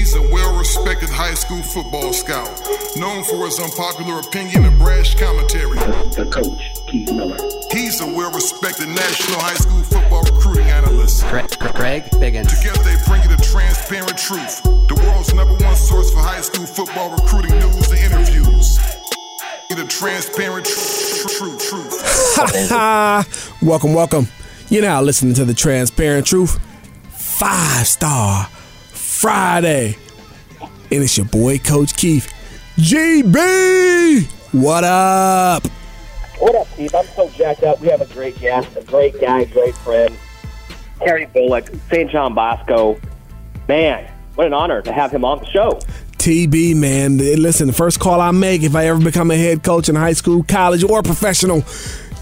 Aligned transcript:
He's 0.00 0.14
a 0.14 0.22
well 0.32 0.56
respected 0.58 1.10
high 1.10 1.34
school 1.34 1.62
football 1.62 2.14
scout, 2.14 2.48
known 2.96 3.22
for 3.22 3.44
his 3.44 3.60
unpopular 3.60 4.20
opinion 4.20 4.64
and 4.64 4.78
brash 4.78 5.14
commentary. 5.14 5.76
The 6.16 6.24
coach, 6.24 6.72
Keith 6.88 7.12
Miller. 7.12 7.36
He's 7.70 8.00
a 8.00 8.06
well 8.06 8.32
respected 8.32 8.88
national 8.88 9.38
high 9.38 9.60
school 9.60 9.82
football 9.82 10.22
recruiting 10.22 10.68
analyst. 10.68 11.22
Craig, 11.24 11.50
Greg 11.74 12.04
Biggins. 12.16 12.48
Together 12.48 12.82
they 12.82 12.96
bring 13.04 13.20
you 13.24 13.28
the 13.28 13.42
transparent 13.44 14.16
truth, 14.16 14.62
the 14.88 14.98
world's 15.04 15.34
number 15.34 15.52
one 15.62 15.76
source 15.76 16.10
for 16.10 16.20
high 16.20 16.40
school 16.40 16.64
football 16.64 17.10
recruiting 17.10 17.52
news 17.60 17.90
and 17.90 18.00
interviews. 18.00 18.78
The 19.68 19.84
transparent 19.86 20.64
truth, 20.64 21.36
truth, 21.36 21.68
truth. 21.68 23.62
welcome, 23.62 23.92
welcome. 23.92 24.28
You're 24.70 24.80
now 24.80 25.02
listening 25.02 25.34
to 25.34 25.44
the 25.44 25.52
Transparent 25.52 26.26
Truth 26.26 26.58
Five 27.10 27.86
Star 27.86 28.48
Friday. 29.20 29.98
And 30.62 31.02
it's 31.02 31.18
your 31.18 31.26
boy, 31.26 31.58
Coach 31.58 31.94
Keith. 31.94 32.32
GB! 32.78 34.24
What 34.52 34.82
up? 34.82 35.66
What 36.38 36.54
up, 36.54 36.66
Keith? 36.74 36.94
I'm 36.94 37.04
so 37.08 37.28
jacked 37.28 37.62
up. 37.62 37.82
We 37.82 37.88
have 37.88 38.00
a 38.00 38.06
great 38.06 38.40
guest, 38.40 38.74
a 38.78 38.82
great 38.82 39.20
guy, 39.20 39.44
great 39.44 39.74
friend, 39.74 40.16
Terry 41.00 41.26
Bullock, 41.26 41.68
St. 41.90 42.10
John 42.10 42.32
Bosco. 42.32 42.98
Man, 43.68 44.10
what 44.36 44.46
an 44.46 44.54
honor 44.54 44.80
to 44.80 44.90
have 44.90 45.10
him 45.10 45.26
on 45.26 45.40
the 45.40 45.46
show. 45.50 45.78
TB, 46.16 46.76
man. 46.76 47.18
Listen, 47.18 47.66
the 47.66 47.74
first 47.74 48.00
call 48.00 48.22
I 48.22 48.30
make 48.30 48.62
if 48.62 48.74
I 48.74 48.86
ever 48.86 49.04
become 49.04 49.30
a 49.30 49.36
head 49.36 49.62
coach 49.62 49.90
in 49.90 49.96
high 49.96 50.14
school, 50.14 50.42
college, 50.44 50.82
or 50.82 51.02
professional 51.02 51.62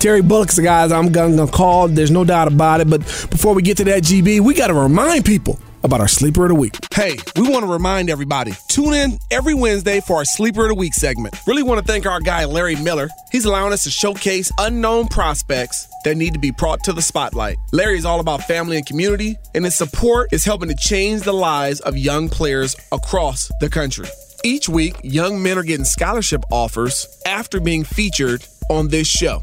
Terry 0.01 0.21
Bullock's 0.21 0.57
the 0.57 0.63
guys 0.63 0.91
I'm 0.91 1.13
going 1.13 1.37
to 1.37 1.47
call. 1.47 1.87
There's 1.87 2.11
no 2.11 2.25
doubt 2.25 2.49
about 2.49 2.81
it. 2.81 2.91
But 2.91 3.03
before 3.31 3.55
we 3.55 3.63
get 3.63 3.77
to 3.77 3.85
that, 3.85 4.03
GB, 4.03 4.41
we 4.41 4.55
got 4.55 4.67
to 4.67 4.75
remind 4.75 5.25
people 5.25 5.61
about 5.85 6.01
our 6.01 6.09
Sleeper 6.09 6.45
of 6.45 6.49
the 6.51 6.55
Week. 6.55 6.75
Hey, 6.93 7.17
we 7.37 7.49
want 7.49 7.65
to 7.65 7.71
remind 7.71 8.11
everybody 8.11 8.53
tune 8.69 8.95
in 8.95 9.19
every 9.31 9.55
Wednesday 9.55 10.01
for 10.01 10.17
our 10.17 10.25
Sleeper 10.25 10.65
of 10.65 10.69
the 10.69 10.75
Week 10.75 10.95
segment. 10.95 11.35
Really 11.47 11.63
want 11.63 11.81
to 11.81 11.87
thank 11.87 12.07
our 12.07 12.21
guy, 12.21 12.45
Larry 12.45 12.77
Miller. 12.77 13.09
He's 13.31 13.45
allowing 13.45 13.73
us 13.73 13.85
to 13.85 13.91
showcase 13.91 14.51
unknown 14.59 15.09
prospects 15.09 15.89
that 16.05 16.17
need 16.17 16.33
to 16.33 16.39
be 16.39 16.51
brought 16.51 16.83
to 16.85 16.93
the 16.93 17.03
spotlight. 17.03 17.57
Larry 17.73 17.99
is 17.99 18.05
all 18.05 18.21
about 18.21 18.45
family 18.45 18.77
and 18.77 18.87
community, 18.87 19.37
and 19.55 19.65
his 19.65 19.77
support 19.77 20.33
is 20.33 20.45
helping 20.45 20.69
to 20.69 20.77
change 20.77 21.23
the 21.23 21.33
lives 21.33 21.81
of 21.81 21.97
young 21.97 22.29
players 22.29 22.77
across 22.93 23.51
the 23.61 23.69
country. 23.69 24.09
Each 24.45 24.69
week, 24.69 24.97
young 25.03 25.43
men 25.43 25.59
are 25.59 25.65
getting 25.65 25.85
scholarship 25.85 26.45
offers 26.51 27.21
after 27.27 27.61
being 27.61 27.85
featured 27.85 28.45
on 28.71 28.89
this 28.89 29.09
show. 29.09 29.43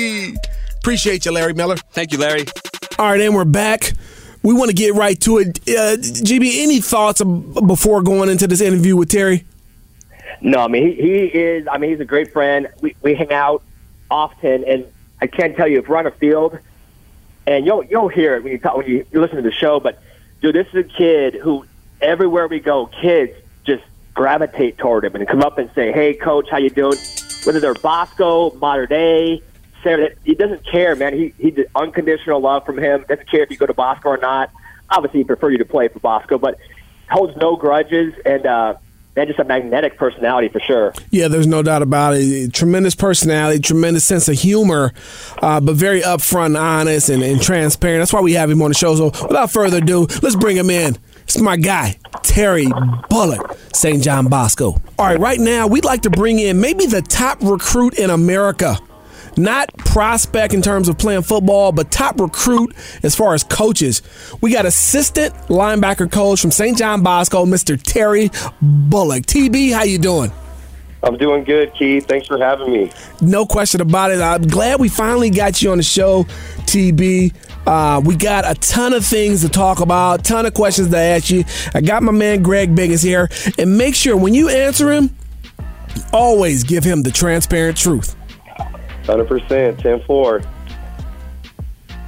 Appreciate 0.81 1.25
you, 1.25 1.31
Larry 1.31 1.53
Miller. 1.53 1.75
Thank 1.91 2.11
you, 2.11 2.17
Larry. 2.17 2.43
All 2.97 3.05
right, 3.05 3.21
and 3.21 3.35
we're 3.35 3.45
back. 3.45 3.91
We 4.41 4.55
want 4.55 4.69
to 4.69 4.75
get 4.75 4.95
right 4.95 5.19
to 5.21 5.37
it. 5.37 5.59
Uh, 5.69 5.95
GB, 5.97 6.63
any 6.63 6.81
thoughts 6.81 7.21
before 7.21 8.01
going 8.01 8.29
into 8.29 8.47
this 8.47 8.61
interview 8.61 8.97
with 8.97 9.09
Terry? 9.09 9.45
No, 10.41 10.57
I 10.57 10.67
mean, 10.67 10.87
he, 10.87 10.95
he 10.95 11.25
is, 11.25 11.67
I 11.71 11.77
mean, 11.77 11.91
he's 11.91 11.99
a 11.99 12.05
great 12.05 12.33
friend. 12.33 12.67
We, 12.81 12.95
we 13.03 13.13
hang 13.13 13.31
out 13.31 13.61
often, 14.09 14.63
and 14.63 14.87
I 15.21 15.27
can't 15.27 15.55
tell 15.55 15.67
you, 15.67 15.77
if 15.77 15.87
we're 15.87 15.97
on 15.97 16.07
a 16.07 16.11
field, 16.11 16.57
and 17.45 17.63
you'll, 17.63 17.83
you'll 17.83 18.07
hear 18.07 18.35
it 18.37 18.43
when 18.43 18.51
you, 18.51 18.57
talk, 18.57 18.75
when 18.75 18.87
you, 18.87 19.05
you 19.11 19.21
listen 19.21 19.35
to 19.35 19.43
the 19.43 19.51
show, 19.51 19.79
but 19.79 20.01
dude, 20.41 20.55
this 20.55 20.65
is 20.69 20.73
a 20.73 20.83
kid 20.83 21.35
who, 21.35 21.63
everywhere 22.01 22.47
we 22.47 22.59
go, 22.59 22.87
kids 22.87 23.33
just 23.65 23.83
gravitate 24.15 24.79
toward 24.79 25.05
him 25.05 25.13
and 25.13 25.27
come 25.27 25.43
up 25.43 25.59
and 25.59 25.69
say, 25.75 25.91
hey, 25.91 26.15
coach, 26.15 26.49
how 26.49 26.57
you 26.57 26.71
doing? 26.71 26.97
Whether 27.43 27.59
they're 27.59 27.75
Bosco, 27.75 28.49
Mater 28.55 28.87
Dei, 28.87 29.43
He 30.23 30.35
doesn't 30.35 30.65
care, 30.65 30.95
man. 30.95 31.13
He 31.13 31.33
he 31.37 31.65
unconditional 31.75 32.39
love 32.39 32.65
from 32.65 32.77
him. 32.77 33.05
Doesn't 33.07 33.29
care 33.29 33.43
if 33.43 33.51
you 33.51 33.57
go 33.57 33.65
to 33.65 33.73
Bosco 33.73 34.09
or 34.09 34.17
not. 34.17 34.51
Obviously, 34.89 35.21
he 35.21 35.23
prefer 35.23 35.49
you 35.49 35.57
to 35.59 35.65
play 35.65 35.87
for 35.87 35.99
Bosco, 35.99 36.37
but 36.37 36.57
holds 37.09 37.35
no 37.37 37.55
grudges 37.55 38.13
and. 38.25 38.45
uh 38.45 38.75
man, 39.15 39.27
just 39.27 39.39
a 39.39 39.43
magnetic 39.43 39.97
personality 39.97 40.47
for 40.47 40.59
sure. 40.59 40.93
Yeah, 41.09 41.27
there's 41.27 41.47
no 41.47 41.61
doubt 41.63 41.81
about 41.81 42.15
it. 42.15 42.53
Tremendous 42.53 42.95
personality, 42.95 43.59
tremendous 43.59 44.05
sense 44.05 44.27
of 44.27 44.35
humor, 44.35 44.93
uh, 45.41 45.59
but 45.59 45.75
very 45.75 46.01
upfront, 46.01 46.59
honest, 46.59 47.09
and, 47.09 47.23
and, 47.23 47.41
transparent. 47.41 48.01
That's 48.01 48.13
why 48.13 48.21
we 48.21 48.33
have 48.33 48.49
him 48.49 48.61
on 48.61 48.69
the 48.69 48.75
show. 48.75 48.95
So 48.95 49.05
without 49.27 49.51
further 49.51 49.77
ado, 49.77 50.07
let's 50.21 50.35
bring 50.35 50.57
him 50.57 50.69
in. 50.69 50.97
It's 51.23 51.39
my 51.39 51.57
guy, 51.57 51.97
Terry 52.23 52.67
Bullock, 53.09 53.57
St. 53.73 54.03
John 54.03 54.27
Bosco. 54.27 54.81
All 54.99 55.05
right, 55.05 55.19
right 55.19 55.39
now, 55.39 55.67
we'd 55.67 55.85
like 55.85 56.01
to 56.01 56.09
bring 56.09 56.39
in 56.39 56.59
maybe 56.59 56.85
the 56.85 57.01
top 57.01 57.37
recruit 57.41 57.97
in 57.97 58.09
America 58.09 58.77
not 59.37 59.75
prospect 59.77 60.53
in 60.53 60.61
terms 60.61 60.89
of 60.89 60.97
playing 60.97 61.23
football, 61.23 61.71
but 61.71 61.91
top 61.91 62.19
recruit 62.19 62.75
as 63.03 63.15
far 63.15 63.33
as 63.33 63.43
coaches. 63.43 64.01
We 64.41 64.51
got 64.51 64.65
assistant 64.65 65.33
linebacker 65.47 66.11
coach 66.11 66.41
from 66.41 66.51
St. 66.51 66.77
John 66.77 67.03
Bosco, 67.03 67.45
Mr. 67.45 67.81
Terry 67.81 68.29
Bullock. 68.61 69.23
TB, 69.23 69.73
how 69.73 69.83
you 69.83 69.97
doing? 69.97 70.31
I'm 71.03 71.17
doing 71.17 71.43
good, 71.43 71.73
Keith. 71.73 72.05
Thanks 72.05 72.27
for 72.27 72.37
having 72.37 72.71
me. 72.71 72.91
No 73.21 73.45
question 73.45 73.81
about 73.81 74.11
it. 74.11 74.21
I'm 74.21 74.43
glad 74.43 74.79
we 74.79 74.87
finally 74.87 75.31
got 75.31 75.61
you 75.61 75.71
on 75.71 75.77
the 75.77 75.83
show, 75.83 76.25
TB. 76.65 77.33
Uh, 77.65 78.01
we 78.03 78.15
got 78.15 78.49
a 78.49 78.53
ton 78.59 78.93
of 78.93 79.05
things 79.05 79.41
to 79.41 79.49
talk 79.49 79.79
about, 79.79 80.23
ton 80.23 80.45
of 80.45 80.53
questions 80.53 80.89
to 80.89 80.97
ask 80.97 81.29
you. 81.31 81.43
I 81.73 81.81
got 81.81 82.03
my 82.03 82.11
man 82.11 82.43
Greg 82.43 82.75
Biggins 82.75 83.03
here, 83.03 83.29
and 83.57 83.77
make 83.77 83.95
sure 83.95 84.15
when 84.15 84.33
you 84.33 84.49
answer 84.49 84.91
him, 84.91 85.15
always 86.13 86.63
give 86.63 86.83
him 86.83 87.03
the 87.03 87.11
transparent 87.11 87.77
truth. 87.77 88.15
Hundred 89.05 89.27
percent, 89.27 89.77
10-4. 89.79 90.45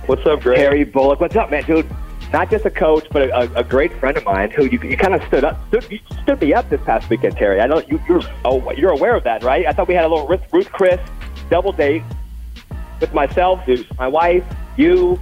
What's 0.05 0.25
up, 0.25 0.41
Greg? 0.41 0.57
Harry 0.57 0.83
Bullock. 0.83 1.19
What's 1.19 1.35
up, 1.35 1.49
man, 1.49 1.63
dude? 1.63 1.89
Not 2.31 2.49
just 2.49 2.65
a 2.65 2.69
coach, 2.69 3.07
but 3.11 3.29
a, 3.29 3.59
a 3.59 3.63
great 3.63 3.93
friend 3.99 4.17
of 4.17 4.25
mine 4.25 4.51
who 4.51 4.65
you, 4.65 4.79
you 4.81 4.97
kind 4.97 5.13
of 5.13 5.23
stood 5.27 5.43
up, 5.43 5.59
stood, 5.67 5.89
you 5.91 5.99
stood 6.23 6.41
me 6.41 6.53
up 6.53 6.69
this 6.69 6.81
past 6.81 7.09
weekend, 7.09 7.37
Terry. 7.37 7.61
I 7.61 7.67
know 7.67 7.79
you, 7.87 8.01
you're 8.07 8.21
oh, 8.43 8.71
you're 8.71 8.91
aware 8.91 9.15
of 9.15 9.23
that, 9.23 9.43
right? 9.43 9.65
I 9.65 9.71
thought 9.71 9.87
we 9.87 9.93
had 9.93 10.03
a 10.03 10.07
little 10.07 10.27
Ruth, 10.27 10.41
Ruth's 10.51 10.69
Chris 10.69 10.99
double 11.49 11.71
date 11.71 12.03
with 12.99 13.13
myself, 13.13 13.61
my 13.97 14.07
wife, 14.07 14.43
you, 14.77 15.19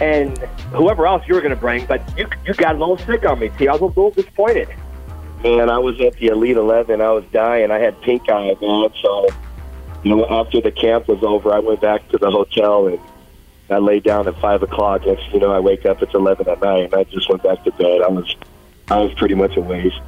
and 0.00 0.38
whoever 0.72 1.06
else 1.06 1.26
you 1.26 1.34
were 1.34 1.40
going 1.40 1.54
to 1.54 1.60
bring. 1.60 1.84
But 1.86 2.00
you 2.16 2.28
you 2.46 2.54
got 2.54 2.76
a 2.76 2.78
little 2.78 2.98
sick 2.98 3.24
on 3.24 3.38
me, 3.38 3.50
T. 3.58 3.68
I 3.68 3.72
was 3.72 3.80
a 3.80 3.86
little 3.86 4.10
disappointed. 4.10 4.68
Man, 5.42 5.68
I 5.68 5.78
was 5.78 6.00
at 6.00 6.14
the 6.14 6.28
Elite 6.28 6.56
Eleven. 6.56 7.00
I 7.00 7.10
was 7.10 7.24
dying. 7.32 7.70
I 7.70 7.78
had 7.78 8.00
pink 8.02 8.28
eye, 8.28 8.56
man. 8.60 8.90
So 9.02 9.28
you 10.02 10.16
know, 10.16 10.26
after 10.28 10.60
the 10.60 10.70
camp 10.70 11.08
was 11.08 11.22
over, 11.22 11.52
I 11.52 11.58
went 11.58 11.80
back 11.80 12.08
to 12.08 12.18
the 12.18 12.30
hotel 12.30 12.86
and 12.86 13.00
I 13.68 13.78
laid 13.78 14.02
down 14.02 14.26
at 14.26 14.38
five 14.40 14.62
o'clock. 14.62 15.06
Next, 15.06 15.22
you 15.32 15.40
know, 15.40 15.52
I 15.52 15.60
wake 15.60 15.86
up 15.86 16.02
it's 16.02 16.14
eleven 16.14 16.48
at 16.48 16.60
night, 16.60 16.84
and 16.84 16.94
I 16.94 17.04
just 17.04 17.28
went 17.28 17.42
back 17.42 17.62
to 17.64 17.70
bed. 17.72 18.02
I 18.02 18.08
was, 18.08 18.36
I 18.88 18.98
was 18.98 19.12
pretty 19.14 19.34
much 19.34 19.56
a 19.56 19.60
waste. 19.60 20.00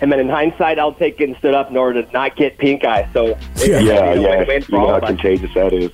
And 0.00 0.12
then 0.12 0.20
in 0.20 0.28
hindsight, 0.28 0.78
I'll 0.78 0.94
take 0.94 1.20
it 1.20 1.28
and 1.28 1.36
stood 1.38 1.54
up 1.54 1.70
in 1.70 1.76
order 1.76 2.02
to 2.02 2.12
not 2.12 2.36
get 2.36 2.58
pink 2.58 2.84
eye. 2.84 3.08
So 3.12 3.38
yeah, 3.56 3.80
yeah, 3.80 4.14
yeah. 4.14 4.52
You 4.52 4.62
know 4.70 4.88
how 4.88 5.00
contagious 5.00 5.52
that 5.54 5.72
is. 5.72 5.90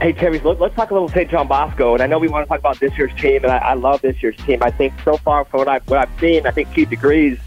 Hey 0.00 0.14
Terry, 0.14 0.38
let's 0.38 0.74
talk 0.74 0.90
a 0.90 0.94
little 0.94 1.10
St. 1.10 1.30
John 1.30 1.46
Bosco, 1.46 1.92
and 1.92 2.02
I 2.02 2.06
know 2.06 2.18
we 2.18 2.28
want 2.28 2.44
to 2.44 2.48
talk 2.48 2.58
about 2.58 2.80
this 2.80 2.96
year's 2.96 3.14
team, 3.20 3.44
and 3.44 3.52
I, 3.52 3.58
I 3.58 3.74
love 3.74 4.00
this 4.00 4.22
year's 4.22 4.36
team. 4.38 4.62
I 4.62 4.70
think 4.70 4.94
so 5.04 5.18
far 5.18 5.44
from 5.44 5.58
what 5.58 5.68
I've 5.68 5.86
what 5.88 5.98
I've 5.98 6.20
seen, 6.20 6.46
I 6.46 6.50
think 6.52 6.72
Keith 6.72 6.88
degrees. 6.88 7.38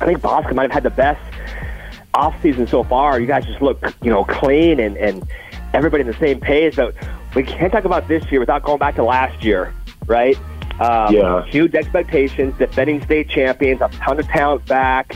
I 0.00 0.06
think 0.06 0.20
Bosco 0.20 0.52
might 0.52 0.64
have 0.64 0.72
had 0.72 0.82
the 0.82 0.90
best 0.90 1.20
off 2.14 2.40
season 2.42 2.66
so 2.66 2.84
far, 2.84 3.20
you 3.20 3.26
guys 3.26 3.44
just 3.44 3.60
look, 3.60 3.82
you 4.02 4.10
know, 4.10 4.24
clean 4.24 4.80
and, 4.80 4.96
and 4.96 5.26
everybody 5.72 6.02
in 6.02 6.06
the 6.06 6.14
same 6.14 6.40
page. 6.40 6.76
But 6.76 6.94
we 7.34 7.42
can't 7.42 7.72
talk 7.72 7.84
about 7.84 8.08
this 8.08 8.24
year 8.30 8.40
without 8.40 8.62
going 8.62 8.78
back 8.78 8.94
to 8.96 9.04
last 9.04 9.44
year, 9.44 9.74
right? 10.06 10.38
Um, 10.80 11.14
yeah. 11.14 11.44
Huge 11.46 11.74
expectations, 11.74 12.56
defending 12.58 13.02
state 13.02 13.28
champions, 13.28 13.80
a 13.80 13.88
ton 13.88 14.18
of 14.18 14.26
talent 14.28 14.66
back. 14.66 15.14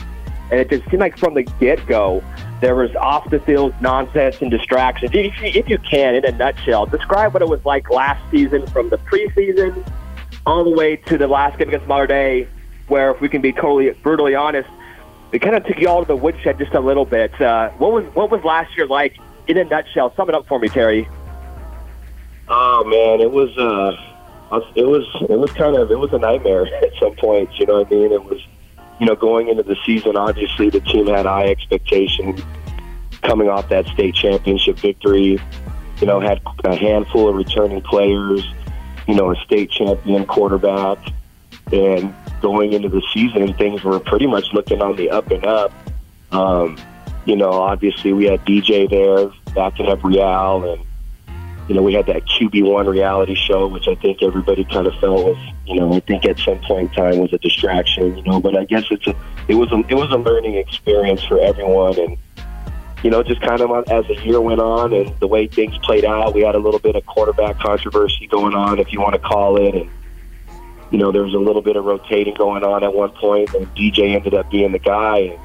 And 0.51 0.59
it 0.59 0.69
just 0.69 0.89
seemed 0.89 1.01
like 1.01 1.17
from 1.17 1.35
the 1.35 1.43
get 1.43 1.85
go, 1.85 2.23
there 2.61 2.75
was 2.75 2.93
off 2.95 3.29
the 3.29 3.39
field 3.41 3.73
nonsense 3.81 4.41
and 4.41 4.49
distractions. 4.49 5.11
If 5.13 5.41
you, 5.41 5.49
if 5.49 5.69
you 5.69 5.77
can, 5.77 6.15
in 6.15 6.25
a 6.25 6.31
nutshell, 6.31 6.85
describe 6.87 7.33
what 7.33 7.41
it 7.41 7.47
was 7.47 7.63
like 7.65 7.89
last 7.89 8.21
season 8.31 8.65
from 8.67 8.89
the 8.89 8.97
preseason 8.97 9.85
all 10.45 10.63
the 10.63 10.71
way 10.71 10.95
to 10.95 11.17
the 11.17 11.27
last 11.27 11.57
game 11.59 11.67
against 11.67 11.87
Mater 11.87 12.07
Dei, 12.07 12.47
where 12.87 13.11
if 13.11 13.21
we 13.21 13.29
can 13.29 13.41
be 13.41 13.51
totally 13.51 13.91
brutally 14.01 14.33
honest, 14.35 14.69
it 15.31 15.39
kind 15.39 15.55
of 15.55 15.65
took 15.65 15.79
you 15.79 15.87
all 15.87 16.01
to 16.01 16.07
the 16.07 16.15
woodshed 16.15 16.57
just 16.57 16.73
a 16.73 16.79
little 16.79 17.05
bit. 17.05 17.39
Uh, 17.39 17.69
what 17.71 17.91
was 17.91 18.05
what 18.15 18.31
was 18.31 18.43
last 18.43 18.75
year 18.75 18.87
like 18.87 19.17
in 19.47 19.57
a 19.57 19.63
nutshell? 19.63 20.13
Sum 20.15 20.29
it 20.29 20.35
up 20.35 20.47
for 20.47 20.59
me, 20.59 20.67
Terry. 20.69 21.07
Oh 22.47 22.83
man, 22.85 23.21
it 23.21 23.31
was 23.31 23.55
uh, 23.57 24.61
it 24.75 24.85
was 24.85 25.05
it 25.29 25.37
was 25.37 25.51
kind 25.53 25.75
of 25.75 25.91
it 25.91 25.99
was 25.99 26.11
a 26.13 26.19
nightmare 26.19 26.65
at 26.83 26.91
some 26.99 27.15
points. 27.15 27.59
You 27.59 27.65
know 27.65 27.79
what 27.79 27.87
I 27.87 27.89
mean? 27.89 28.11
It 28.11 28.23
was 28.23 28.41
you 28.99 29.05
know, 29.05 29.15
going 29.15 29.47
into 29.47 29.63
the 29.63 29.77
season, 29.85 30.17
obviously 30.17 30.69
the 30.69 30.81
team 30.81 31.07
had 31.07 31.25
high 31.25 31.47
expectations 31.47 32.41
coming 33.21 33.49
off 33.49 33.69
that 33.69 33.85
state 33.87 34.13
championship 34.13 34.77
victory. 34.77 35.39
You 36.01 36.07
know, 36.07 36.19
had 36.19 36.41
a 36.63 36.75
handful 36.75 37.27
of 37.27 37.35
returning 37.35 37.81
players, 37.81 38.45
you 39.07 39.15
know, 39.15 39.31
a 39.31 39.35
state 39.37 39.71
champion 39.71 40.25
quarterback, 40.25 40.97
and 41.73 42.13
going 42.41 42.73
into 42.73 42.89
the 42.89 43.01
season, 43.13 43.53
things 43.53 43.83
were 43.83 43.99
pretty 43.99 44.27
much 44.27 44.45
looking 44.53 44.81
on 44.81 44.95
the 44.95 45.09
up 45.09 45.29
and 45.31 45.45
up. 45.45 45.71
Um, 46.31 46.77
you 47.25 47.35
know, 47.35 47.51
obviously 47.51 48.13
we 48.13 48.25
had 48.25 48.43
DJ 48.45 48.89
there 48.89 49.31
backing 49.53 49.87
up 49.87 50.03
Real, 50.03 50.73
and 50.73 50.85
you 51.67 51.75
know 51.75 51.81
we 51.81 51.93
had 51.93 52.05
that 52.07 52.25
QB 52.25 52.71
one 52.71 52.87
reality 52.87 53.35
show, 53.35 53.67
which 53.67 53.87
I 53.87 53.95
think 53.95 54.23
everybody 54.23 54.63
kind 54.65 54.87
of 54.87 54.93
felt 54.99 55.25
was, 55.25 55.53
you 55.65 55.79
know, 55.79 55.93
I 55.93 55.99
think 55.99 56.25
at 56.25 56.39
some 56.39 56.59
point 56.59 56.89
in 56.89 56.95
time 56.95 57.19
was 57.19 57.33
a 57.33 57.37
distraction, 57.37 58.17
you 58.17 58.23
know. 58.23 58.39
But 58.39 58.57
I 58.57 58.65
guess 58.65 58.85
it's 58.89 59.07
a, 59.07 59.15
it 59.47 59.55
was 59.55 59.71
a, 59.71 59.79
it 59.87 59.95
was 59.95 60.11
a 60.11 60.17
learning 60.17 60.55
experience 60.55 61.23
for 61.23 61.39
everyone, 61.39 61.99
and 61.99 62.17
you 63.03 63.09
know, 63.09 63.23
just 63.23 63.41
kind 63.41 63.61
of 63.61 63.71
as 63.89 64.05
the 64.07 64.15
year 64.25 64.41
went 64.41 64.59
on 64.59 64.93
and 64.93 65.17
the 65.19 65.27
way 65.27 65.47
things 65.47 65.77
played 65.79 66.03
out, 66.03 66.33
we 66.33 66.41
had 66.41 66.55
a 66.55 66.59
little 66.59 66.79
bit 66.79 66.95
of 66.95 67.05
quarterback 67.05 67.57
controversy 67.59 68.27
going 68.27 68.53
on, 68.53 68.79
if 68.79 68.91
you 68.91 68.99
want 68.99 69.13
to 69.13 69.19
call 69.19 69.55
it, 69.57 69.73
and 69.73 69.89
you 70.91 70.97
know, 70.97 71.11
there 71.11 71.23
was 71.23 71.33
a 71.33 71.39
little 71.39 71.61
bit 71.61 71.75
of 71.75 71.85
rotating 71.85 72.33
going 72.33 72.63
on 72.63 72.83
at 72.83 72.93
one 72.93 73.11
point, 73.11 73.53
and 73.53 73.67
DJ 73.75 74.15
ended 74.15 74.33
up 74.33 74.49
being 74.49 74.71
the 74.71 74.79
guy. 74.79 75.17
And, 75.19 75.39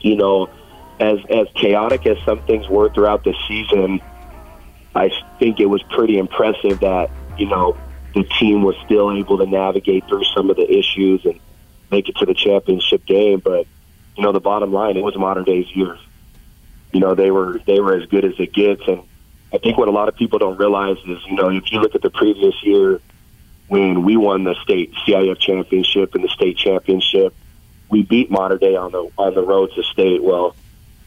you 0.00 0.16
know, 0.16 0.50
as 1.00 1.18
as 1.30 1.46
chaotic 1.54 2.06
as 2.06 2.18
some 2.24 2.42
things 2.42 2.68
were 2.68 2.92
throughout 2.92 3.24
the 3.24 3.34
season, 3.48 4.00
I 4.94 5.10
think 5.38 5.58
it 5.58 5.66
was 5.66 5.82
pretty 5.84 6.18
impressive 6.18 6.80
that 6.80 7.10
you 7.38 7.46
know 7.46 7.76
the 8.14 8.24
team 8.24 8.62
was 8.62 8.76
still 8.84 9.10
able 9.10 9.38
to 9.38 9.46
navigate 9.46 10.06
through 10.06 10.24
some 10.24 10.50
of 10.50 10.56
the 10.56 10.70
issues 10.70 11.24
and 11.24 11.40
make 11.90 12.08
it 12.08 12.16
to 12.16 12.26
the 12.26 12.34
championship 12.34 13.06
game. 13.06 13.40
But 13.40 13.66
you 14.16 14.22
know, 14.22 14.32
the 14.32 14.40
bottom 14.40 14.72
line, 14.72 14.96
it 14.96 15.02
was 15.02 15.16
Mater 15.16 15.44
Dei's 15.44 15.74
years. 15.74 15.98
You 16.92 17.00
know, 17.00 17.14
they 17.14 17.30
were 17.30 17.58
they 17.66 17.80
were 17.80 17.94
as 17.96 18.06
good 18.06 18.26
as 18.26 18.34
it 18.38 18.52
gets, 18.52 18.82
and 18.86 19.02
I 19.50 19.58
think 19.58 19.78
what 19.78 19.88
a 19.88 19.92
lot 19.92 20.08
of 20.08 20.16
people 20.16 20.38
don't 20.38 20.58
realize 20.58 20.98
is, 21.06 21.18
you 21.26 21.36
know, 21.36 21.48
if 21.48 21.72
you 21.72 21.80
look 21.80 21.94
at 21.94 22.02
the 22.02 22.10
previous 22.10 22.54
year 22.62 23.00
when 23.72 24.02
we 24.02 24.18
won 24.18 24.44
the 24.44 24.54
state 24.62 24.92
CIF 25.06 25.38
championship 25.38 26.14
and 26.14 26.22
the 26.22 26.28
state 26.28 26.58
championship, 26.58 27.34
we 27.88 28.02
beat 28.02 28.30
Mater 28.30 28.58
Dei 28.58 28.76
on 28.76 28.92
the 28.92 29.10
on 29.16 29.34
the 29.34 29.42
road 29.42 29.70
to 29.74 29.82
state. 29.82 30.22
Well, 30.22 30.54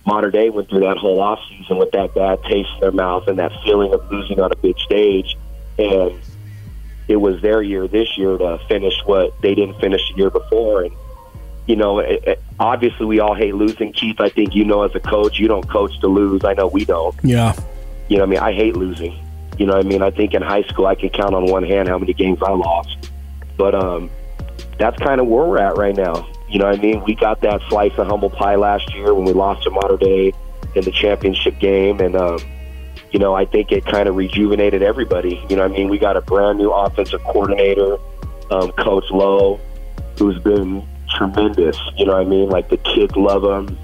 Mater 0.04 0.32
Dei 0.32 0.50
went 0.50 0.70
through 0.70 0.80
that 0.80 0.98
whole 0.98 1.22
off 1.22 1.40
season 1.48 1.78
with 1.78 1.92
that 1.92 2.16
bad 2.16 2.42
taste 2.42 2.70
in 2.74 2.80
their 2.80 2.92
mouth 2.92 3.28
and 3.28 3.38
that 3.38 3.52
feeling 3.64 3.94
of 3.94 4.12
losing 4.12 4.40
on 4.40 4.52
a 4.52 4.56
big 4.56 4.80
stage, 4.80 5.38
and 5.78 6.20
it 7.08 7.18
was 7.18 7.40
their 7.44 7.62
year 7.62 7.88
this 7.88 8.18
year 8.18 8.36
to 8.36 8.58
finish 8.68 8.96
what 9.06 9.40
they 9.44 9.54
didn't 9.54 9.80
finish 9.80 10.02
the 10.10 10.18
year 10.18 10.32
before. 10.32 10.86
And 10.86 10.96
you 11.68 11.76
know, 11.76 12.00
it, 12.00 12.24
it, 12.24 12.44
obviously 12.60 13.06
we 13.06 13.20
all 13.20 13.36
hate 13.36 13.54
losing. 13.54 13.94
Keith, 13.94 14.20
I 14.20 14.30
think 14.30 14.56
you 14.56 14.66
know 14.66 14.82
as 14.82 14.96
a 14.96 15.00
coach, 15.00 15.38
you 15.38 15.48
don't 15.48 15.70
coach 15.70 16.00
to 16.00 16.08
lose. 16.08 16.44
I 16.44 16.54
know 16.54 16.66
we 16.66 16.84
don't. 16.84 17.16
Yeah. 17.24 17.54
You 18.08 18.18
know, 18.18 18.24
what 18.24 18.40
I 18.40 18.50
mean, 18.50 18.56
I 18.56 18.58
hate 18.58 18.76
losing. 18.76 19.24
You 19.58 19.66
know 19.66 19.74
what 19.74 19.86
I 19.86 19.88
mean? 19.88 20.02
I 20.02 20.12
think 20.12 20.34
in 20.34 20.42
high 20.42 20.64
school 20.64 20.86
I 20.86 20.96
can 20.96 21.10
count 21.10 21.34
on 21.34 21.46
one 21.46 21.64
hand 21.64 21.88
how 21.88 21.98
many 21.98 22.14
games 22.14 22.40
I 22.42 22.52
lost. 22.52 23.10
But 23.58 23.74
um, 23.74 24.10
that's 24.78 24.98
kind 25.02 25.22
of 25.22 25.28
where 25.28 25.46
we're 25.46 25.60
at 25.60 25.78
right 25.78 25.96
now. 25.96 26.28
You 26.50 26.60
know 26.60 26.66
what 26.66 26.80
I 26.80 26.82
mean? 26.82 27.04
We 27.04 27.16
got 27.16 27.42
that 27.42 27.62
slice 27.70 27.94
of 27.98 28.08
humble 28.08 28.30
pie 28.30 28.56
last 28.56 28.94
year 28.94 29.14
when 29.14 29.26
we 29.26 29.34
lost 29.34 29.64
to 29.64 29.72
Mater 29.72 29.98
Dei 29.98 30.34
in 30.76 30.84
the 30.84 30.92
championship 30.92 31.60
game. 31.60 32.00
And, 32.00 32.16
um, 32.16 32.40
you 33.12 33.20
know, 33.20 33.34
I 33.34 33.46
think 33.46 33.72
it 33.72 33.86
kind 33.86 34.10
of 34.10 34.16
rejuvenated 34.16 34.84
everybody. 34.84 35.44
You 35.50 35.56
know 35.56 35.64
I 35.64 35.70
mean? 35.70 35.90
We 35.90 35.98
got 35.98 36.18
a 36.18 36.22
brand 36.22 36.58
new 36.58 36.72
offensive 36.72 37.22
coordinator, 37.24 37.98
um, 38.52 38.72
Coach 38.74 39.10
Lowe, 39.10 39.60
who's 40.20 40.38
been 40.40 40.86
tremendous. 41.18 41.80
You 41.98 42.06
know 42.06 42.14
what 42.14 42.22
I 42.22 42.30
mean? 42.30 42.50
Like 42.50 42.70
the 42.70 42.78
kids 42.78 43.16
love 43.16 43.44
him. 43.44 43.78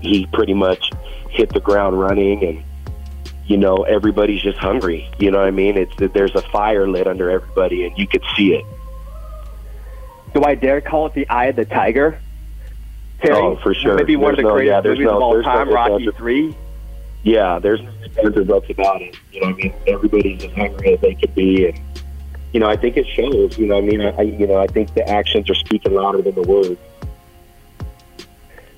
He 0.00 0.26
pretty 0.26 0.54
much 0.54 0.90
hit 1.30 1.52
the 1.52 1.60
ground 1.60 1.98
running 1.98 2.44
and 2.44 2.62
you 3.46 3.56
know, 3.56 3.76
everybody's 3.84 4.42
just 4.42 4.58
hungry. 4.58 5.08
You 5.18 5.30
know 5.30 5.38
what 5.38 5.46
I 5.48 5.50
mean? 5.50 5.76
It's 5.76 5.94
that 5.96 6.14
there's 6.14 6.34
a 6.34 6.42
fire 6.42 6.88
lit 6.88 7.06
under 7.06 7.30
everybody, 7.30 7.86
and 7.86 7.96
you 7.98 8.06
could 8.06 8.22
see 8.36 8.54
it. 8.54 8.64
Do 10.34 10.42
I 10.44 10.54
dare 10.54 10.80
call 10.80 11.06
it 11.06 11.14
the 11.14 11.28
eye 11.28 11.46
of 11.46 11.56
the 11.56 11.64
tiger? 11.64 12.18
Terry, 13.22 13.36
Oh, 13.36 13.56
for 13.62 13.74
sure. 13.74 13.94
Maybe 13.96 14.16
one 14.16 14.30
of 14.32 14.36
the 14.36 14.42
There's 14.42 14.48
no- 14.50 14.54
greatest 14.54 14.72
yeah, 14.74 14.80
there's 14.80 14.98
movies 14.98 15.10
no- 15.10 15.16
of 15.16 15.22
all 15.22 15.32
there's 15.34 15.46
no 15.46 15.52
time, 15.52 15.68
Rocky 15.70 16.08
Three. 16.16 16.54
Yeah, 17.22 17.58
there's 17.58 17.80
no 17.80 18.44
buts 18.44 18.68
about 18.70 19.00
it. 19.00 19.16
You 19.32 19.40
know 19.40 19.46
what 19.48 19.54
I 19.54 19.58
mean? 19.58 19.74
Everybody's 19.86 20.44
as 20.44 20.52
hungry 20.52 20.94
as 20.94 21.00
they 21.00 21.14
could 21.14 21.34
be, 21.34 21.68
and 21.68 21.80
you 22.52 22.60
know, 22.60 22.68
I 22.68 22.76
think 22.76 22.96
it 22.96 23.06
shows. 23.06 23.56
You 23.56 23.66
know 23.66 23.76
what 23.76 23.84
I 23.84 23.86
mean? 23.86 24.00
I, 24.02 24.10
I 24.18 24.22
you 24.22 24.46
know, 24.46 24.56
I 24.58 24.66
think 24.66 24.92
the 24.94 25.08
actions 25.08 25.48
are 25.48 25.54
speaking 25.54 25.94
louder 25.94 26.20
than 26.22 26.34
the 26.34 26.42
words. 26.42 26.76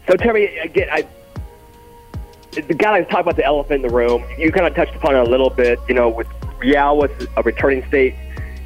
So 0.09 0.15
Terry, 0.17 0.57
again, 0.59 0.89
I 0.93 1.05
the 2.63 2.75
guy 2.75 3.01
was 3.01 3.09
talking 3.09 3.21
about 3.21 3.37
the 3.37 3.45
elephant 3.45 3.85
in 3.85 3.91
the 3.91 3.95
room. 3.95 4.25
You 4.39 4.51
kind 4.51 4.67
of 4.67 4.75
touched 4.75 4.95
upon 4.95 5.15
it 5.15 5.21
a 5.21 5.31
little 5.31 5.51
bit. 5.51 5.79
You 5.89 5.95
know, 5.95 6.09
with 6.09 6.27
Real 6.59 6.97
was 6.97 7.11
a 7.37 7.43
returning 7.43 7.87
state 7.89 8.15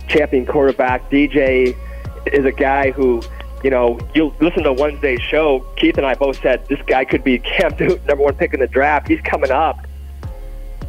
champion 0.08 0.46
quarterback. 0.46 1.10
DJ 1.10 1.76
is 2.32 2.44
a 2.44 2.52
guy 2.52 2.90
who, 2.90 3.22
you 3.62 3.70
know, 3.70 3.98
you 4.14 4.34
listen 4.40 4.62
to 4.64 4.72
Wednesday's 4.72 5.20
show. 5.20 5.60
Keith 5.76 5.96
and 5.96 6.06
I 6.06 6.14
both 6.14 6.40
said 6.40 6.66
this 6.69 6.81
guy 6.87 7.04
could 7.04 7.25
be 7.25 7.38
Cam 7.56 7.75
Newton, 7.78 8.04
number 8.06 8.25
one 8.25 8.34
pick 8.34 8.54
in 8.54 8.60
the 8.60 8.66
draft. 8.66 9.08
He's 9.08 9.20
coming 9.22 9.50
up. 9.50 9.87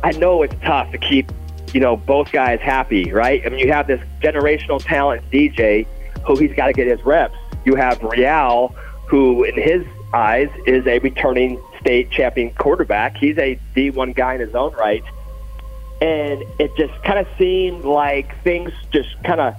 I 0.04 0.12
know 0.14 0.42
it's 0.44 0.56
tough 0.64 0.92
to 0.92 0.98
keep, 0.98 1.32
you 1.74 1.80
know, 1.80 1.96
both 1.96 2.32
guys 2.32 2.60
happy, 2.60 3.12
right? 3.12 3.46
I 3.46 3.50
mean, 3.50 3.60
you 3.60 3.72
have 3.72 3.88
this 3.88 4.02
generational 4.22 4.84
talent 4.84 5.24
DJ 5.32 5.86
who 6.26 6.36
he's 6.36 6.54
got 6.56 6.68
to 6.68 6.74
get 6.74 6.88
his 6.88 7.04
reps. 7.04 7.36
You 7.66 7.76
have 7.76 8.02
Real, 8.02 8.76
who 9.08 9.44
in 9.44 9.56
his 9.56 9.86
eyes 10.14 10.50
is 10.66 10.86
a 10.88 11.00
returning 11.00 11.62
state 11.82 12.12
champion 12.12 12.52
quarterback. 12.54 13.18
He's 13.18 13.38
a 13.38 13.60
D1 13.76 14.16
guy 14.16 14.36
in 14.36 14.42
his 14.42 14.56
own 14.56 14.74
right. 14.74 15.04
And 16.02 16.44
it 16.60 16.72
just 16.78 16.94
kind 17.04 17.20
of 17.20 17.28
seemed 17.38 17.84
like 17.84 18.42
things 18.44 18.72
just 18.92 19.10
kind 19.24 19.42
of 19.42 19.56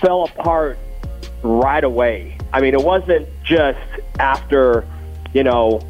fell 0.00 0.24
apart 0.24 0.78
right 1.42 1.84
away. 1.84 2.38
I 2.52 2.60
mean, 2.60 2.74
it 2.74 2.82
wasn't 2.82 3.28
just 3.44 3.78
after, 4.18 4.86
you 5.32 5.44
know, 5.44 5.80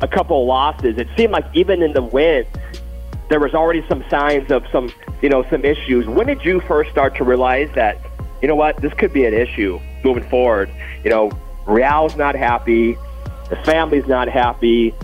a 0.00 0.08
couple 0.08 0.42
of 0.42 0.48
losses. 0.48 0.98
It 0.98 1.08
seemed 1.16 1.32
like 1.32 1.46
even 1.54 1.82
in 1.82 1.92
the 1.92 2.02
wins, 2.02 2.46
there 3.28 3.40
was 3.40 3.54
already 3.54 3.84
some 3.88 4.04
signs 4.08 4.50
of 4.50 4.64
some, 4.70 4.92
you 5.22 5.28
know, 5.28 5.44
some 5.50 5.64
issues. 5.64 6.06
When 6.06 6.26
did 6.26 6.44
you 6.44 6.60
first 6.60 6.90
start 6.90 7.16
to 7.16 7.24
realize 7.24 7.68
that, 7.74 7.98
you 8.42 8.48
know 8.48 8.56
what, 8.56 8.76
this 8.78 8.92
could 8.94 9.12
be 9.12 9.24
an 9.24 9.34
issue 9.34 9.80
moving 10.04 10.28
forward? 10.28 10.70
You 11.04 11.10
know, 11.10 11.30
Real's 11.66 12.16
not 12.16 12.34
happy, 12.34 12.96
the 13.48 13.56
family's 13.56 14.06
not 14.06 14.28
happy. 14.28 14.94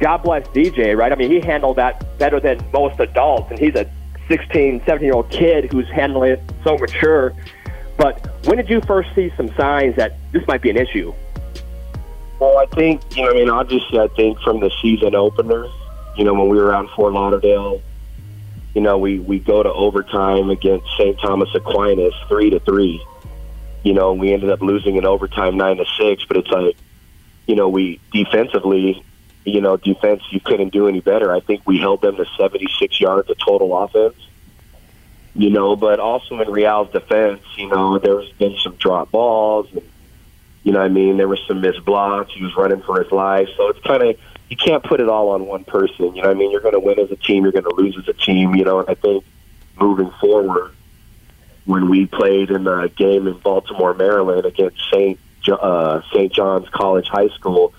God 0.00 0.18
bless 0.18 0.46
DJ, 0.48 0.96
right? 0.96 1.12
I 1.12 1.14
mean, 1.14 1.30
he 1.30 1.40
handled 1.40 1.76
that 1.76 2.18
better 2.18 2.40
than 2.40 2.64
most 2.72 2.98
adults, 3.00 3.50
and 3.50 3.58
he's 3.58 3.74
a 3.74 3.90
16, 4.28 4.82
17 4.84 5.04
year 5.04 5.14
old 5.14 5.30
kid 5.30 5.70
who's 5.72 5.88
handling 5.88 6.32
it 6.32 6.42
so 6.62 6.76
mature. 6.76 7.34
But 7.96 8.26
when 8.46 8.56
did 8.56 8.68
you 8.68 8.80
first 8.82 9.14
see 9.14 9.32
some 9.36 9.48
signs 9.56 9.96
that 9.96 10.16
this 10.32 10.46
might 10.46 10.62
be 10.62 10.70
an 10.70 10.76
issue? 10.76 11.14
Well, 12.40 12.58
I 12.58 12.66
think 12.66 13.16
you 13.16 13.22
know. 13.22 13.30
I 13.30 13.34
mean, 13.34 13.48
obviously, 13.48 13.98
I 13.98 14.08
think 14.08 14.40
from 14.40 14.60
the 14.60 14.70
season 14.82 15.14
opener, 15.14 15.66
you 16.16 16.24
know, 16.24 16.34
when 16.34 16.48
we 16.48 16.58
were 16.58 16.74
out 16.74 16.84
in 16.84 16.90
Fort 16.96 17.12
Lauderdale, 17.12 17.80
you 18.74 18.80
know, 18.80 18.98
we 18.98 19.20
we 19.20 19.38
go 19.38 19.62
to 19.62 19.72
overtime 19.72 20.50
against 20.50 20.86
St. 20.98 21.18
Thomas 21.20 21.48
Aquinas, 21.54 22.14
three 22.28 22.50
to 22.50 22.58
three. 22.60 23.04
You 23.84 23.94
know, 23.94 24.12
we 24.14 24.32
ended 24.32 24.50
up 24.50 24.60
losing 24.62 24.96
in 24.96 25.06
overtime, 25.06 25.56
nine 25.56 25.76
to 25.76 25.84
six. 25.96 26.24
But 26.24 26.38
it's 26.38 26.48
like, 26.48 26.76
you 27.46 27.56
know, 27.56 27.68
we 27.68 28.00
defensively, 28.12 29.04
you 29.44 29.60
know, 29.60 29.76
defense, 29.76 30.22
you 30.30 30.40
couldn't 30.40 30.72
do 30.72 30.88
any 30.88 31.00
better. 31.00 31.32
I 31.32 31.40
think 31.40 31.62
we 31.66 31.78
held 31.78 32.00
them 32.00 32.16
to 32.16 32.26
seventy 32.38 32.68
six 32.78 33.00
yards 33.00 33.28
of 33.30 33.38
total 33.38 33.76
offense. 33.76 34.16
You 35.36 35.50
know, 35.50 35.74
but 35.74 35.98
also 35.98 36.40
in 36.40 36.50
Real's 36.50 36.92
defense, 36.92 37.42
you 37.56 37.68
know, 37.68 37.98
there's 37.98 38.30
been 38.32 38.56
some 38.62 38.76
drop 38.76 39.10
balls 39.10 39.68
and 39.72 39.82
you 40.64 40.72
know 40.72 40.80
I 40.80 40.88
mean? 40.88 41.18
There 41.18 41.28
was 41.28 41.40
some 41.46 41.60
missed 41.60 41.84
blocks. 41.84 42.32
He 42.32 42.42
was 42.42 42.56
running 42.56 42.82
for 42.82 43.00
his 43.00 43.12
life. 43.12 43.48
So 43.56 43.68
it's 43.68 43.80
kind 43.80 44.02
of, 44.02 44.16
you 44.48 44.56
can't 44.56 44.82
put 44.82 45.00
it 45.00 45.08
all 45.08 45.28
on 45.30 45.46
one 45.46 45.64
person. 45.64 46.16
You 46.16 46.22
know 46.22 46.30
I 46.30 46.34
mean? 46.34 46.50
You're 46.50 46.62
going 46.62 46.72
to 46.74 46.80
win 46.80 46.98
as 46.98 47.10
a 47.10 47.16
team. 47.16 47.42
You're 47.42 47.52
going 47.52 47.64
to 47.64 47.74
lose 47.74 47.96
as 47.98 48.08
a 48.08 48.14
team. 48.14 48.54
You 48.54 48.64
know, 48.64 48.80
and 48.80 48.88
I 48.88 48.94
think 48.94 49.24
moving 49.78 50.10
forward, 50.20 50.72
when 51.66 51.90
we 51.90 52.06
played 52.06 52.50
in 52.50 52.64
the 52.64 52.90
game 52.96 53.26
in 53.26 53.38
Baltimore, 53.38 53.94
Maryland 53.94 54.46
against 54.46 54.78
St. 54.90 55.18
Uh, 55.48 56.02
St. 56.12 56.32
John's 56.32 56.68
College 56.70 57.08
High 57.08 57.28
School, 57.28 57.74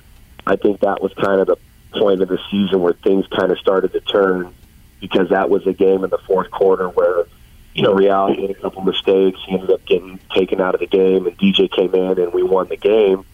I 0.46 0.56
think 0.56 0.82
that 0.82 1.02
was 1.02 1.14
kind 1.14 1.42
of 1.42 1.48
the 1.48 1.58
point 1.92 2.22
of 2.22 2.28
the 2.28 2.40
season 2.52 2.82
where 2.82 2.94
things 2.94 3.26
kind 3.28 3.52
of 3.52 3.58
started 3.60 3.94
to 3.94 4.02
turn 4.02 4.54
because 5.00 5.30
that 5.30 5.50
was 5.50 5.66
a 5.68 5.74
game 5.74 6.04
in 6.04 6.10
the 6.10 6.18
fourth 6.20 6.52
quarter 6.52 6.90
where 6.90 7.26
you 7.74 7.82
know, 7.84 7.94
Real 7.94 8.30
made 8.30 8.50
a 8.52 8.54
couple 8.54 8.84
mistakes. 8.84 9.38
He 9.46 9.54
ended 9.54 9.70
up 9.70 9.86
getting 9.86 10.18
taken 10.34 10.62
out 10.62 10.76
of 10.76 10.80
the 10.80 10.88
game, 10.88 11.28
and 11.28 11.38
DJ 11.38 11.70
came 11.70 11.94
in, 11.94 12.20
and 12.20 12.34
we 12.34 12.42
won 12.42 12.70
the 12.70 12.78
game. 12.78 13.26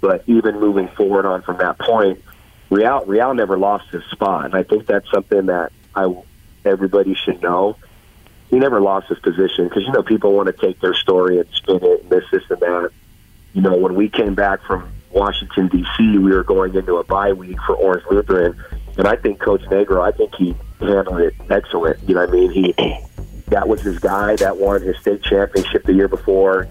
But 0.00 0.22
even 0.28 0.60
moving 0.60 0.86
forward 0.88 1.26
on 1.26 1.42
from 1.42 1.58
that 1.58 1.80
point, 1.80 2.22
Real 2.70 3.04
Real 3.06 3.34
never 3.34 3.58
lost 3.58 3.88
his 3.90 4.04
spot, 4.04 4.44
and 4.44 4.54
I 4.54 4.62
think 4.62 4.86
that's 4.86 5.10
something 5.10 5.46
that 5.46 5.72
I 5.96 6.14
everybody 6.64 7.14
should 7.14 7.42
know 7.42 7.76
he 8.52 8.58
never 8.58 8.82
lost 8.82 9.08
his 9.08 9.18
position 9.18 9.66
because 9.66 9.82
you 9.84 9.92
know 9.92 10.02
people 10.02 10.34
want 10.34 10.46
to 10.46 10.52
take 10.52 10.78
their 10.80 10.92
story 10.92 11.38
and 11.38 11.48
spin 11.54 11.82
it 11.82 12.02
and 12.02 12.10
this, 12.10 12.24
this, 12.30 12.42
and 12.50 12.60
that. 12.60 12.90
You 13.54 13.62
know, 13.62 13.76
when 13.76 13.94
we 13.94 14.08
came 14.08 14.34
back 14.34 14.62
from 14.64 14.90
Washington 15.10 15.68
D.C., 15.68 16.18
we 16.18 16.32
were 16.32 16.44
going 16.44 16.74
into 16.74 16.96
a 16.96 17.04
bye 17.04 17.32
week 17.32 17.58
for 17.66 17.76
Orange 17.76 18.04
Lutheran, 18.10 18.56
and 18.96 19.06
I 19.06 19.16
think 19.16 19.40
Coach 19.40 19.62
Negro, 19.62 20.00
I 20.00 20.16
think 20.16 20.34
he 20.34 20.54
handled 20.80 21.20
it 21.20 21.34
excellent. 21.50 22.00
You 22.08 22.14
know, 22.14 22.20
what 22.20 22.30
I 22.30 22.32
mean, 22.32 22.50
he 22.50 22.74
that 23.48 23.68
was 23.68 23.82
his 23.82 23.98
guy 23.98 24.36
that 24.36 24.56
won 24.56 24.80
his 24.80 24.96
state 24.98 25.22
championship 25.22 25.84
the 25.84 25.92
year 25.92 26.08
before. 26.08 26.68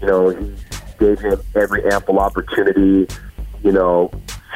You 0.00 0.06
know, 0.06 0.28
he 0.30 0.54
gave 0.98 1.18
him 1.18 1.40
every 1.56 1.84
ample 1.90 2.18
opportunity. 2.20 3.12
You 3.62 3.72
know, 3.72 4.10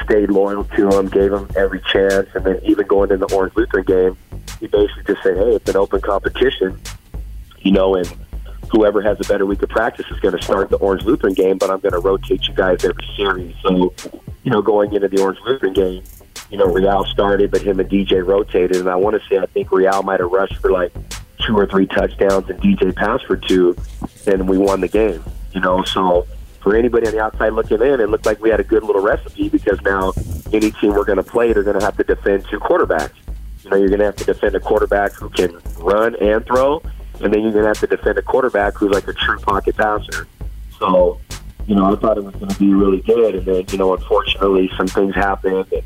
stayed 0.05 0.31
loyal 0.31 0.65
to 0.65 0.89
him, 0.89 1.09
gave 1.09 1.33
him 1.33 1.49
every 1.57 1.81
chance, 1.93 2.29
and 2.35 2.45
then 2.45 2.61
even 2.63 2.87
going 2.87 3.11
in 3.11 3.21
the 3.21 3.33
Orange 3.35 3.55
Lutheran 3.57 3.85
game, 3.85 4.17
he 4.61 4.69
basically 4.69 5.05
just 5.07 5.23
said, 5.23 5.37
"Hey, 5.37 5.57
it's 5.57 5.69
an 5.69 5.77
open 5.77 6.01
competition." 6.01 6.81
You 7.59 7.73
know, 7.73 7.97
and 7.97 8.07
whoever 8.75 9.01
has 9.01 9.19
a 9.21 9.29
better 9.29 9.47
week 9.47 9.63
of 9.63 9.69
practice 9.69 10.07
is 10.11 10.19
going 10.19 10.37
to 10.37 10.43
start 10.43 10.69
the 10.69 10.77
Orange 10.77 11.05
Lutheran 11.05 11.33
game, 11.35 11.59
but 11.59 11.71
I'm 11.71 11.79
going 11.79 11.93
to 11.93 12.01
rotate 12.01 12.43
you 12.49 12.55
guys 12.55 12.85
every 12.85 13.07
series. 13.17 13.55
So, 13.63 13.95
you 14.43 14.51
know, 14.51 14.63
going 14.63 14.93
into 14.93 15.09
the 15.09 15.23
Orange 15.23 15.39
Lutheran 15.47 15.73
game, 15.73 16.03
you 16.51 16.59
know, 16.59 16.67
Real 16.67 17.05
started, 17.05 17.53
but 17.53 17.63
him 17.63 17.79
and 17.79 17.89
DJ 17.89 18.27
rotated, 18.27 18.77
and 18.79 18.89
I 18.89 18.97
want 18.97 19.21
to 19.21 19.29
say 19.29 19.39
I 19.39 19.47
think 19.47 19.71
Real 19.71 20.03
might 20.03 20.21
have 20.21 20.31
rushed 20.31 20.57
for 20.57 20.71
like 20.73 20.93
two 21.47 21.57
or 21.57 21.67
three 21.67 21.87
touchdowns 21.87 22.51
and 22.51 22.61
DJ 22.61 22.95
passed 22.95 23.27
for 23.27 23.37
two, 23.37 23.77
and 24.27 24.49
we 24.49 24.59
won 24.59 24.81
the 24.81 24.89
game. 24.89 25.23
You 25.53 25.61
know, 25.61 25.85
so 25.85 26.27
for 26.61 26.75
anybody 26.75 27.07
on 27.07 27.13
the 27.13 27.21
outside 27.21 27.53
looking 27.53 27.81
in, 27.81 28.01
it 28.01 28.09
looked 28.09 28.27
like 28.27 28.41
we 28.41 28.51
had 28.51 28.59
a 28.59 28.65
good 28.65 28.83
little 28.83 29.03
recipe 29.03 29.49
because 29.49 29.81
now 29.83 30.13
any 30.53 30.73
team 30.73 30.95
we're 30.95 31.05
going 31.05 31.19
to 31.19 31.23
play, 31.23 31.53
they're 31.53 31.63
going 31.63 31.79
to 31.79 31.85
have 31.85 31.97
to 31.97 32.05
defend 32.05 32.45
two 32.51 32.59
quarterbacks. 32.59 33.15
You 33.63 33.71
know, 33.71 33.77
you're 33.77 33.89
going 33.89 34.01
to 34.01 34.07
have 34.07 34.17
to 34.17 34.25
defend 34.25 34.57
a 34.57 34.61
quarterback 34.61 35.13
who 35.13 35.31
can 35.31 35.61
run 35.79 36.17
and 36.17 36.45
throw, 36.45 36.83
and 37.21 37.33
then 37.33 37.43
you're 37.43 37.53
going 37.53 37.63
to 37.63 37.69
have 37.69 37.81
to 37.81 37.87
defend 37.87 38.19
a 38.19 38.23
quarterback 38.23 38.75
who's 38.75 38.91
like 38.91 39.09
a 39.09 39.13
true 39.13 39.39
pocket 39.39 39.77
passer. 39.77 40.27
So, 40.79 41.21
you 41.67 41.75
know, 41.75 41.93
I 41.93 41.97
thought 41.97 42.19
it 42.19 42.25
was 42.25 42.35
going 42.35 42.51
to 42.51 42.59
be 42.59 42.73
really 42.73 43.01
good, 43.01 43.37
and 43.37 43.47
then 43.47 43.65
you 43.71 43.79
know, 43.79 43.95
unfortunately, 43.95 44.71
some 44.77 44.87
things 44.87 45.15
happened, 45.15 45.67
and 45.73 45.83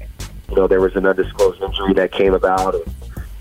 you 0.48 0.56
know, 0.56 0.66
there 0.66 0.80
was 0.80 0.96
an 0.96 1.06
undisclosed 1.06 1.62
injury 1.62 1.94
that 1.94 2.12
came 2.12 2.34
about, 2.34 2.74
and 2.74 2.94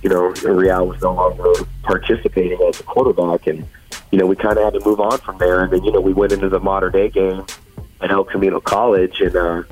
you 0.03 0.10
know, 0.10 0.27
Real 0.44 0.88
was 0.88 1.01
no 1.01 1.13
longer 1.13 1.65
participating 1.84 2.62
as 2.67 2.79
a 2.79 2.84
quarterback, 2.84 3.48
and 3.48 3.65
you 4.12 4.20
know, 4.20 4.25
we 4.25 4.36
kind 4.36 4.58
of 4.58 4.63
had 4.63 4.74
to 4.74 4.86
move 4.86 5.00
on 5.00 5.17
from 5.20 5.38
there. 5.38 5.63
And 5.63 5.74
then, 5.74 5.84
you 5.84 5.91
know, 5.91 6.00
we 6.00 6.13
went 6.13 6.32
into 6.32 6.50
the 6.50 6.60
Mater 6.60 6.89
Dei 6.89 7.10
game 7.10 7.46
at 8.01 8.12
El 8.12 8.24
Camino 8.24 8.60
College, 8.60 9.20
and 9.22 9.36
uh, 9.36 9.63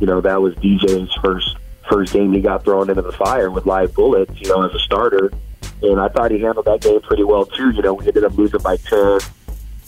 you 0.00 0.06
know, 0.06 0.20
that 0.20 0.40
was 0.42 0.54
DJ's 0.56 1.12
first 1.22 1.56
first 1.90 2.12
game 2.12 2.32
he 2.32 2.40
got 2.40 2.64
thrown 2.64 2.88
into 2.88 3.02
the 3.02 3.12
fire 3.12 3.50
with 3.50 3.66
live 3.66 3.94
bullets, 3.94 4.32
you 4.36 4.48
know, 4.48 4.62
as 4.62 4.74
a 4.74 4.78
starter. 4.78 5.32
And 5.82 6.00
I 6.00 6.08
thought 6.08 6.30
he 6.30 6.40
handled 6.40 6.66
that 6.66 6.80
game 6.80 7.00
pretty 7.00 7.24
well 7.24 7.46
too. 7.46 7.70
You 7.70 7.82
know, 7.82 7.94
we 7.94 8.06
ended 8.06 8.24
up 8.24 8.36
losing 8.36 8.60
by 8.60 8.76
ten. 8.76 9.20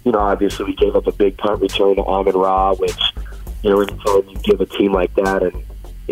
You 0.05 0.13
know, 0.13 0.19
obviously 0.19 0.65
we 0.67 0.75
gave 0.75 0.97
up 0.97 1.07
a 1.07 1.13
big 1.13 1.37
punt 1.39 1.61
return 1.61 1.97
to 1.97 2.03
Amon 2.03 2.35
Ra, 2.35 2.75
which, 2.75 3.01
you 3.63 3.71
know, 3.71 3.81
anytime 3.81 4.29
you 4.29 4.37
give 4.43 4.61
a 4.61 4.67
team 4.67 4.93
like 4.93 5.15
that 5.15 5.43
an 5.43 5.65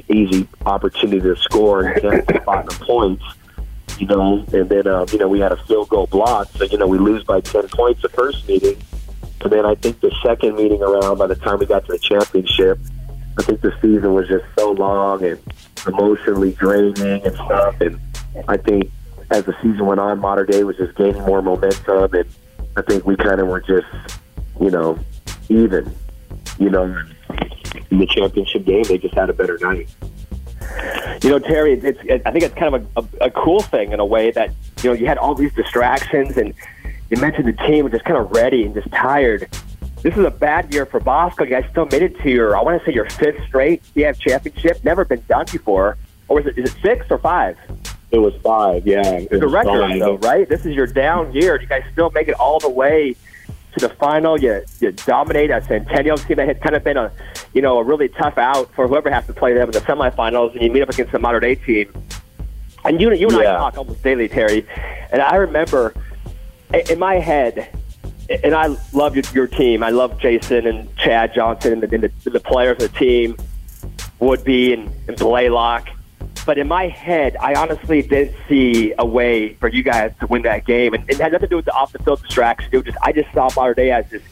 easy 0.08 0.46
opportunity 0.64 1.20
to 1.20 1.36
score 1.36 1.86
and 1.86 2.00
get 2.00 2.36
a 2.36 2.42
spot 2.42 2.66
the 2.66 2.84
points, 2.84 3.24
you 3.98 4.06
know, 4.06 4.44
and 4.52 4.68
then 4.68 4.86
um, 4.86 5.06
you 5.12 5.18
know 5.18 5.28
we 5.28 5.40
had 5.40 5.52
a 5.52 5.62
field 5.64 5.88
goal 5.88 6.06
block, 6.06 6.48
so 6.56 6.64
you 6.64 6.78
know 6.78 6.86
we 6.86 6.98
lose 6.98 7.24
by 7.24 7.40
ten 7.40 7.68
points 7.68 8.02
the 8.02 8.08
first 8.08 8.46
meeting, 8.48 8.80
and 9.42 9.52
then 9.52 9.66
I 9.66 9.74
think 9.74 10.00
the 10.00 10.14
second 10.22 10.56
meeting 10.56 10.82
around, 10.82 11.18
by 11.18 11.26
the 11.26 11.34
time 11.34 11.58
we 11.58 11.66
got 11.66 11.84
to 11.86 11.92
the 11.92 11.98
championship, 11.98 12.78
I 13.38 13.42
think 13.42 13.60
the 13.60 13.72
season 13.82 14.14
was 14.14 14.28
just 14.28 14.44
so 14.58 14.72
long 14.72 15.24
and 15.24 15.38
emotionally 15.86 16.52
draining 16.52 17.26
and 17.26 17.34
stuff, 17.34 17.80
and 17.80 18.00
I 18.48 18.56
think 18.56 18.90
as 19.30 19.44
the 19.44 19.54
season 19.62 19.86
went 19.86 20.00
on, 20.00 20.18
Mater 20.18 20.44
Dei 20.44 20.64
was 20.64 20.76
just 20.76 20.96
gaining 20.96 21.22
more 21.22 21.40
momentum, 21.42 22.14
and 22.14 22.28
I 22.76 22.82
think 22.82 23.06
we 23.06 23.16
kind 23.16 23.40
of 23.40 23.48
were 23.48 23.60
just, 23.60 23.86
you 24.60 24.70
know, 24.70 24.98
even, 25.48 25.94
you 26.58 26.70
know, 26.70 26.84
in 27.90 27.98
the 27.98 28.06
championship 28.06 28.64
game, 28.64 28.82
they 28.84 28.98
just 28.98 29.14
had 29.14 29.30
a 29.30 29.32
better 29.32 29.58
night. 29.58 29.88
You 31.22 31.30
know, 31.30 31.38
Terry, 31.38 31.74
it's, 31.74 31.98
it, 32.04 32.22
I 32.24 32.30
think 32.30 32.44
it's 32.44 32.54
kind 32.54 32.74
of 32.74 32.86
a, 32.96 33.00
a, 33.00 33.26
a 33.26 33.30
cool 33.30 33.60
thing 33.60 33.92
in 33.92 34.00
a 34.00 34.04
way 34.04 34.30
that 34.30 34.50
you 34.82 34.90
know 34.90 34.94
you 34.94 35.06
had 35.06 35.18
all 35.18 35.34
these 35.34 35.52
distractions, 35.54 36.36
and 36.36 36.54
you 37.10 37.16
mentioned 37.16 37.46
the 37.46 37.64
team 37.64 37.84
was 37.84 37.92
just 37.92 38.04
kind 38.04 38.18
of 38.18 38.30
ready 38.30 38.64
and 38.64 38.74
just 38.74 38.90
tired. 38.90 39.48
This 40.02 40.16
is 40.16 40.24
a 40.24 40.30
bad 40.30 40.72
year 40.72 40.86
for 40.86 40.98
Bosco. 41.00 41.44
You 41.44 41.50
guys 41.50 41.64
still 41.70 41.86
made 41.86 42.02
it 42.02 42.18
to 42.20 42.30
your, 42.30 42.56
I 42.56 42.62
want 42.62 42.80
to 42.80 42.86
say 42.86 42.94
your 42.94 43.10
fifth 43.10 43.44
straight 43.46 43.82
CIF 43.94 44.18
championship. 44.18 44.82
Never 44.82 45.04
been 45.04 45.22
done 45.28 45.46
before, 45.50 45.98
or 46.28 46.40
is 46.40 46.46
it? 46.46 46.56
Is 46.56 46.70
it 46.72 46.76
six 46.82 47.06
or 47.10 47.18
five? 47.18 47.58
It 48.10 48.18
was 48.18 48.34
five, 48.42 48.86
yeah. 48.86 49.06
It 49.06 49.30
the 49.30 49.40
was 49.40 49.52
record, 49.52 49.80
five. 49.80 50.00
though, 50.00 50.16
right? 50.18 50.48
This 50.48 50.66
is 50.66 50.74
your 50.74 50.86
down 50.86 51.32
year. 51.32 51.60
You 51.60 51.66
guys 51.66 51.84
still 51.92 52.10
make 52.10 52.28
it 52.28 52.34
all 52.34 52.58
the 52.58 52.68
way 52.68 53.14
to 53.74 53.80
the 53.80 53.88
final. 53.94 54.38
You 54.40 54.64
you 54.80 54.90
dominate 54.92 55.50
a 55.50 55.62
Centennial 55.62 56.18
team 56.18 56.36
that 56.38 56.48
had 56.48 56.60
kind 56.60 56.74
of 56.74 56.82
been 56.82 56.96
a, 56.96 57.12
you 57.54 57.62
know, 57.62 57.78
a 57.78 57.84
really 57.84 58.08
tough 58.08 58.36
out 58.36 58.72
for 58.74 58.88
whoever 58.88 59.10
has 59.10 59.26
to 59.26 59.32
play 59.32 59.54
them 59.54 59.68
in 59.68 59.70
the 59.70 59.80
semifinals, 59.80 60.52
and 60.54 60.62
you 60.62 60.72
meet 60.72 60.82
up 60.82 60.88
against 60.88 61.14
a 61.14 61.18
Mater 61.20 61.38
Dei 61.38 61.54
team. 61.54 61.92
And 62.84 63.00
you 63.00 63.12
you 63.12 63.28
and 63.28 63.36
I 63.36 63.44
talk 63.44 63.78
almost 63.78 64.02
daily, 64.02 64.28
Terry. 64.28 64.66
And 65.12 65.22
I 65.22 65.36
remember 65.36 65.94
in 66.72 66.98
my 66.98 67.14
head, 67.16 67.68
and 68.42 68.54
I 68.54 68.76
love 68.92 69.14
your, 69.14 69.24
your 69.34 69.46
team. 69.46 69.82
I 69.84 69.90
love 69.90 70.18
Jason 70.18 70.66
and 70.66 70.96
Chad 70.96 71.32
Johnson 71.34 71.74
and 71.74 71.82
the, 71.82 71.94
and 71.94 72.04
the, 72.24 72.30
the 72.30 72.40
players 72.40 72.82
of 72.82 72.90
the 72.90 72.98
team, 72.98 73.36
Woodby 74.20 74.72
and, 74.72 74.90
and 75.06 75.16
Blaylock. 75.16 75.88
But 76.50 76.58
in 76.58 76.66
my 76.66 76.88
head, 76.88 77.36
I 77.36 77.54
honestly 77.54 78.02
didn't 78.02 78.34
see 78.48 78.92
a 78.98 79.06
way 79.06 79.54
for 79.54 79.68
you 79.68 79.84
guys 79.84 80.12
to 80.18 80.26
win 80.26 80.42
that 80.42 80.66
game, 80.66 80.94
and 80.94 81.08
it 81.08 81.16
had 81.18 81.30
nothing 81.30 81.46
to 81.46 81.50
do 81.50 81.54
with 81.54 81.66
the 81.66 81.72
off 81.72 81.92
the 81.92 82.00
field 82.00 82.24
distraction. 82.24 82.70
It 82.72 82.84
just 82.84 82.98
I 83.02 83.12
just 83.12 83.32
saw 83.32 83.48
Mater 83.54 83.72
Dei 83.72 83.92
as 83.92 84.10
this 84.10 84.22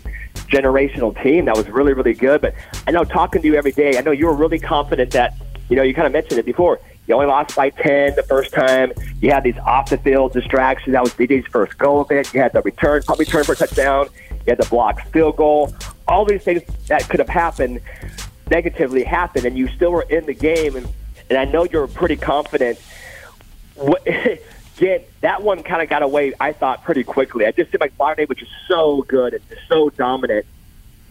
generational 0.48 1.14
team 1.22 1.44
that 1.44 1.56
was 1.56 1.68
really 1.68 1.92
really 1.92 2.14
good. 2.14 2.40
But 2.40 2.56
I 2.88 2.90
know 2.90 3.04
talking 3.04 3.40
to 3.40 3.46
you 3.46 3.54
every 3.54 3.70
day, 3.70 3.98
I 3.98 4.00
know 4.00 4.10
you 4.10 4.26
were 4.26 4.34
really 4.34 4.58
confident 4.58 5.12
that 5.12 5.36
you 5.68 5.76
know 5.76 5.84
you 5.84 5.94
kind 5.94 6.08
of 6.08 6.12
mentioned 6.12 6.40
it 6.40 6.44
before. 6.44 6.80
You 7.06 7.14
only 7.14 7.26
lost 7.26 7.54
by 7.54 7.70
ten 7.70 8.16
the 8.16 8.24
first 8.24 8.52
time. 8.52 8.92
You 9.20 9.30
had 9.30 9.44
these 9.44 9.58
off 9.58 9.88
the 9.88 9.98
field 9.98 10.32
distractions. 10.32 10.94
That 10.94 11.04
was 11.04 11.14
DJ's 11.14 11.46
first 11.46 11.78
goal 11.78 12.00
of 12.00 12.10
it. 12.10 12.34
You 12.34 12.40
had 12.40 12.52
the 12.52 12.62
return, 12.62 13.00
punt 13.04 13.20
return 13.20 13.44
for 13.44 13.52
a 13.52 13.56
touchdown. 13.56 14.08
You 14.30 14.38
had 14.48 14.58
the 14.58 14.68
blocked 14.68 15.06
field 15.12 15.36
goal. 15.36 15.72
All 16.08 16.24
these 16.24 16.42
things 16.42 16.62
that 16.88 17.08
could 17.08 17.20
have 17.20 17.28
happened 17.28 17.80
negatively 18.50 19.04
happened, 19.04 19.44
and 19.44 19.56
you 19.56 19.68
still 19.68 19.92
were 19.92 20.06
in 20.10 20.26
the 20.26 20.34
game. 20.34 20.74
And, 20.74 20.88
and 21.30 21.38
I 21.38 21.44
know 21.44 21.64
you 21.64 21.78
were 21.78 21.88
pretty 21.88 22.16
confident. 22.16 22.78
What, 23.74 24.06
again, 24.76 25.02
that 25.20 25.42
one 25.42 25.62
kind 25.62 25.82
of 25.82 25.88
got 25.88 26.02
away, 26.02 26.32
I 26.40 26.52
thought, 26.52 26.84
pretty 26.84 27.04
quickly. 27.04 27.46
I 27.46 27.50
just 27.50 27.70
seemed 27.70 27.80
like 27.80 28.16
Day 28.16 28.24
was 28.24 28.38
just 28.38 28.52
so 28.66 29.02
good 29.02 29.34
and 29.34 29.42
so 29.68 29.90
dominant. 29.90 30.46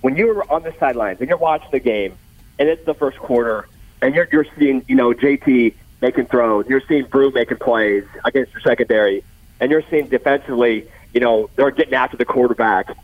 When 0.02 0.16
you 0.16 0.28
were 0.28 0.52
on 0.52 0.64
the 0.64 0.74
sidelines 0.80 1.20
and 1.20 1.30
you're 1.30 1.38
watching 1.38 1.70
the 1.72 1.80
game, 1.80 2.18
and 2.60 2.70
it's 2.70 2.86
the 2.86 2.94
first 2.94 3.18
quarter, 3.18 3.68
and 4.02 4.16
you're, 4.16 4.28
you're 4.32 4.46
seeing, 4.58 4.84
you 4.88 4.96
know, 4.96 5.14
JT 5.14 5.74
making 6.02 6.26
throws, 6.28 6.68
you're 6.68 6.82
seeing 6.88 7.06
Bru 7.06 7.32
making 7.32 7.58
plays 7.58 8.04
against 8.24 8.54
the 8.54 8.62
secondary, 8.62 9.24
and 9.60 9.72
you're 9.72 9.84
seeing 9.90 10.08
defensively, 10.08 10.88
you 11.14 11.20
know, 11.20 11.50
they're 11.56 11.72
getting 11.72 11.94
after 11.94 12.18
the 12.18 12.26
quarterback. 12.26 12.96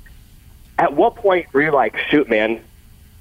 At 0.78 0.94
what 0.94 1.16
point 1.16 1.52
were 1.54 1.62
you 1.62 1.72
like, 1.72 1.98
shoot, 2.10 2.30
man, 2.30 2.64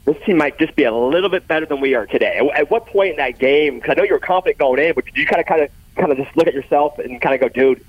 this 0.04 0.16
team 0.25 0.37
might 0.38 0.59
just 0.59 0.75
be 0.75 0.85
a 0.85 0.92
little 0.94 1.30
bit 1.30 1.47
better 1.47 1.66
than 1.66 1.80
we 1.80 1.94
are 1.94 2.06
today. 2.06 2.38
At- 2.38 2.59
At 2.59 2.71
what 2.71 2.87
point 2.87 3.11
in 3.11 3.16
that 3.16 3.38
game? 3.38 3.76
Because 3.76 3.90
I 3.92 3.94
know 3.94 4.02
you 4.04 4.12
were 4.12 4.18
confident 4.18 4.59
going 4.59 4.80
in, 4.80 4.94
but 4.94 5.04
did 5.04 5.16
you 5.16 5.26
kind 5.26 5.40
of, 5.40 5.47
kind 5.47 5.62
of, 5.62 5.71
kind 5.97 6.11
of 6.11 6.18
just 6.18 6.37
look 6.37 6.47
at 6.47 6.54
yourself 6.54 6.99
and 6.99 7.21
kind 7.21 7.35
of 7.35 7.40
go, 7.40 7.49
dude, 7.49 7.85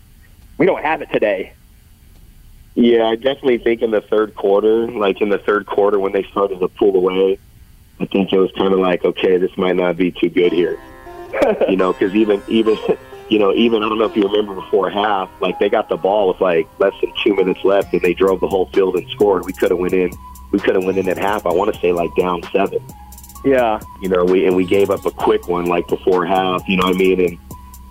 we 0.57 0.65
don't 0.65 0.83
have 0.83 1.01
it 1.01 1.09
today. 1.11 1.53
Yeah, 2.75 3.05
I 3.05 3.15
definitely 3.15 3.59
think 3.59 3.81
in 3.81 3.91
the 3.91 4.01
third 4.01 4.35
quarter, 4.35 4.87
like 4.91 5.21
in 5.21 5.29
the 5.29 5.37
third 5.37 5.65
quarter 5.65 5.99
when 5.99 6.11
they 6.11 6.23
started 6.23 6.59
to 6.59 6.67
pull 6.67 6.95
away, 6.95 7.37
I 7.99 8.05
think 8.05 8.33
it 8.33 8.39
was 8.39 8.51
kind 8.57 8.73
of 8.73 8.79
like, 8.79 9.05
okay, 9.05 9.37
this 9.37 9.55
might 9.57 9.75
not 9.75 9.95
be 9.95 10.11
too 10.11 10.29
good 10.29 10.51
here. 10.51 10.79
you 11.69 11.75
know, 11.77 11.93
because 11.93 12.13
even 12.15 12.41
even 12.47 12.77
you 13.29 13.39
know 13.39 13.53
even 13.53 13.83
I 13.83 13.89
don't 13.89 13.97
know 13.99 14.05
if 14.05 14.15
you 14.15 14.23
remember 14.23 14.55
before 14.55 14.89
half, 14.89 15.29
like 15.39 15.59
they 15.59 15.69
got 15.69 15.89
the 15.89 15.97
ball 15.97 16.27
with 16.29 16.41
like 16.41 16.67
less 16.79 16.93
than 17.01 17.11
two 17.23 17.35
minutes 17.35 17.63
left, 17.63 17.93
and 17.93 18.01
they 18.01 18.13
drove 18.13 18.39
the 18.39 18.47
whole 18.47 18.67
field 18.67 18.95
and 18.95 19.07
scored. 19.11 19.45
We 19.45 19.53
could 19.53 19.69
have 19.71 19.79
went 19.79 19.93
in. 19.93 20.11
We 20.53 20.59
could 20.59 20.75
have 20.75 20.85
went 20.85 20.97
in 20.97 21.09
at 21.09 21.17
half. 21.17 21.45
I 21.45 21.51
want 21.51 21.73
to 21.73 21.81
say 21.81 21.91
like 21.91 22.15
down 22.15 22.43
seven. 22.53 22.79
Yeah, 23.43 23.81
You 24.01 24.07
know, 24.07 24.23
we 24.23 24.45
and 24.47 24.55
we 24.55 24.63
gave 24.63 24.89
up 24.89 25.05
a 25.05 25.11
quick 25.11 25.49
one 25.49 25.65
like 25.65 25.87
before 25.89 26.25
half. 26.25 26.63
You 26.69 26.77
know 26.77 26.85
what 26.85 26.95
I 26.95 26.97
mean? 26.97 27.19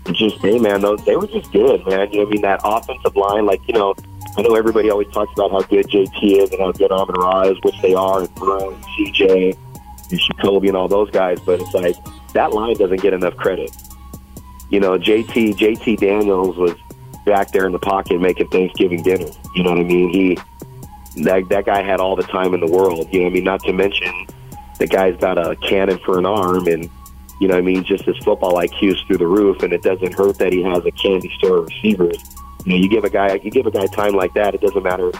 And 0.06 0.16
just 0.16 0.38
hey 0.38 0.58
man, 0.58 0.80
those 0.80 1.04
they 1.04 1.16
were 1.16 1.26
just 1.26 1.52
good, 1.52 1.86
man. 1.86 2.10
You 2.10 2.20
know 2.20 2.24
what 2.24 2.28
I 2.28 2.30
mean? 2.30 2.42
That 2.42 2.60
offensive 2.64 3.14
line, 3.16 3.44
like 3.44 3.60
you 3.68 3.74
know, 3.74 3.94
I 4.38 4.42
know 4.42 4.54
everybody 4.54 4.88
always 4.90 5.08
talks 5.08 5.30
about 5.34 5.50
how 5.50 5.60
good 5.62 5.88
JT 5.88 6.22
is 6.22 6.50
and 6.52 6.60
how 6.60 6.72
good 6.72 6.90
Amon 6.90 7.16
Ra 7.16 7.42
is, 7.42 7.58
which 7.62 7.78
they 7.82 7.92
are, 7.92 8.20
and 8.20 8.34
Brown, 8.36 8.80
CJ, 8.96 9.58
and 10.10 10.20
Jacoby, 10.20 10.68
and 10.68 10.76
all 10.76 10.88
those 10.88 11.10
guys. 11.10 11.38
But 11.40 11.60
it's 11.60 11.74
like 11.74 11.96
that 12.32 12.52
line 12.52 12.76
doesn't 12.76 13.02
get 13.02 13.12
enough 13.12 13.36
credit. 13.36 13.70
You 14.70 14.80
know, 14.80 14.98
JT 14.98 15.56
JT 15.56 15.98
Daniels 15.98 16.56
was 16.56 16.74
back 17.26 17.50
there 17.52 17.66
in 17.66 17.72
the 17.72 17.78
pocket 17.78 18.20
making 18.20 18.48
Thanksgiving 18.48 19.02
dinner. 19.02 19.28
You 19.54 19.64
know 19.64 19.70
what 19.70 19.80
I 19.80 19.84
mean? 19.84 20.08
He 20.08 20.38
that 21.16 21.48
that 21.48 21.66
guy 21.66 21.82
had 21.82 22.00
all 22.00 22.16
the 22.16 22.22
time 22.24 22.54
in 22.54 22.60
the 22.60 22.70
world. 22.70 23.08
You 23.12 23.20
know 23.20 23.26
I 23.26 23.30
mean? 23.30 23.44
Not 23.44 23.62
to 23.64 23.72
mention 23.72 24.26
the 24.78 24.86
guy's 24.86 25.16
got 25.16 25.38
a 25.38 25.56
cannon 25.56 25.98
for 25.98 26.18
an 26.18 26.26
arm 26.26 26.66
and 26.66 26.90
you 27.40 27.48
know 27.48 27.56
I 27.56 27.60
mean, 27.60 27.84
just 27.84 28.04
his 28.04 28.16
football 28.18 28.54
IQ's 28.54 29.00
through 29.02 29.18
the 29.18 29.26
roof 29.26 29.62
and 29.62 29.72
it 29.72 29.82
doesn't 29.82 30.14
hurt 30.14 30.38
that 30.38 30.52
he 30.52 30.62
has 30.62 30.84
a 30.84 30.90
candy 30.92 31.32
store 31.38 31.58
of 31.58 31.66
receivers. 31.66 32.18
You 32.64 32.72
know, 32.72 32.82
you 32.82 32.88
give 32.88 33.04
a 33.04 33.10
guy 33.10 33.34
you 33.42 33.50
give 33.50 33.66
a 33.66 33.70
guy 33.70 33.86
time 33.86 34.14
like 34.14 34.34
that, 34.34 34.54
it 34.54 34.60
doesn't 34.60 34.82
matter 34.82 35.12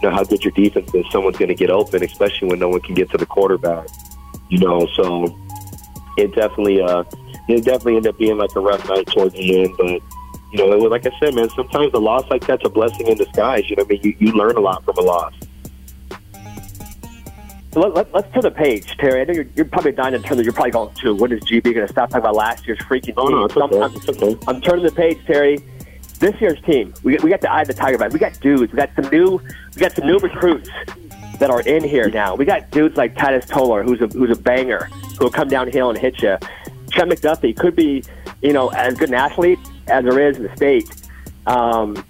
you 0.00 0.08
know 0.08 0.14
how 0.14 0.22
good 0.22 0.44
your 0.44 0.52
defense 0.52 0.94
is. 0.94 1.04
Someone's 1.10 1.36
going 1.36 1.48
to 1.48 1.54
get 1.54 1.70
open, 1.70 2.02
especially 2.04 2.48
when 2.48 2.58
no 2.58 2.68
one 2.68 2.80
can 2.80 2.94
get 2.94 3.10
to 3.10 3.18
the 3.18 3.26
quarterback. 3.26 3.88
You 4.48 4.58
know, 4.60 4.86
so 4.94 5.36
it 6.16 6.34
definitely 6.34 6.80
uh, 6.80 7.04
it 7.48 7.64
definitely 7.64 7.96
ended 7.96 8.14
up 8.14 8.18
being 8.18 8.38
like 8.38 8.54
a 8.54 8.60
rough 8.60 8.88
night 8.88 9.06
towards 9.06 9.34
the 9.34 9.62
end, 9.64 9.74
but. 9.76 10.02
You 10.52 10.58
know, 10.58 10.72
it 10.72 10.80
was, 10.80 10.90
like 10.90 11.06
I 11.06 11.10
said, 11.20 11.34
man. 11.34 11.48
Sometimes 11.50 11.92
a 11.94 11.98
loss 11.98 12.24
like 12.30 12.46
that's 12.46 12.64
a 12.64 12.68
blessing 12.70 13.06
in 13.08 13.18
disguise. 13.18 13.68
You 13.68 13.76
know, 13.76 13.84
what 13.84 13.98
I 14.00 14.02
mean, 14.02 14.16
you, 14.18 14.28
you 14.28 14.32
learn 14.32 14.56
a 14.56 14.60
lot 14.60 14.84
from 14.84 14.96
a 14.96 15.02
loss. 15.02 15.34
So 17.72 17.80
let, 17.80 17.94
let, 17.94 18.14
let's 18.14 18.32
turn 18.32 18.42
the 18.42 18.50
page, 18.50 18.96
Terry. 18.96 19.20
I 19.20 19.24
know 19.24 19.34
you're, 19.34 19.46
you're 19.54 19.66
probably 19.66 19.92
dying 19.92 20.12
to 20.14 20.20
turn. 20.20 20.38
You're 20.42 20.52
probably 20.54 20.70
going 20.70 20.94
to. 20.94 21.14
When 21.14 21.32
is 21.32 21.40
GB 21.44 21.64
going 21.64 21.86
to 21.86 21.88
stop 21.88 22.08
talking 22.08 22.22
about 22.22 22.34
last 22.34 22.66
year's 22.66 22.78
freaking 22.78 23.12
Oh 23.18 23.28
team? 23.28 23.36
no, 23.36 23.44
it's 23.44 23.56
I'm- 23.56 23.64
okay. 23.64 23.80
I'm, 23.82 23.94
It's 23.94 24.08
okay. 24.08 24.36
I'm 24.48 24.60
turning 24.62 24.84
the 24.86 24.92
page, 24.92 25.18
Terry. 25.26 25.58
This 26.18 26.40
year's 26.40 26.60
team, 26.62 26.92
we, 27.04 27.16
we 27.18 27.30
got 27.30 27.40
the 27.42 27.50
eye 27.50 27.60
of 27.62 27.68
the 27.68 27.74
tiger 27.74 27.96
back. 27.98 28.12
We 28.12 28.18
got 28.18 28.40
dudes. 28.40 28.72
We 28.72 28.76
got 28.76 28.90
some 29.00 29.08
new. 29.12 29.40
We 29.74 29.80
got 29.80 29.92
some 29.92 30.06
new 30.06 30.18
recruits 30.18 30.68
that 31.38 31.48
are 31.50 31.60
in 31.60 31.84
here 31.84 32.08
now. 32.10 32.34
We 32.34 32.44
got 32.44 32.70
dudes 32.72 32.96
like 32.96 33.14
Titus 33.16 33.46
Toler, 33.46 33.84
who's 33.84 34.00
a 34.00 34.08
who's 34.08 34.36
a 34.36 34.40
banger, 34.40 34.88
who 35.18 35.26
will 35.26 35.30
come 35.30 35.46
downhill 35.48 35.90
and 35.90 35.96
hit 35.98 36.20
you. 36.22 36.36
Trent 36.90 37.10
McDuffie 37.12 37.56
could 37.56 37.76
be, 37.76 38.02
you 38.42 38.52
know, 38.52 38.68
as 38.70 38.94
good 38.94 39.10
an 39.10 39.14
athlete 39.14 39.60
as 39.88 40.04
there 40.04 40.20
is 40.28 40.36
in 40.36 40.44
the 40.44 40.56
state. 40.56 40.90
Um, 41.46 42.04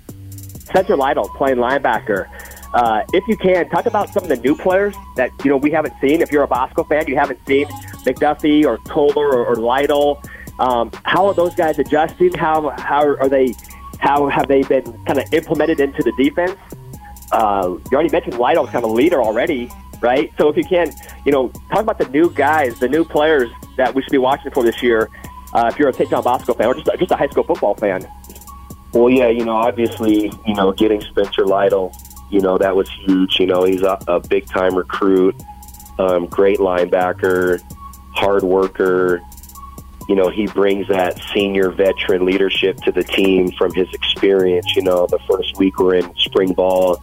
Cedric 0.72 0.98
Lytle 0.98 1.28
playing 1.30 1.56
linebacker. 1.56 2.28
Uh, 2.74 3.02
if 3.12 3.26
you 3.26 3.36
can, 3.36 3.68
talk 3.70 3.86
about 3.86 4.10
some 4.10 4.22
of 4.22 4.28
the 4.28 4.36
new 4.36 4.54
players 4.54 4.94
that 5.16 5.30
you 5.42 5.50
know 5.50 5.56
we 5.56 5.70
haven't 5.70 5.94
seen. 6.00 6.20
If 6.20 6.30
you're 6.30 6.42
a 6.42 6.48
Bosco 6.48 6.84
fan, 6.84 7.06
you 7.06 7.16
haven't 7.16 7.40
seen 7.46 7.66
McDuffie 8.04 8.64
or 8.66 8.78
Toler 8.86 9.28
or, 9.28 9.46
or 9.46 9.56
Lytle. 9.56 10.22
Um, 10.58 10.90
how 11.04 11.26
are 11.26 11.34
those 11.34 11.54
guys 11.54 11.78
adjusting? 11.78 12.34
How 12.34 12.70
how 12.78 13.06
are 13.06 13.28
they? 13.28 13.54
How 14.00 14.28
have 14.28 14.48
they 14.48 14.62
been 14.62 14.84
kind 15.06 15.18
of 15.18 15.32
implemented 15.32 15.80
into 15.80 16.02
the 16.02 16.12
defense? 16.22 16.56
Uh, 17.32 17.76
you 17.90 17.96
already 17.96 18.10
mentioned 18.10 18.38
Lytle's 18.38 18.70
kind 18.70 18.84
of 18.84 18.92
leader 18.92 19.22
already, 19.22 19.70
right? 20.00 20.32
So 20.38 20.48
if 20.48 20.56
you 20.56 20.64
can, 20.64 20.92
you 21.24 21.32
know, 21.32 21.48
talk 21.70 21.80
about 21.80 21.98
the 21.98 22.08
new 22.08 22.30
guys, 22.30 22.78
the 22.78 22.88
new 22.88 23.04
players 23.04 23.50
that 23.76 23.94
we 23.94 24.02
should 24.02 24.12
be 24.12 24.18
watching 24.18 24.52
for 24.52 24.62
this 24.62 24.82
year. 24.82 25.10
Uh, 25.52 25.70
if 25.72 25.78
you're 25.78 25.88
a 25.88 25.92
Take 25.92 26.10
Bosco 26.10 26.54
fan 26.54 26.66
or 26.66 26.74
just 26.74 26.88
just 26.98 27.10
a 27.10 27.16
high 27.16 27.28
school 27.28 27.44
football 27.44 27.74
fan. 27.74 28.06
Well, 28.92 29.10
yeah, 29.10 29.28
you 29.28 29.44
know, 29.44 29.56
obviously, 29.56 30.32
you 30.46 30.54
know, 30.54 30.72
getting 30.72 31.00
Spencer 31.00 31.44
Lytle, 31.44 31.92
you 32.30 32.40
know, 32.40 32.58
that 32.58 32.74
was 32.74 32.88
huge. 32.90 33.38
You 33.38 33.46
know, 33.46 33.64
he's 33.64 33.82
a, 33.82 33.98
a 34.08 34.20
big 34.20 34.46
time 34.46 34.74
recruit, 34.74 35.34
um, 35.98 36.26
great 36.26 36.58
linebacker, 36.58 37.62
hard 38.14 38.42
worker. 38.42 39.22
You 40.08 40.16
know, 40.16 40.30
he 40.30 40.46
brings 40.46 40.88
that 40.88 41.20
senior 41.34 41.70
veteran 41.70 42.24
leadership 42.24 42.78
to 42.78 42.92
the 42.92 43.04
team 43.04 43.52
from 43.52 43.74
his 43.74 43.88
experience. 43.92 44.74
You 44.74 44.82
know, 44.82 45.06
the 45.06 45.18
first 45.30 45.58
week 45.58 45.78
we're 45.78 45.96
in 45.96 46.16
spring 46.16 46.54
ball, 46.54 46.98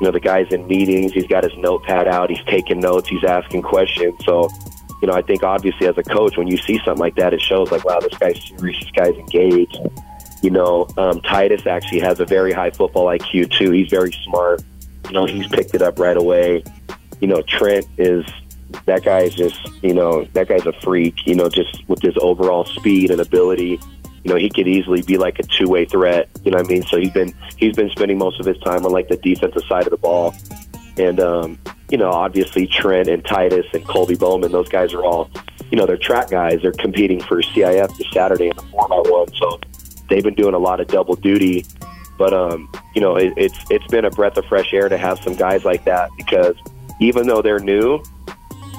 you 0.00 0.06
know, 0.06 0.10
the 0.10 0.20
guy's 0.20 0.50
in 0.50 0.66
meetings, 0.66 1.12
he's 1.12 1.26
got 1.26 1.44
his 1.44 1.56
notepad 1.58 2.08
out, 2.08 2.30
he's 2.30 2.42
taking 2.46 2.80
notes, 2.80 3.08
he's 3.08 3.22
asking 3.22 3.62
questions. 3.62 4.16
So, 4.24 4.48
you 5.00 5.08
know, 5.08 5.14
I 5.14 5.22
think 5.22 5.42
obviously 5.42 5.86
as 5.86 5.96
a 5.96 6.02
coach, 6.02 6.36
when 6.36 6.46
you 6.46 6.58
see 6.58 6.78
something 6.84 7.00
like 7.00 7.14
that, 7.16 7.32
it 7.32 7.40
shows 7.40 7.70
like, 7.70 7.84
wow, 7.84 8.00
this 8.00 8.16
guy's 8.18 8.42
serious, 8.42 8.78
this 8.80 8.90
guy's 8.90 9.14
engaged. 9.14 9.78
You 10.42 10.50
know, 10.50 10.88
um, 10.96 11.20
Titus 11.20 11.66
actually 11.66 12.00
has 12.00 12.20
a 12.20 12.24
very 12.24 12.52
high 12.52 12.70
football 12.70 13.06
IQ 13.06 13.50
too. 13.50 13.70
He's 13.70 13.88
very 13.88 14.12
smart. 14.24 14.62
You 15.06 15.12
know, 15.12 15.26
he's 15.26 15.46
picked 15.48 15.74
it 15.74 15.82
up 15.82 15.98
right 15.98 16.16
away. 16.16 16.64
You 17.20 17.28
know, 17.28 17.42
Trent 17.42 17.86
is 17.98 18.24
that 18.86 19.04
guy 19.04 19.20
is 19.20 19.34
just 19.34 19.58
you 19.82 19.92
know 19.92 20.24
that 20.32 20.48
guy's 20.48 20.64
a 20.64 20.72
freak. 20.80 21.26
You 21.26 21.34
know, 21.34 21.48
just 21.48 21.86
with 21.88 22.00
his 22.00 22.16
overall 22.20 22.64
speed 22.64 23.10
and 23.10 23.20
ability. 23.20 23.80
You 24.22 24.34
know, 24.34 24.36
he 24.36 24.50
could 24.50 24.68
easily 24.68 25.00
be 25.00 25.16
like 25.16 25.38
a 25.38 25.42
two 25.42 25.68
way 25.68 25.86
threat. 25.86 26.28
You 26.44 26.50
know 26.50 26.58
what 26.58 26.66
I 26.66 26.68
mean? 26.68 26.82
So 26.84 26.98
he's 26.98 27.12
been 27.12 27.34
he's 27.56 27.76
been 27.76 27.90
spending 27.90 28.18
most 28.18 28.40
of 28.40 28.46
his 28.46 28.58
time 28.58 28.84
on 28.86 28.92
like 28.92 29.08
the 29.08 29.16
defensive 29.16 29.64
side 29.68 29.84
of 29.84 29.90
the 29.90 29.96
ball. 29.96 30.34
And 30.98 31.20
um, 31.20 31.58
you 31.90 31.98
know, 31.98 32.10
obviously 32.10 32.66
Trent 32.66 33.08
and 33.08 33.24
Titus 33.24 33.66
and 33.72 33.84
Colby 33.86 34.14
Bowman, 34.14 34.52
those 34.52 34.68
guys 34.68 34.92
are 34.92 35.04
all, 35.04 35.30
you 35.70 35.78
know, 35.78 35.86
they're 35.86 35.96
track 35.96 36.30
guys. 36.30 36.60
They're 36.62 36.72
competing 36.72 37.20
for 37.20 37.42
CIF 37.42 37.96
this 37.96 38.10
Saturday 38.12 38.48
in 38.48 38.56
the 38.56 38.62
four 38.62 38.88
by 38.88 38.96
one. 38.96 39.34
So 39.34 39.60
they've 40.08 40.22
been 40.22 40.34
doing 40.34 40.54
a 40.54 40.58
lot 40.58 40.80
of 40.80 40.88
double 40.88 41.16
duty. 41.16 41.66
But 42.18 42.34
um, 42.34 42.70
you 42.94 43.00
know, 43.00 43.16
it, 43.16 43.32
it's 43.36 43.58
it's 43.70 43.86
been 43.86 44.04
a 44.04 44.10
breath 44.10 44.36
of 44.36 44.44
fresh 44.46 44.72
air 44.74 44.88
to 44.88 44.98
have 44.98 45.18
some 45.20 45.34
guys 45.34 45.64
like 45.64 45.84
that 45.84 46.10
because 46.16 46.54
even 47.00 47.26
though 47.26 47.40
they're 47.40 47.58
new, 47.58 48.02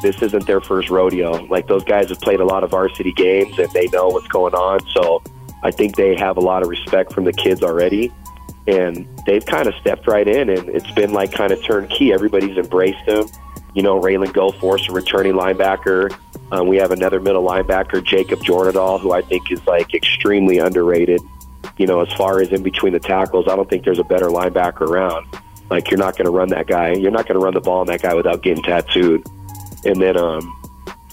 this 0.02 0.22
isn't 0.22 0.46
their 0.48 0.62
first 0.62 0.90
rodeo. 0.90 1.44
Like 1.46 1.68
those 1.68 1.84
guys 1.84 2.10
have 2.10 2.20
played 2.20 2.40
a 2.40 2.46
lot 2.46 2.64
of 2.64 2.72
varsity 2.72 3.12
games 3.14 3.58
and 3.58 3.72
they 3.72 3.88
know 3.88 4.08
what's 4.10 4.28
going 4.28 4.54
on. 4.54 4.80
So 4.90 5.24
I 5.64 5.72
think 5.72 5.96
they 5.96 6.16
have 6.16 6.38
a 6.38 6.42
lot 6.42 6.64
of 6.64 6.70
respect 6.70 7.14
from 7.14 7.24
the 7.24 7.34
kids 7.34 7.64
already. 7.64 8.12
And 8.68 9.08
they've 9.26 9.46
kind 9.46 9.68
of 9.68 9.74
stepped 9.76 10.08
right 10.08 10.28
in, 10.28 10.50
and 10.50 10.70
it's 10.70 10.92
been 10.92 11.14
like 11.14 11.32
kind 11.32 11.52
of 11.52 11.64
turnkey. 11.64 12.14
Everybody's 12.14 12.58
embraced 12.58 13.06
them. 13.06 13.28
You 13.74 13.84
know, 13.84 14.00
Raylan 14.00 14.28
Goforce, 14.28 14.90
a 14.90 14.92
returning 14.92 15.34
linebacker. 15.34 16.16
Um, 16.52 16.68
we 16.68 16.78
have 16.78 16.92
another 16.92 17.20
middle 17.20 17.44
linebacker, 17.44 18.04
Jacob 18.04 18.40
Jordandahl, 18.40 19.00
who 19.00 19.14
I 19.14 19.22
think 19.22 19.52
is 19.52 19.66
like 19.66 19.94
extremely 19.94 20.58
underrated. 20.58 21.22
You 21.78 21.88
know, 21.88 22.02
as 22.02 22.12
far 22.14 22.42
as 22.42 22.50
in 22.50 22.64
between 22.64 22.94
the 22.94 23.00
tackles, 23.00 23.48
I 23.48 23.56
don't 23.56 23.70
think 23.70 23.86
there's 23.86 24.00
a 24.00 24.04
better 24.04 24.28
linebacker 24.28 24.82
around. 24.82 25.26
Like, 25.70 25.90
you're 25.90 25.98
not 25.98 26.18
going 26.18 26.26
to 26.26 26.32
run 26.32 26.50
that 26.50 26.68
guy. 26.68 26.92
You're 26.92 27.12
not 27.12 27.28
going 27.28 27.40
to 27.40 27.44
run 27.44 27.54
the 27.54 27.62
ball 27.62 27.80
on 27.80 27.88
that 27.88 28.02
guy 28.02 28.14
without 28.14 28.44
getting 28.44 28.62
tattooed. 28.62 29.24
And 29.86 30.02
then, 30.02 30.18
um, 30.18 30.54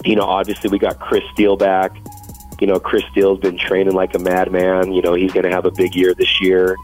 you 0.03 0.17
know, 0.17 0.25
obviously 0.25 0.69
we 0.69 0.77
got 0.77 0.99
Chris 0.99 1.23
Steele 1.31 1.55
back. 1.55 1.95
You 2.59 2.67
know, 2.67 2.77
Chris 2.77 3.03
Steele's 3.11 3.39
been 3.39 3.57
training 3.57 3.93
like 3.93 4.13
a 4.15 4.19
madman. 4.19 4.91
You 4.91 5.01
know, 5.01 5.13
he's 5.13 5.31
going 5.31 5.45
to 5.45 5.51
have 5.51 5.65
a 5.65 5.71
big 5.71 5.95
year 5.95 6.13
this 6.13 6.41
year. 6.41 6.75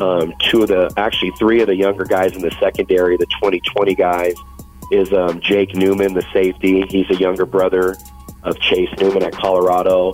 Um, 0.00 0.34
two 0.40 0.62
of 0.62 0.68
the, 0.68 0.92
actually 0.96 1.30
three 1.38 1.60
of 1.60 1.66
the 1.66 1.76
younger 1.76 2.04
guys 2.04 2.34
in 2.34 2.42
the 2.42 2.50
secondary, 2.58 3.16
the 3.16 3.26
2020 3.26 3.94
guys, 3.94 4.34
is 4.90 5.12
um, 5.12 5.40
Jake 5.40 5.74
Newman, 5.74 6.14
the 6.14 6.24
safety. 6.32 6.84
He's 6.88 7.08
a 7.10 7.16
younger 7.16 7.46
brother 7.46 7.96
of 8.42 8.58
Chase 8.60 8.88
Newman 8.98 9.22
at 9.22 9.32
Colorado. 9.32 10.12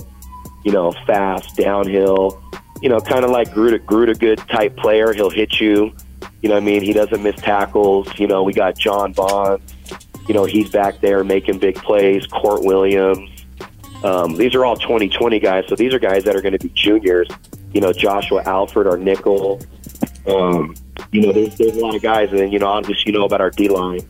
You 0.64 0.72
know, 0.72 0.92
fast, 1.06 1.56
downhill. 1.56 2.42
You 2.82 2.88
know, 2.88 3.00
kind 3.00 3.24
of 3.24 3.30
like 3.30 3.48
Gruda, 3.50 3.78
Gruda 3.78 4.18
good 4.18 4.38
type 4.38 4.76
player. 4.76 5.12
He'll 5.12 5.30
hit 5.30 5.60
you. 5.60 5.94
You 6.42 6.48
know 6.48 6.56
what 6.56 6.62
I 6.62 6.66
mean? 6.66 6.82
He 6.82 6.92
doesn't 6.92 7.22
miss 7.22 7.36
tackles. 7.36 8.08
You 8.18 8.26
know, 8.26 8.42
we 8.42 8.52
got 8.52 8.76
John 8.76 9.12
Bond. 9.12 9.62
You 10.28 10.34
know, 10.34 10.44
he's 10.44 10.70
back 10.70 11.00
there 11.00 11.22
making 11.24 11.58
big 11.58 11.76
plays. 11.76 12.26
Court 12.26 12.64
Williams. 12.64 13.30
Um, 14.04 14.36
these 14.36 14.54
are 14.54 14.64
all 14.64 14.76
2020 14.76 15.38
guys, 15.38 15.64
so 15.68 15.74
these 15.74 15.94
are 15.94 15.98
guys 15.98 16.24
that 16.24 16.36
are 16.36 16.42
going 16.42 16.56
to 16.56 16.58
be 16.58 16.68
juniors. 16.74 17.28
You 17.72 17.80
know, 17.80 17.92
Joshua 17.92 18.42
Alford, 18.44 18.86
our 18.86 18.96
nickel. 18.96 19.60
Um, 20.28 20.74
you 21.12 21.20
know, 21.22 21.32
there's, 21.32 21.56
there's 21.56 21.76
a 21.76 21.80
lot 21.80 21.94
of 21.94 22.02
guys, 22.02 22.30
and 22.30 22.38
then 22.38 22.50
you 22.50 22.58
know, 22.58 22.66
obviously, 22.66 23.12
you 23.12 23.18
know 23.18 23.24
about 23.24 23.40
our 23.40 23.50
D 23.50 23.68
line. 23.68 24.00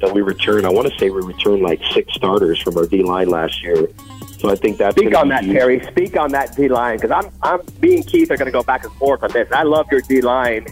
that 0.00 0.12
we 0.12 0.20
returned. 0.22 0.66
I 0.66 0.70
want 0.70 0.88
to 0.92 0.98
say 0.98 1.10
we 1.10 1.22
returned 1.22 1.62
like 1.62 1.80
six 1.92 2.12
starters 2.14 2.60
from 2.60 2.76
our 2.76 2.86
D 2.86 3.02
line 3.02 3.28
last 3.28 3.62
year. 3.62 3.88
So 4.38 4.50
I 4.50 4.56
think 4.56 4.76
that's 4.76 4.96
Speak 4.96 5.14
on 5.16 5.28
that, 5.28 5.44
huge. 5.44 5.56
Terry. 5.56 5.86
Speak 5.86 6.16
on 6.18 6.30
that 6.32 6.54
D 6.54 6.68
line 6.68 6.98
because 6.98 7.10
I'm, 7.10 7.32
I'm, 7.42 7.60
me 7.80 7.96
and 7.96 8.06
Keith 8.06 8.30
are 8.30 8.36
going 8.36 8.46
to 8.46 8.52
go 8.52 8.62
back 8.62 8.84
and 8.84 8.92
forth 8.94 9.22
on 9.22 9.32
this. 9.32 9.50
I 9.52 9.62
love 9.62 9.86
your 9.90 10.02
D 10.02 10.20
line. 10.20 10.66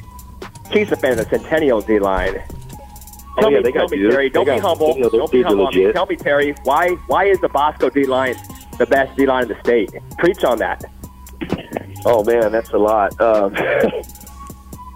Keith's 0.71 0.93
a 0.93 0.97
fan 0.97 1.19
of 1.19 1.29
the 1.29 1.39
Centennial 1.39 1.81
D 1.81 1.99
line. 1.99 2.43
Oh, 3.39 3.49
yeah, 3.49 3.59
me, 3.59 3.63
they 3.63 3.73
tell 3.73 3.89
got 3.89 3.91
me. 3.93 4.11
Terry. 4.11 4.29
Don't 4.29 4.45
be 4.45 4.51
got- 4.51 4.61
humble. 4.61 4.95
you 4.97 5.05
know, 5.05 5.09
Don't 5.09 5.33
be 5.33 5.43
humble. 5.43 5.71
me. 5.71 5.91
Tell 5.93 6.05
me, 6.07 6.17
Terry. 6.17 6.55
Why, 6.65 6.91
why 7.07 7.25
is 7.25 7.41
the 7.41 7.49
Bosco 7.49 7.89
D 7.89 8.05
line 8.05 8.35
the 8.79 8.85
best 8.87 9.17
D 9.17 9.25
line 9.27 9.45
in 9.45 9.49
the 9.49 9.59
state? 9.61 9.91
Preach 10.19 10.45
on 10.45 10.59
that. 10.59 10.85
Oh 12.05 12.23
man, 12.25 12.53
that's 12.53 12.71
a 12.71 12.79
lot. 12.79 13.19
Um, 13.21 13.55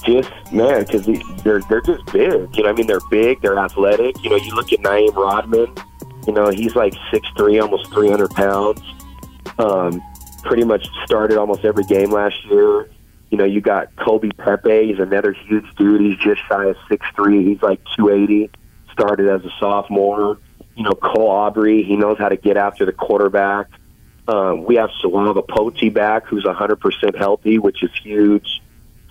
just 0.05 0.31
man, 0.53 0.85
because 0.85 1.07
they're 1.43 1.61
they're 1.61 1.81
just 1.81 2.05
big. 2.13 2.57
You 2.57 2.63
know, 2.65 2.71
I 2.71 2.73
mean, 2.73 2.87
they're 2.87 3.01
big. 3.11 3.41
They're 3.41 3.59
athletic. 3.59 4.23
You 4.23 4.31
know, 4.31 4.37
you 4.37 4.55
look 4.55 4.73
at 4.73 4.81
Naeem 4.81 5.15
Rodman. 5.15 5.75
You 6.27 6.33
know, 6.33 6.51
he's 6.51 6.75
like 6.75 6.95
six 7.11 7.29
three, 7.37 7.59
almost 7.59 7.93
three 7.93 8.11
hundred 8.11 8.31
pounds. 8.31 8.83
Um, 9.59 10.03
pretty 10.43 10.65
much 10.65 10.89
started 11.05 11.39
almost 11.39 11.65
every 11.65 11.85
game 11.85 12.11
last 12.11 12.37
year. 12.47 12.91
You 13.31 13.39
know, 13.39 13.45
you 13.45 13.61
got 13.61 13.95
Kobe 13.97 14.31
Pepe. 14.31 14.89
He's 14.89 14.99
another 14.99 15.33
huge 15.33 15.67
dude. 15.77 16.01
He's 16.01 16.19
just 16.19 16.41
shy 16.49 16.67
of 16.67 16.77
six 16.89 17.07
three. 17.15 17.45
He's 17.45 17.63
like 17.63 17.81
two 17.97 18.11
eighty. 18.11 18.51
Started 18.93 19.29
as 19.29 19.45
a 19.45 19.51
sophomore. 19.59 20.39
You 20.75 20.85
know, 20.85 20.93
Cole 20.93 21.31
Aubrey. 21.31 21.83
He 21.83 21.97
knows 21.97 22.19
how 22.19 22.29
to 22.29 22.37
get 22.37 22.57
after 22.57 22.85
the 22.85 22.93
quarterback. 22.93 23.69
Um, 24.29 24.65
we 24.65 24.77
have 24.77 24.91
Salava 25.03 25.47
Poti 25.47 25.89
back, 25.89 26.27
who's 26.27 26.45
100% 26.45 27.17
healthy, 27.17 27.59
which 27.59 27.83
is 27.83 27.91
huge. 28.03 28.61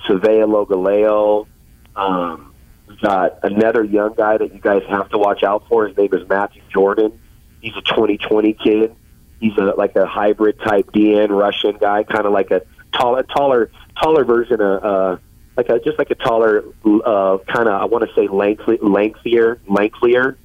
Savea 0.07 0.45
Logaleo. 0.47 1.47
Um, 1.95 2.53
we 2.87 2.97
got 2.97 3.39
another 3.43 3.83
young 3.83 4.13
guy 4.13 4.37
that 4.37 4.53
you 4.53 4.59
guys 4.59 4.83
have 4.89 5.09
to 5.09 5.17
watch 5.17 5.43
out 5.43 5.67
for. 5.67 5.87
His 5.87 5.97
name 5.97 6.13
is 6.13 6.27
Matthew 6.27 6.61
Jordan. 6.69 7.19
He's 7.61 7.75
a 7.75 7.81
2020 7.81 8.53
kid. 8.53 8.95
He's 9.39 9.57
a 9.57 9.73
like 9.77 9.95
a 9.95 10.05
hybrid 10.05 10.59
type 10.59 10.91
DN 10.91 11.29
Russian 11.29 11.77
guy, 11.77 12.03
kind 12.03 12.25
of 12.25 12.31
like 12.31 12.51
a 12.51 12.61
taller, 12.93 13.23
taller, 13.23 13.71
taller 14.01 14.23
version 14.23 14.61
of 14.61 14.83
uh, 14.83 15.17
like 15.57 15.69
a 15.69 15.79
just 15.79 15.97
like 15.97 16.11
a 16.11 16.15
taller, 16.15 16.63
uh, 16.85 17.37
kind 17.47 17.67
of 17.67 17.81
I 17.81 17.85
want 17.85 18.07
to 18.07 18.15
say 18.15 18.27
lengthy, 18.27 18.77
lengthier, 18.81 19.59
lengthier. 19.67 20.37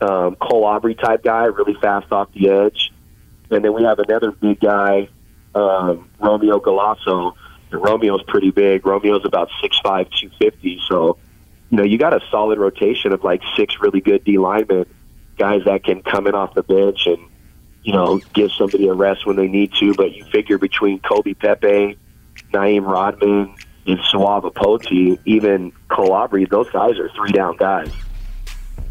Um, 0.00 0.34
Cole 0.34 0.64
Aubrey 0.64 0.96
type 0.96 1.22
guy, 1.22 1.44
really 1.44 1.74
fast 1.80 2.10
off 2.10 2.28
the 2.32 2.50
edge. 2.50 2.92
And 3.50 3.64
then 3.64 3.72
we 3.72 3.84
have 3.84 4.00
another 4.00 4.32
big 4.32 4.58
guy, 4.58 5.08
um, 5.54 6.08
Romeo 6.18 6.58
Galasso. 6.58 7.34
And 7.72 7.82
Romeo's 7.82 8.22
pretty 8.24 8.50
big. 8.50 8.84
Romeo's 8.84 9.24
about 9.24 9.50
six 9.60 9.78
five, 9.80 10.08
two 10.10 10.30
fifty. 10.38 10.80
So, 10.88 11.18
you 11.70 11.78
know, 11.78 11.84
you 11.84 11.98
got 11.98 12.12
a 12.12 12.20
solid 12.30 12.58
rotation 12.58 13.12
of 13.12 13.24
like 13.24 13.42
six 13.56 13.76
really 13.80 14.00
good 14.00 14.24
D 14.24 14.38
linemen, 14.38 14.86
guys 15.38 15.62
that 15.64 15.84
can 15.84 16.02
come 16.02 16.26
in 16.26 16.34
off 16.34 16.54
the 16.54 16.62
bench 16.62 17.06
and, 17.06 17.18
you 17.82 17.92
know, 17.92 18.20
give 18.34 18.52
somebody 18.52 18.88
a 18.88 18.94
rest 18.94 19.26
when 19.26 19.36
they 19.36 19.48
need 19.48 19.72
to. 19.80 19.94
But 19.94 20.12
you 20.12 20.24
figure 20.26 20.58
between 20.58 21.00
Kobe 21.00 21.34
Pepe, 21.34 21.98
Naeem 22.52 22.86
Rodman, 22.86 23.54
and 23.86 23.98
Suave 24.10 24.44
Apoti, 24.44 25.18
even 25.24 25.72
Cole 25.88 26.12
Aubrey, 26.12 26.44
those 26.44 26.70
guys 26.70 26.98
are 26.98 27.10
three 27.16 27.32
down 27.32 27.56
guys. 27.56 27.90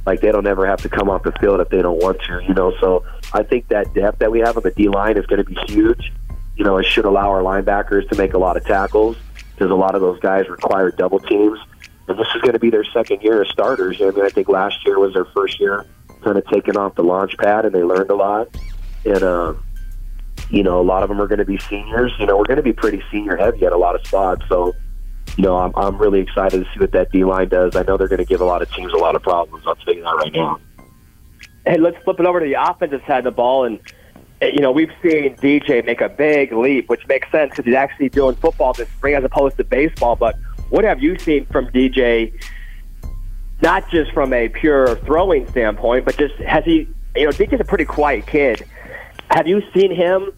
Like 0.06 0.22
they 0.22 0.32
don't 0.32 0.48
ever 0.48 0.66
have 0.66 0.82
to 0.82 0.90
come 0.90 1.10
off 1.10 1.24
the 1.24 1.32
field 1.34 1.60
if 1.62 1.70
they 1.70 1.82
don't 1.82 2.02
want 2.02 2.20
to, 2.24 2.42
you 2.48 2.54
know. 2.54 2.74
So 2.80 3.06
I 3.34 3.44
think 3.44 3.68
that 3.68 3.94
depth 3.94 4.20
that 4.20 4.32
we 4.32 4.40
have 4.40 4.58
on 4.58 4.64
the 4.64 4.72
D 4.72 4.90
line 4.90 5.18
is 5.18 5.26
going 5.28 5.44
to 5.44 5.50
be 5.50 5.58
huge. 5.68 6.12
You 6.56 6.66
know, 6.66 6.78
it 6.78 6.86
should 6.86 7.06
allow 7.06 7.30
our 7.30 7.42
linebackers 7.42 8.10
to 8.10 8.18
make 8.18 8.34
a 8.34 8.38
lot 8.38 8.58
of 8.58 8.66
tackles 8.66 9.18
because 9.54 9.72
a 9.72 9.76
lot 9.76 9.96
of 9.96 10.02
those 10.02 10.20
guys 10.20 10.50
require 10.50 10.92
double 10.92 11.20
teams. 11.20 11.60
And 12.08 12.20
this 12.20 12.28
is 12.36 12.42
going 12.42 12.54
to 12.54 12.60
be 12.60 12.70
their 12.70 12.84
second 12.84 13.22
year 13.22 13.42
as 13.42 13.50
starters. 13.50 14.02
I 14.02 14.10
mean, 14.10 14.26
I 14.26 14.30
think 14.30 14.50
last 14.50 14.86
year 14.86 15.00
was 15.00 15.14
their 15.14 15.26
first 15.26 15.60
year 15.60 15.86
kind 16.24 16.38
of 16.38 16.46
taking 16.48 16.78
off 16.78 16.96
the 16.96 17.04
launch 17.04 17.38
pad, 17.38 17.66
and 17.66 17.74
they 17.74 17.84
learned 17.84 18.10
a 18.10 18.16
lot. 18.16 18.50
And 19.06 19.24
um, 19.24 19.64
you 20.50 20.64
know, 20.64 20.80
a 20.80 20.84
lot 20.84 21.04
of 21.04 21.10
them 21.10 21.22
are 21.22 21.28
going 21.28 21.40
to 21.40 21.46
be 21.46 21.58
seniors. 21.58 22.12
You 22.20 22.26
know, 22.26 22.38
we're 22.38 22.46
going 22.46 22.58
to 22.58 22.64
be 22.64 22.74
pretty 22.74 23.02
senior 23.12 23.38
heavy 23.38 23.66
at 23.66 23.72
a 23.72 23.78
lot 23.78 23.96
of 23.96 24.06
spots. 24.06 24.44
So, 24.50 24.74
you 25.38 25.44
know, 25.44 25.58
I'm, 25.58 25.72
I'm 25.76 25.98
really 25.98 26.20
excited 26.20 26.64
to 26.64 26.72
see 26.74 26.80
what 26.80 26.92
that 26.92 27.12
D 27.12 27.24
line 27.24 27.48
does. 27.48 27.76
I 27.76 27.84
know 27.84 27.98
they're 27.98 28.10
going 28.10 28.20
to 28.20 28.26
give 28.26 28.42
a 28.42 28.46
lot 28.46 28.62
of 28.62 28.72
teams 28.74 28.92
a 28.94 28.98
lot 28.98 29.16
of 29.16 29.24
problems. 29.24 29.64
Tell 29.64 29.76
you 29.94 30.04
that 30.04 30.10
right 30.10 30.34
now. 30.34 30.60
Hey, 31.66 31.78
let's 31.78 31.98
flip 32.04 32.20
it 32.20 32.26
over 32.26 32.40
to 32.40 32.46
the 32.46 32.62
offensive 32.62 33.02
side 33.08 33.20
of 33.20 33.24
the 33.24 33.32
ball. 33.32 33.66
And, 33.66 33.80
Eh, 34.42 34.52
you 34.54 34.60
know, 34.60 34.72
we've 34.72 34.92
seen 35.02 35.36
DJ 35.36 35.86
make 35.86 36.02
a 36.02 36.10
big 36.10 36.52
leap, 36.52 36.90
which 36.90 37.08
makes 37.08 37.30
sense 37.32 37.52
because 37.52 37.66
he's 37.66 37.76
actually 37.76 38.10
doing 38.10 38.36
football 38.36 38.74
this 38.74 38.90
spring 38.90 39.16
as 39.16 39.24
opposed 39.24 39.58
to 39.58 39.64
baseball. 39.64 40.16
But 40.16 40.36
what 40.70 40.84
have 40.84 41.02
you 41.02 41.18
seen 41.20 41.46
from 41.46 41.68
DJ, 41.68 42.34
not 43.62 43.90
just 43.92 44.12
from 44.12 44.34
a 44.34 44.50
pure 44.50 44.96
throwing 45.06 45.48
standpoint, 45.50 46.06
but 46.06 46.18
just 46.18 46.36
has 46.36 46.66
he, 46.66 46.88
you 47.16 47.26
know, 47.26 47.32
DJ's 47.32 47.62
a 47.62 47.64
pretty 47.64 47.86
quiet 47.86 48.26
kid. 48.26 48.66
Have 49.30 49.48
you 49.48 49.62
seen 49.74 49.94
him 49.94 50.32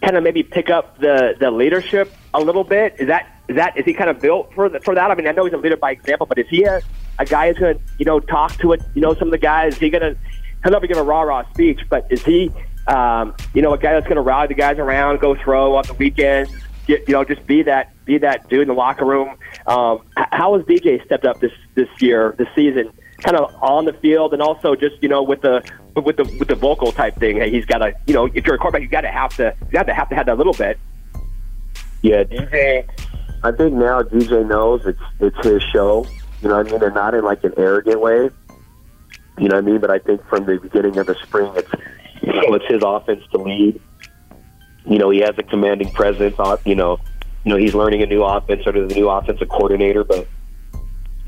kind 0.00 0.16
of 0.16 0.22
maybe 0.22 0.42
pick 0.42 0.70
up 0.70 0.98
the, 0.98 1.34
the 1.40 1.50
leadership 1.50 2.14
a 2.32 2.40
little 2.40 2.64
bit? 2.64 2.94
Is 2.98 3.08
that 3.08 3.30
is 3.46 3.56
that 3.56 3.76
is 3.76 3.84
he 3.84 3.92
kind 3.92 4.08
of 4.08 4.20
built 4.20 4.54
for 4.54 4.68
the, 4.70 4.80
for 4.80 4.94
that? 4.94 5.10
I 5.10 5.14
mean, 5.14 5.26
I 5.26 5.32
know 5.32 5.44
he's 5.44 5.52
a 5.52 5.58
leader 5.58 5.76
by 5.76 5.90
example, 5.90 6.26
but 6.26 6.38
is 6.38 6.48
he 6.48 6.62
a, 6.64 6.80
a 7.18 7.26
guy 7.26 7.48
who's 7.48 7.58
going 7.58 7.76
to 7.76 7.82
you 7.98 8.06
know 8.06 8.20
talk 8.20 8.56
to 8.58 8.72
it? 8.72 8.80
You 8.94 9.02
know, 9.02 9.12
some 9.14 9.28
of 9.28 9.32
the 9.32 9.38
guys. 9.38 9.74
Is 9.74 9.80
he 9.80 9.90
going 9.90 10.14
to 10.14 10.18
he'll 10.62 10.72
never 10.72 10.86
give 10.86 10.96
a 10.96 11.02
rah 11.02 11.22
rah 11.22 11.44
speech, 11.50 11.80
but 11.90 12.06
is 12.10 12.22
he 12.22 12.50
um, 12.86 13.34
you 13.54 13.62
know 13.62 13.72
a 13.72 13.78
guy 13.78 13.92
that's 13.92 14.06
going 14.06 14.16
to 14.16 14.22
rally 14.22 14.48
the 14.48 14.54
guys 14.54 14.78
around, 14.78 15.20
go 15.20 15.34
throw 15.34 15.76
on 15.76 15.84
the 15.86 15.94
weekends? 15.94 16.50
Get, 16.86 17.08
you 17.08 17.14
know, 17.14 17.24
just 17.24 17.46
be 17.46 17.62
that 17.62 17.92
be 18.04 18.18
that 18.18 18.48
dude 18.48 18.62
in 18.62 18.68
the 18.68 18.74
locker 18.74 19.04
room. 19.04 19.36
Um, 19.66 20.00
how 20.16 20.56
has 20.56 20.66
DJ 20.66 21.04
stepped 21.04 21.24
up 21.24 21.40
this 21.40 21.52
this 21.74 21.88
year, 22.00 22.34
this 22.36 22.48
season, 22.54 22.90
kind 23.22 23.36
of 23.36 23.54
on 23.62 23.86
the 23.86 23.94
field, 23.94 24.34
and 24.34 24.42
also 24.42 24.74
just 24.74 25.02
you 25.02 25.08
know 25.08 25.22
with 25.22 25.40
the 25.40 25.64
with 25.94 26.16
the 26.16 26.24
with 26.38 26.48
the 26.48 26.54
vocal 26.54 26.92
type 26.92 27.16
thing? 27.16 27.40
He's 27.40 27.64
got 27.64 27.78
to 27.78 27.94
you 28.06 28.14
know 28.14 28.26
if 28.26 28.44
you're 28.46 28.56
a 28.56 28.58
quarterback, 28.58 28.82
you 28.82 28.88
got 28.88 29.02
to 29.02 29.10
have 29.10 29.34
to 29.36 29.54
you 29.60 29.72
got 29.72 29.86
to 29.86 29.94
have 29.94 30.08
to 30.10 30.14
have 30.14 30.26
that 30.26 30.36
little 30.36 30.52
bit. 30.52 30.78
Yeah, 32.02 32.24
DJ. 32.24 32.86
I 33.42 33.52
think 33.52 33.74
now 33.74 34.02
DJ 34.02 34.46
knows 34.46 34.84
it's 34.84 35.00
it's 35.20 35.46
his 35.46 35.62
show. 35.62 36.06
You 36.42 36.48
know 36.48 36.58
what 36.58 36.68
I 36.68 36.70
mean? 36.70 36.82
And 36.82 36.94
not 36.94 37.14
in 37.14 37.24
like 37.24 37.42
an 37.44 37.54
arrogant 37.56 38.00
way. 38.00 38.28
You 39.38 39.48
know 39.48 39.56
what 39.56 39.64
I 39.64 39.66
mean? 39.66 39.80
But 39.80 39.90
I 39.90 39.98
think 39.98 40.26
from 40.28 40.44
the 40.44 40.58
beginning 40.58 40.98
of 40.98 41.06
the 41.06 41.14
spring, 41.14 41.50
it's 41.56 41.70
know, 42.26 42.54
it's 42.54 42.66
his 42.66 42.82
offense 42.84 43.22
to 43.32 43.38
lead. 43.38 43.80
You 44.86 44.98
know, 44.98 45.10
he 45.10 45.20
has 45.20 45.34
a 45.38 45.42
commanding 45.42 45.90
presence. 45.90 46.38
On 46.38 46.58
you 46.64 46.74
know, 46.74 46.98
you 47.44 47.50
know 47.50 47.56
he's 47.56 47.74
learning 47.74 48.02
a 48.02 48.06
new 48.06 48.22
offense 48.22 48.62
under 48.66 48.86
the 48.86 48.94
new 48.94 49.08
offensive 49.08 49.48
coordinator, 49.48 50.04
but 50.04 50.26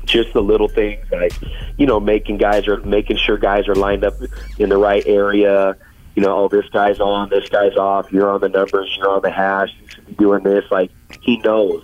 just 0.07 0.33
the 0.33 0.41
little 0.41 0.69
things 0.69 1.05
like 1.11 1.33
you 1.77 1.85
know 1.85 1.99
making 1.99 2.37
guys 2.37 2.67
are 2.67 2.77
making 2.77 3.17
sure 3.17 3.37
guys 3.37 3.67
are 3.67 3.75
lined 3.75 4.03
up 4.03 4.13
in 4.57 4.69
the 4.69 4.77
right 4.77 5.03
area. 5.05 5.75
You 6.15 6.23
know, 6.23 6.35
oh 6.35 6.47
this 6.47 6.67
guy's 6.69 6.99
on, 6.99 7.29
this 7.29 7.47
guy's 7.49 7.75
off. 7.75 8.11
You're 8.11 8.31
on 8.31 8.41
the 8.41 8.49
numbers, 8.49 8.95
you're 8.97 9.09
on 9.09 9.21
the 9.21 9.29
hash. 9.29 9.69
You 9.81 9.87
should 9.87 10.07
be 10.07 10.13
doing 10.13 10.43
this. 10.43 10.65
Like 10.71 10.91
he 11.21 11.37
knows. 11.39 11.83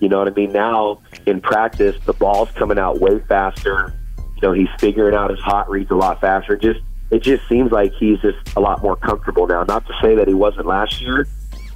You 0.00 0.08
know 0.08 0.18
what 0.18 0.28
I 0.28 0.32
mean? 0.32 0.52
Now 0.52 1.00
in 1.26 1.40
practice, 1.40 1.96
the 2.04 2.12
ball's 2.12 2.50
coming 2.52 2.78
out 2.78 3.00
way 3.00 3.20
faster. 3.20 3.98
You 4.18 4.42
know, 4.42 4.52
he's 4.52 4.68
figuring 4.78 5.14
out 5.14 5.30
his 5.30 5.40
hot 5.40 5.70
reads 5.70 5.90
a 5.90 5.94
lot 5.94 6.20
faster. 6.20 6.56
Just 6.56 6.80
it 7.10 7.22
just 7.22 7.46
seems 7.48 7.70
like 7.70 7.92
he's 7.94 8.20
just 8.20 8.38
a 8.56 8.60
lot 8.60 8.82
more 8.82 8.96
comfortable 8.96 9.46
now. 9.46 9.62
Not 9.64 9.86
to 9.86 9.92
say 10.02 10.14
that 10.14 10.28
he 10.28 10.34
wasn't 10.34 10.66
last 10.66 11.00
year, 11.00 11.26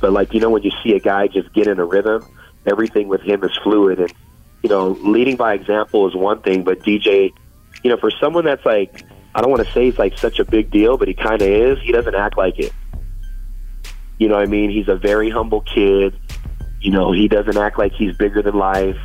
but 0.00 0.12
like 0.12 0.32
you 0.32 0.40
know, 0.40 0.50
when 0.50 0.62
you 0.62 0.72
see 0.82 0.94
a 0.94 1.00
guy 1.00 1.26
just 1.28 1.52
get 1.52 1.66
in 1.66 1.78
a 1.78 1.84
rhythm, 1.84 2.26
everything 2.66 3.08
with 3.08 3.20
him 3.22 3.44
is 3.44 3.56
fluid. 3.62 4.00
And 4.00 4.12
you 4.62 4.68
know, 4.68 4.88
leading 5.02 5.36
by 5.36 5.54
example 5.54 6.08
is 6.08 6.14
one 6.14 6.40
thing, 6.42 6.64
but 6.64 6.80
DJ, 6.80 7.32
you 7.82 7.90
know, 7.90 7.96
for 7.96 8.10
someone 8.10 8.44
that's 8.44 8.64
like, 8.64 9.02
I 9.34 9.40
don't 9.40 9.50
want 9.50 9.64
to 9.66 9.72
say 9.72 9.84
he's 9.84 9.98
like 9.98 10.18
such 10.18 10.38
a 10.38 10.44
big 10.44 10.70
deal, 10.70 10.96
but 10.96 11.08
he 11.08 11.14
kind 11.14 11.40
of 11.40 11.48
is. 11.48 11.78
He 11.82 11.92
doesn't 11.92 12.14
act 12.14 12.36
like 12.36 12.58
it. 12.58 12.72
You 14.18 14.28
know 14.28 14.34
what 14.34 14.42
I 14.42 14.46
mean? 14.46 14.70
He's 14.70 14.88
a 14.88 14.96
very 14.96 15.30
humble 15.30 15.60
kid. 15.60 16.18
You 16.80 16.90
know, 16.90 17.12
he 17.12 17.28
doesn't 17.28 17.56
act 17.56 17.78
like 17.78 17.92
he's 17.92 18.16
bigger 18.16 18.42
than 18.42 18.54
life. 18.54 18.96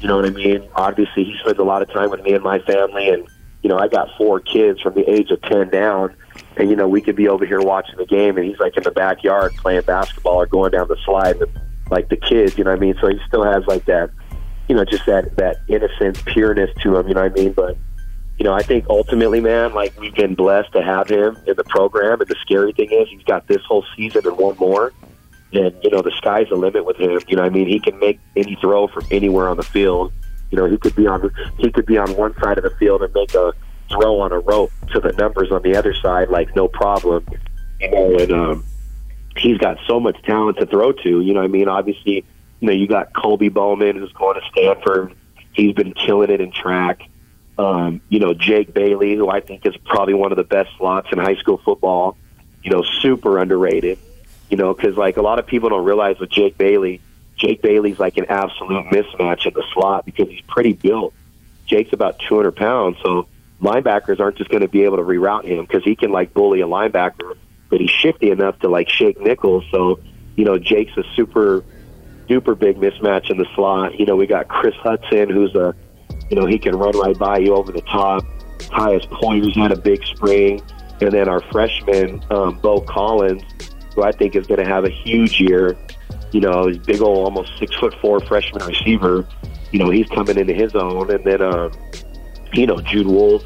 You 0.00 0.08
know 0.08 0.16
what 0.16 0.26
I 0.26 0.30
mean? 0.30 0.68
Obviously, 0.74 1.24
he 1.24 1.34
spends 1.40 1.58
a 1.58 1.62
lot 1.62 1.80
of 1.80 1.90
time 1.90 2.10
with 2.10 2.22
me 2.22 2.34
and 2.34 2.44
my 2.44 2.58
family, 2.58 3.08
and 3.08 3.26
you 3.64 3.70
know, 3.70 3.78
I 3.78 3.88
got 3.88 4.10
four 4.18 4.40
kids 4.40 4.82
from 4.82 4.92
the 4.92 5.10
age 5.10 5.30
of 5.30 5.40
ten 5.40 5.70
down, 5.70 6.14
and 6.58 6.68
you 6.68 6.76
know, 6.76 6.86
we 6.86 7.00
could 7.00 7.16
be 7.16 7.28
over 7.28 7.46
here 7.46 7.62
watching 7.62 7.96
the 7.96 8.04
game, 8.04 8.36
and 8.36 8.46
he's 8.46 8.58
like 8.58 8.76
in 8.76 8.82
the 8.82 8.90
backyard 8.90 9.54
playing 9.56 9.80
basketball 9.80 10.34
or 10.34 10.46
going 10.46 10.72
down 10.72 10.86
the 10.86 10.98
slide 11.02 11.40
with 11.40 11.48
like 11.90 12.10
the 12.10 12.16
kids. 12.16 12.58
You 12.58 12.64
know 12.64 12.72
what 12.72 12.76
I 12.76 12.80
mean? 12.80 12.94
So 13.00 13.08
he 13.08 13.18
still 13.26 13.42
has 13.42 13.66
like 13.66 13.86
that, 13.86 14.10
you 14.68 14.76
know, 14.76 14.84
just 14.84 15.06
that 15.06 15.38
that 15.38 15.56
innocence, 15.66 16.20
pureness 16.26 16.70
to 16.82 16.98
him. 16.98 17.08
You 17.08 17.14
know 17.14 17.22
what 17.22 17.32
I 17.32 17.34
mean? 17.34 17.52
But 17.54 17.78
you 18.38 18.44
know, 18.44 18.52
I 18.52 18.62
think 18.62 18.84
ultimately, 18.90 19.40
man, 19.40 19.72
like 19.72 19.98
we've 19.98 20.14
been 20.14 20.34
blessed 20.34 20.72
to 20.72 20.82
have 20.82 21.08
him 21.08 21.38
in 21.46 21.56
the 21.56 21.64
program, 21.64 22.20
and 22.20 22.28
the 22.28 22.36
scary 22.42 22.74
thing 22.74 22.92
is 22.92 23.08
he's 23.08 23.24
got 23.24 23.48
this 23.48 23.62
whole 23.66 23.86
season 23.96 24.26
and 24.26 24.36
one 24.36 24.58
more. 24.58 24.92
And 25.54 25.74
you 25.82 25.88
know, 25.88 26.02
the 26.02 26.12
sky's 26.18 26.50
the 26.50 26.56
limit 26.56 26.84
with 26.84 26.98
him. 26.98 27.18
You 27.28 27.36
know, 27.36 27.42
what 27.44 27.50
I 27.50 27.54
mean, 27.54 27.66
he 27.66 27.80
can 27.80 27.98
make 27.98 28.20
any 28.36 28.58
throw 28.60 28.88
from 28.88 29.06
anywhere 29.10 29.48
on 29.48 29.56
the 29.56 29.62
field. 29.62 30.12
You 30.54 30.60
know, 30.60 30.66
he 30.66 30.78
could 30.78 30.94
be 30.94 31.08
on 31.08 31.32
he 31.58 31.72
could 31.72 31.84
be 31.84 31.98
on 31.98 32.16
one 32.16 32.32
side 32.38 32.58
of 32.58 32.62
the 32.62 32.70
field 32.78 33.02
and 33.02 33.12
make 33.12 33.34
a 33.34 33.52
throw 33.90 34.20
on 34.20 34.30
a 34.30 34.38
rope 34.38 34.70
to 34.92 35.00
the 35.00 35.10
numbers 35.10 35.50
on 35.50 35.62
the 35.62 35.74
other 35.74 35.92
side, 35.94 36.28
like 36.28 36.54
no 36.54 36.68
problem. 36.68 37.26
You 37.80 37.90
know, 37.90 38.18
and 38.20 38.32
um, 38.32 38.64
he's 39.36 39.58
got 39.58 39.78
so 39.88 39.98
much 39.98 40.22
talent 40.22 40.58
to 40.58 40.66
throw 40.66 40.92
to. 40.92 41.20
You 41.20 41.34
know, 41.34 41.42
I 41.42 41.48
mean, 41.48 41.66
obviously, 41.66 42.24
you 42.60 42.68
know, 42.68 42.72
you 42.72 42.86
got 42.86 43.12
Colby 43.12 43.48
Bowman 43.48 43.96
who's 43.96 44.12
going 44.12 44.40
to 44.40 44.46
Stanford. 44.52 45.16
He's 45.52 45.74
been 45.74 45.92
killing 45.92 46.30
it 46.30 46.40
in 46.40 46.52
track. 46.52 47.00
Um, 47.58 48.00
you 48.08 48.20
know, 48.20 48.32
Jake 48.32 48.72
Bailey, 48.72 49.16
who 49.16 49.28
I 49.28 49.40
think 49.40 49.66
is 49.66 49.76
probably 49.78 50.14
one 50.14 50.30
of 50.30 50.36
the 50.36 50.44
best 50.44 50.70
slots 50.78 51.08
in 51.10 51.18
high 51.18 51.34
school 51.34 51.60
football. 51.64 52.16
You 52.62 52.70
know, 52.70 52.84
super 53.00 53.40
underrated. 53.40 53.98
You 54.50 54.56
know, 54.56 54.72
because 54.72 54.96
like 54.96 55.16
a 55.16 55.22
lot 55.22 55.40
of 55.40 55.48
people 55.48 55.70
don't 55.70 55.84
realize 55.84 56.20
with 56.20 56.30
Jake 56.30 56.56
Bailey, 56.56 57.00
Jake 57.36 57.62
Bailey's 57.62 57.98
like 57.98 58.16
an 58.16 58.26
absolute 58.28 58.86
mismatch 58.86 59.46
in 59.46 59.54
the 59.54 59.64
slot 59.72 60.04
because 60.04 60.28
he's 60.28 60.42
pretty 60.42 60.72
built. 60.72 61.12
Jake's 61.66 61.92
about 61.92 62.18
200 62.28 62.52
pounds, 62.52 62.96
so 63.02 63.26
linebackers 63.60 64.20
aren't 64.20 64.36
just 64.36 64.50
going 64.50 64.60
to 64.60 64.68
be 64.68 64.84
able 64.84 64.98
to 64.98 65.02
reroute 65.02 65.44
him 65.44 65.64
because 65.64 65.82
he 65.82 65.96
can 65.96 66.12
like 66.12 66.34
bully 66.34 66.60
a 66.60 66.66
linebacker, 66.66 67.36
but 67.68 67.80
he's 67.80 67.90
shifty 67.90 68.30
enough 68.30 68.58
to 68.60 68.68
like 68.68 68.88
shake 68.88 69.20
nickels. 69.20 69.64
So, 69.70 70.00
you 70.36 70.44
know, 70.44 70.58
Jake's 70.58 70.96
a 70.96 71.04
super 71.14 71.64
duper 72.28 72.58
big 72.58 72.76
mismatch 72.76 73.30
in 73.30 73.38
the 73.38 73.46
slot. 73.54 73.98
You 73.98 74.06
know, 74.06 74.16
we 74.16 74.26
got 74.26 74.48
Chris 74.48 74.74
Hudson, 74.76 75.30
who's 75.30 75.54
a, 75.54 75.74
you 76.30 76.38
know, 76.38 76.46
he 76.46 76.58
can 76.58 76.76
run 76.76 76.96
right 76.98 77.18
by 77.18 77.38
you 77.38 77.54
over 77.54 77.72
the 77.72 77.82
top. 77.82 78.24
Tyus 78.58 79.08
Poyer's 79.10 79.54
had 79.56 79.72
a 79.72 79.76
big 79.76 80.04
spring, 80.04 80.62
and 81.00 81.12
then 81.12 81.28
our 81.28 81.40
freshman 81.52 82.22
um, 82.30 82.58
Bo 82.58 82.80
Collins, 82.80 83.42
who 83.94 84.02
I 84.02 84.12
think 84.12 84.36
is 84.36 84.46
going 84.46 84.60
to 84.60 84.66
have 84.66 84.84
a 84.84 84.90
huge 84.90 85.40
year. 85.40 85.76
You 86.34 86.40
know, 86.40 86.66
he's 86.66 86.78
big 86.78 87.00
old, 87.00 87.18
almost 87.18 87.56
six 87.60 87.72
foot 87.76 87.94
four 88.00 88.18
freshman 88.18 88.66
receiver. 88.66 89.24
You 89.70 89.78
know, 89.78 89.90
he's 89.90 90.08
coming 90.08 90.36
into 90.36 90.52
his 90.52 90.74
own, 90.74 91.08
and 91.14 91.24
then, 91.24 91.40
um, 91.40 91.70
you 92.52 92.66
know, 92.66 92.80
Jude 92.80 93.06
Wolfe. 93.06 93.44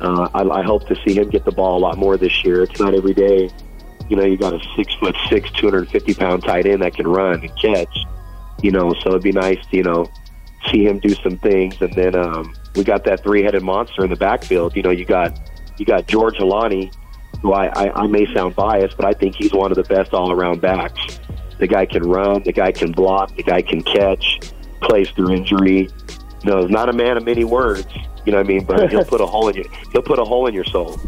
Uh, 0.00 0.28
I, 0.34 0.60
I 0.60 0.62
hope 0.62 0.86
to 0.88 0.96
see 1.04 1.14
him 1.14 1.28
get 1.28 1.44
the 1.44 1.52
ball 1.52 1.78
a 1.78 1.82
lot 1.86 1.98
more 1.98 2.16
this 2.16 2.42
year. 2.42 2.62
It's 2.62 2.80
not 2.80 2.94
every 2.94 3.12
day. 3.12 3.50
You 4.08 4.16
know, 4.16 4.24
you 4.24 4.38
got 4.38 4.54
a 4.54 4.60
six 4.76 4.94
foot 4.94 5.14
six, 5.28 5.50
two 5.52 5.66
hundred 5.66 5.90
fifty 5.90 6.14
pound 6.14 6.42
tight 6.42 6.64
end 6.64 6.80
that 6.80 6.94
can 6.94 7.06
run 7.06 7.40
and 7.40 7.60
catch. 7.60 7.94
You 8.62 8.70
know, 8.70 8.94
so 9.02 9.10
it'd 9.10 9.22
be 9.22 9.32
nice, 9.32 9.58
to, 9.66 9.76
you 9.76 9.82
know, 9.82 10.06
see 10.70 10.86
him 10.86 10.98
do 11.00 11.14
some 11.16 11.36
things. 11.38 11.76
And 11.82 11.92
then 11.92 12.16
um, 12.16 12.54
we 12.74 12.82
got 12.82 13.04
that 13.04 13.22
three 13.22 13.42
headed 13.42 13.62
monster 13.62 14.04
in 14.04 14.10
the 14.10 14.16
backfield. 14.16 14.74
You 14.74 14.82
know, 14.82 14.90
you 14.90 15.04
got 15.04 15.38
you 15.76 15.84
got 15.84 16.06
George 16.06 16.36
Holani, 16.36 16.94
who 17.42 17.52
I, 17.52 17.66
I, 17.66 18.04
I 18.04 18.06
may 18.06 18.24
sound 18.32 18.56
biased, 18.56 18.96
but 18.96 19.04
I 19.04 19.12
think 19.12 19.34
he's 19.34 19.52
one 19.52 19.70
of 19.70 19.76
the 19.76 19.84
best 19.84 20.14
all 20.14 20.32
around 20.32 20.62
backs. 20.62 21.20
The 21.58 21.66
guy 21.66 21.86
can 21.86 22.02
run, 22.02 22.42
the 22.42 22.52
guy 22.52 22.72
can 22.72 22.92
block, 22.92 23.34
the 23.36 23.42
guy 23.42 23.62
can 23.62 23.82
catch, 23.82 24.40
plays 24.82 25.08
through 25.10 25.32
injury. 25.32 25.88
You 26.44 26.50
know, 26.50 26.60
he's 26.60 26.70
not 26.70 26.88
a 26.88 26.92
man 26.92 27.16
of 27.16 27.24
many 27.24 27.44
words. 27.44 27.86
You 28.24 28.32
know 28.32 28.38
what 28.38 28.46
I 28.46 28.48
mean? 28.48 28.64
But 28.64 28.90
he'll 28.90 29.04
put 29.04 29.20
a 29.20 29.26
hole 29.26 29.48
in 29.48 29.56
your 29.56 29.66
he'll 29.92 30.02
put 30.02 30.18
a 30.18 30.24
hole 30.24 30.46
in 30.46 30.54
your 30.54 30.64
soul. 30.64 31.00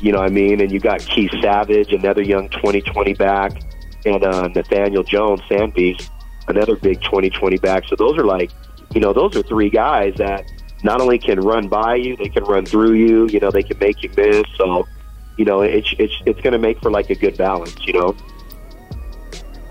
You 0.00 0.12
know 0.12 0.18
what 0.18 0.30
I 0.30 0.32
mean? 0.32 0.60
And 0.60 0.72
you 0.72 0.80
got 0.80 1.00
Keith 1.00 1.30
Savage, 1.42 1.92
another 1.92 2.22
young 2.22 2.48
2020 2.48 3.14
back, 3.14 3.52
and 4.06 4.24
uh, 4.24 4.48
Nathaniel 4.48 5.02
Jones, 5.02 5.42
Sandpiece. 5.48 6.10
another 6.48 6.76
big 6.76 7.00
2020 7.02 7.58
back. 7.58 7.86
So 7.86 7.96
those 7.96 8.18
are 8.18 8.24
like, 8.24 8.50
you 8.94 9.00
know, 9.00 9.12
those 9.12 9.36
are 9.36 9.42
three 9.42 9.70
guys 9.70 10.14
that 10.16 10.50
not 10.82 11.00
only 11.00 11.18
can 11.18 11.38
run 11.40 11.68
by 11.68 11.96
you, 11.96 12.16
they 12.16 12.28
can 12.28 12.44
run 12.44 12.64
through 12.64 12.94
you. 12.94 13.28
You 13.28 13.40
know, 13.40 13.50
they 13.50 13.62
can 13.62 13.78
make 13.78 14.02
you 14.02 14.10
miss. 14.16 14.44
So, 14.56 14.86
you 15.36 15.44
know, 15.44 15.60
it's 15.60 15.94
it's 15.98 16.14
it's 16.26 16.40
going 16.40 16.52
to 16.52 16.58
make 16.58 16.80
for 16.80 16.90
like 16.90 17.10
a 17.10 17.14
good 17.14 17.36
balance. 17.36 17.76
You 17.86 17.92
know. 17.94 18.16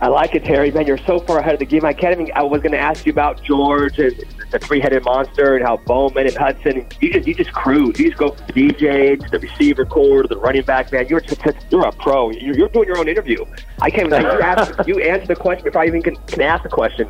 I 0.02 0.08
like 0.08 0.34
it, 0.34 0.46
Terry. 0.46 0.72
Man, 0.72 0.88
you're 0.88 0.98
so 1.00 1.20
far 1.20 1.40
ahead 1.40 1.54
of 1.54 1.60
the 1.60 1.66
game. 1.66 1.84
I 1.84 1.92
can't 1.92 2.14
even. 2.14 2.32
I 2.34 2.44
was 2.44 2.62
going 2.62 2.72
to 2.72 2.80
ask 2.80 3.06
you 3.06 3.12
about 3.12 3.44
George 3.44 4.00
and 4.00 4.16
the 4.50 4.58
three-headed 4.58 5.04
monster 5.04 5.58
and 5.58 5.66
how 5.66 5.78
Bowman 5.78 6.26
and 6.26 6.36
Hudson. 6.36 6.88
You 7.02 7.12
just 7.12 7.28
you 7.28 7.34
just 7.34 7.52
cruise. 7.52 8.00
You 8.00 8.08
just 8.08 8.18
go 8.18 8.30
from 8.30 8.48
the 8.48 8.54
DJ 8.54 9.22
to 9.22 9.30
the 9.30 9.40
receiver 9.40 9.86
core 9.86 10.22
to 10.22 10.28
the 10.28 10.38
running 10.38 10.64
back. 10.64 10.92
Man, 10.94 11.08
you're 11.08 11.20
just, 11.20 11.42
you're 11.70 11.86
a 11.86 11.92
pro. 11.92 12.30
You're, 12.32 12.58
you're 12.58 12.70
doing 12.70 12.88
your 12.88 12.98
own 12.98 13.10
interview. 13.10 13.44
I 13.82 13.90
can't 13.90 14.08
even. 14.08 14.22
You 14.22 14.42
ask, 14.42 14.74
you 14.88 15.00
answer 15.00 15.28
the 15.28 15.36
question 15.36 15.66
before 15.66 15.82
I 15.82 15.88
even 15.88 16.02
can, 16.02 16.16
can 16.16 16.42
ask 16.42 16.64
the 16.64 16.70
question. 16.70 17.10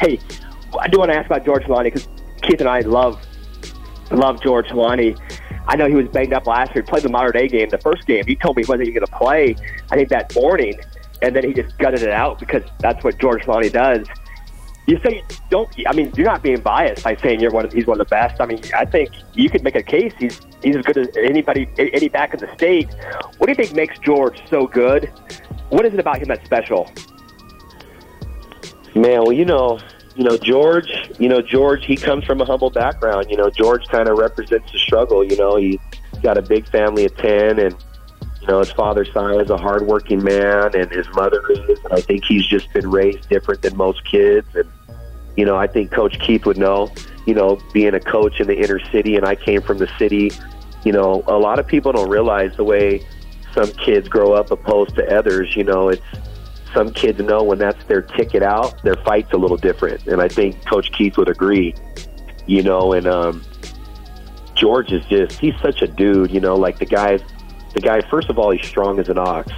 Hey, 0.00 0.18
I 0.80 0.88
do 0.88 0.98
want 0.98 1.12
to 1.12 1.16
ask 1.16 1.26
about 1.26 1.44
George 1.44 1.62
Holani 1.62 1.84
because 1.84 2.08
Keith 2.42 2.60
and 2.60 2.68
I 2.68 2.80
love 2.80 3.24
love 4.10 4.42
George 4.42 4.66
Holani. 4.66 5.16
I 5.66 5.76
know 5.76 5.86
he 5.86 5.94
was 5.94 6.08
banged 6.08 6.32
up 6.32 6.46
last 6.46 6.74
year. 6.74 6.82
He 6.82 6.90
played 6.90 7.04
the 7.04 7.08
Mater 7.08 7.32
Dei 7.32 7.48
game, 7.48 7.70
the 7.70 7.78
first 7.78 8.06
game. 8.06 8.26
He 8.26 8.36
told 8.36 8.56
me 8.56 8.64
he 8.64 8.68
wasn't 8.68 8.88
even 8.88 9.00
going 9.00 9.06
to 9.06 9.16
play. 9.16 9.56
I 9.90 9.96
think 9.96 10.10
that 10.10 10.34
morning 10.34 10.78
and 11.24 11.34
then 11.34 11.44
he 11.44 11.54
just 11.54 11.76
gutted 11.78 12.02
it 12.02 12.10
out 12.10 12.38
because 12.38 12.62
that's 12.80 13.02
what 13.02 13.18
George 13.18 13.42
Holani 13.42 13.72
does. 13.72 14.06
You 14.86 15.00
say 15.02 15.22
don't. 15.48 15.68
I 15.86 15.94
mean, 15.94 16.12
you're 16.14 16.26
not 16.26 16.42
being 16.42 16.60
biased 16.60 17.02
by 17.02 17.16
saying 17.16 17.40
you're 17.40 17.50
one. 17.50 17.64
Of, 17.64 17.72
he's 17.72 17.86
one 17.86 17.98
of 17.98 18.06
the 18.06 18.10
best. 18.10 18.38
I 18.40 18.46
mean, 18.46 18.60
I 18.76 18.84
think 18.84 19.10
you 19.32 19.48
could 19.48 19.64
make 19.64 19.76
a 19.76 19.82
case. 19.82 20.12
He's 20.18 20.38
he's 20.62 20.76
as 20.76 20.84
good 20.84 20.98
as 20.98 21.08
anybody, 21.16 21.66
any 21.78 22.10
back 22.10 22.34
in 22.34 22.40
the 22.40 22.52
state. 22.54 22.94
What 23.38 23.46
do 23.46 23.50
you 23.50 23.54
think 23.54 23.74
makes 23.74 23.98
George 24.00 24.42
so 24.50 24.66
good? 24.66 25.10
What 25.70 25.86
is 25.86 25.94
it 25.94 26.00
about 26.00 26.18
him 26.18 26.28
that's 26.28 26.44
special? 26.44 26.90
Man, 28.94 29.22
well, 29.22 29.32
you 29.32 29.46
know, 29.46 29.80
you 30.16 30.24
know 30.24 30.36
George. 30.36 30.90
You 31.18 31.30
know 31.30 31.40
George. 31.40 31.86
He 31.86 31.96
comes 31.96 32.24
from 32.26 32.42
a 32.42 32.44
humble 32.44 32.70
background. 32.70 33.30
You 33.30 33.38
know 33.38 33.48
George 33.48 33.86
kind 33.88 34.06
of 34.06 34.18
represents 34.18 34.70
the 34.70 34.78
struggle. 34.78 35.24
You 35.24 35.38
know 35.38 35.56
he 35.56 35.80
got 36.22 36.36
a 36.36 36.42
big 36.42 36.68
family 36.68 37.06
of 37.06 37.16
ten, 37.16 37.58
and 37.58 37.74
you 38.46 38.52
know, 38.52 38.58
his 38.58 38.72
father, 38.72 39.06
Si, 39.06 39.18
is 39.40 39.48
a 39.48 39.56
hardworking 39.56 40.22
man, 40.22 40.76
and 40.76 40.90
his 40.90 41.08
mother 41.14 41.42
is. 41.50 41.78
I 41.90 42.02
think 42.02 42.24
he's 42.24 42.46
just 42.46 42.70
been 42.74 42.90
raised 42.90 43.26
different 43.30 43.62
than 43.62 43.74
most 43.74 44.04
kids. 44.04 44.46
And, 44.54 44.70
you 45.34 45.46
know, 45.46 45.56
I 45.56 45.66
think 45.66 45.90
Coach 45.90 46.20
Keith 46.20 46.44
would 46.44 46.58
know, 46.58 46.92
you 47.26 47.34
know, 47.34 47.58
being 47.72 47.94
a 47.94 48.00
coach 48.00 48.40
in 48.40 48.46
the 48.46 48.56
inner 48.56 48.80
city, 48.90 49.16
and 49.16 49.24
I 49.24 49.34
came 49.34 49.62
from 49.62 49.78
the 49.78 49.88
city, 49.98 50.30
you 50.84 50.92
know, 50.92 51.24
a 51.26 51.38
lot 51.38 51.58
of 51.58 51.66
people 51.66 51.92
don't 51.92 52.10
realize 52.10 52.54
the 52.56 52.64
way 52.64 53.06
some 53.54 53.70
kids 53.72 54.08
grow 54.08 54.34
up 54.34 54.50
opposed 54.50 54.94
to 54.96 55.18
others. 55.18 55.56
You 55.56 55.64
know, 55.64 55.88
it's 55.88 56.02
some 56.74 56.92
kids 56.92 57.20
know 57.20 57.42
when 57.42 57.58
that's 57.58 57.82
their 57.84 58.02
ticket 58.02 58.42
out, 58.42 58.82
their 58.82 58.96
fight's 58.96 59.32
a 59.32 59.38
little 59.38 59.56
different. 59.56 60.06
And 60.06 60.20
I 60.20 60.28
think 60.28 60.66
Coach 60.66 60.92
Keith 60.92 61.16
would 61.16 61.30
agree, 61.30 61.74
you 62.46 62.62
know, 62.62 62.92
and, 62.92 63.06
um, 63.06 63.42
George 64.54 64.92
is 64.92 65.04
just, 65.06 65.38
he's 65.40 65.58
such 65.60 65.82
a 65.82 65.86
dude, 65.86 66.30
you 66.30 66.40
know, 66.40 66.54
like 66.54 66.78
the 66.78 66.84
guys, 66.84 67.20
the 67.74 67.80
guy, 67.80 68.00
first 68.08 68.30
of 68.30 68.38
all, 68.38 68.50
he's 68.50 68.66
strong 68.66 68.98
as 68.98 69.08
an 69.08 69.18
ox. 69.18 69.52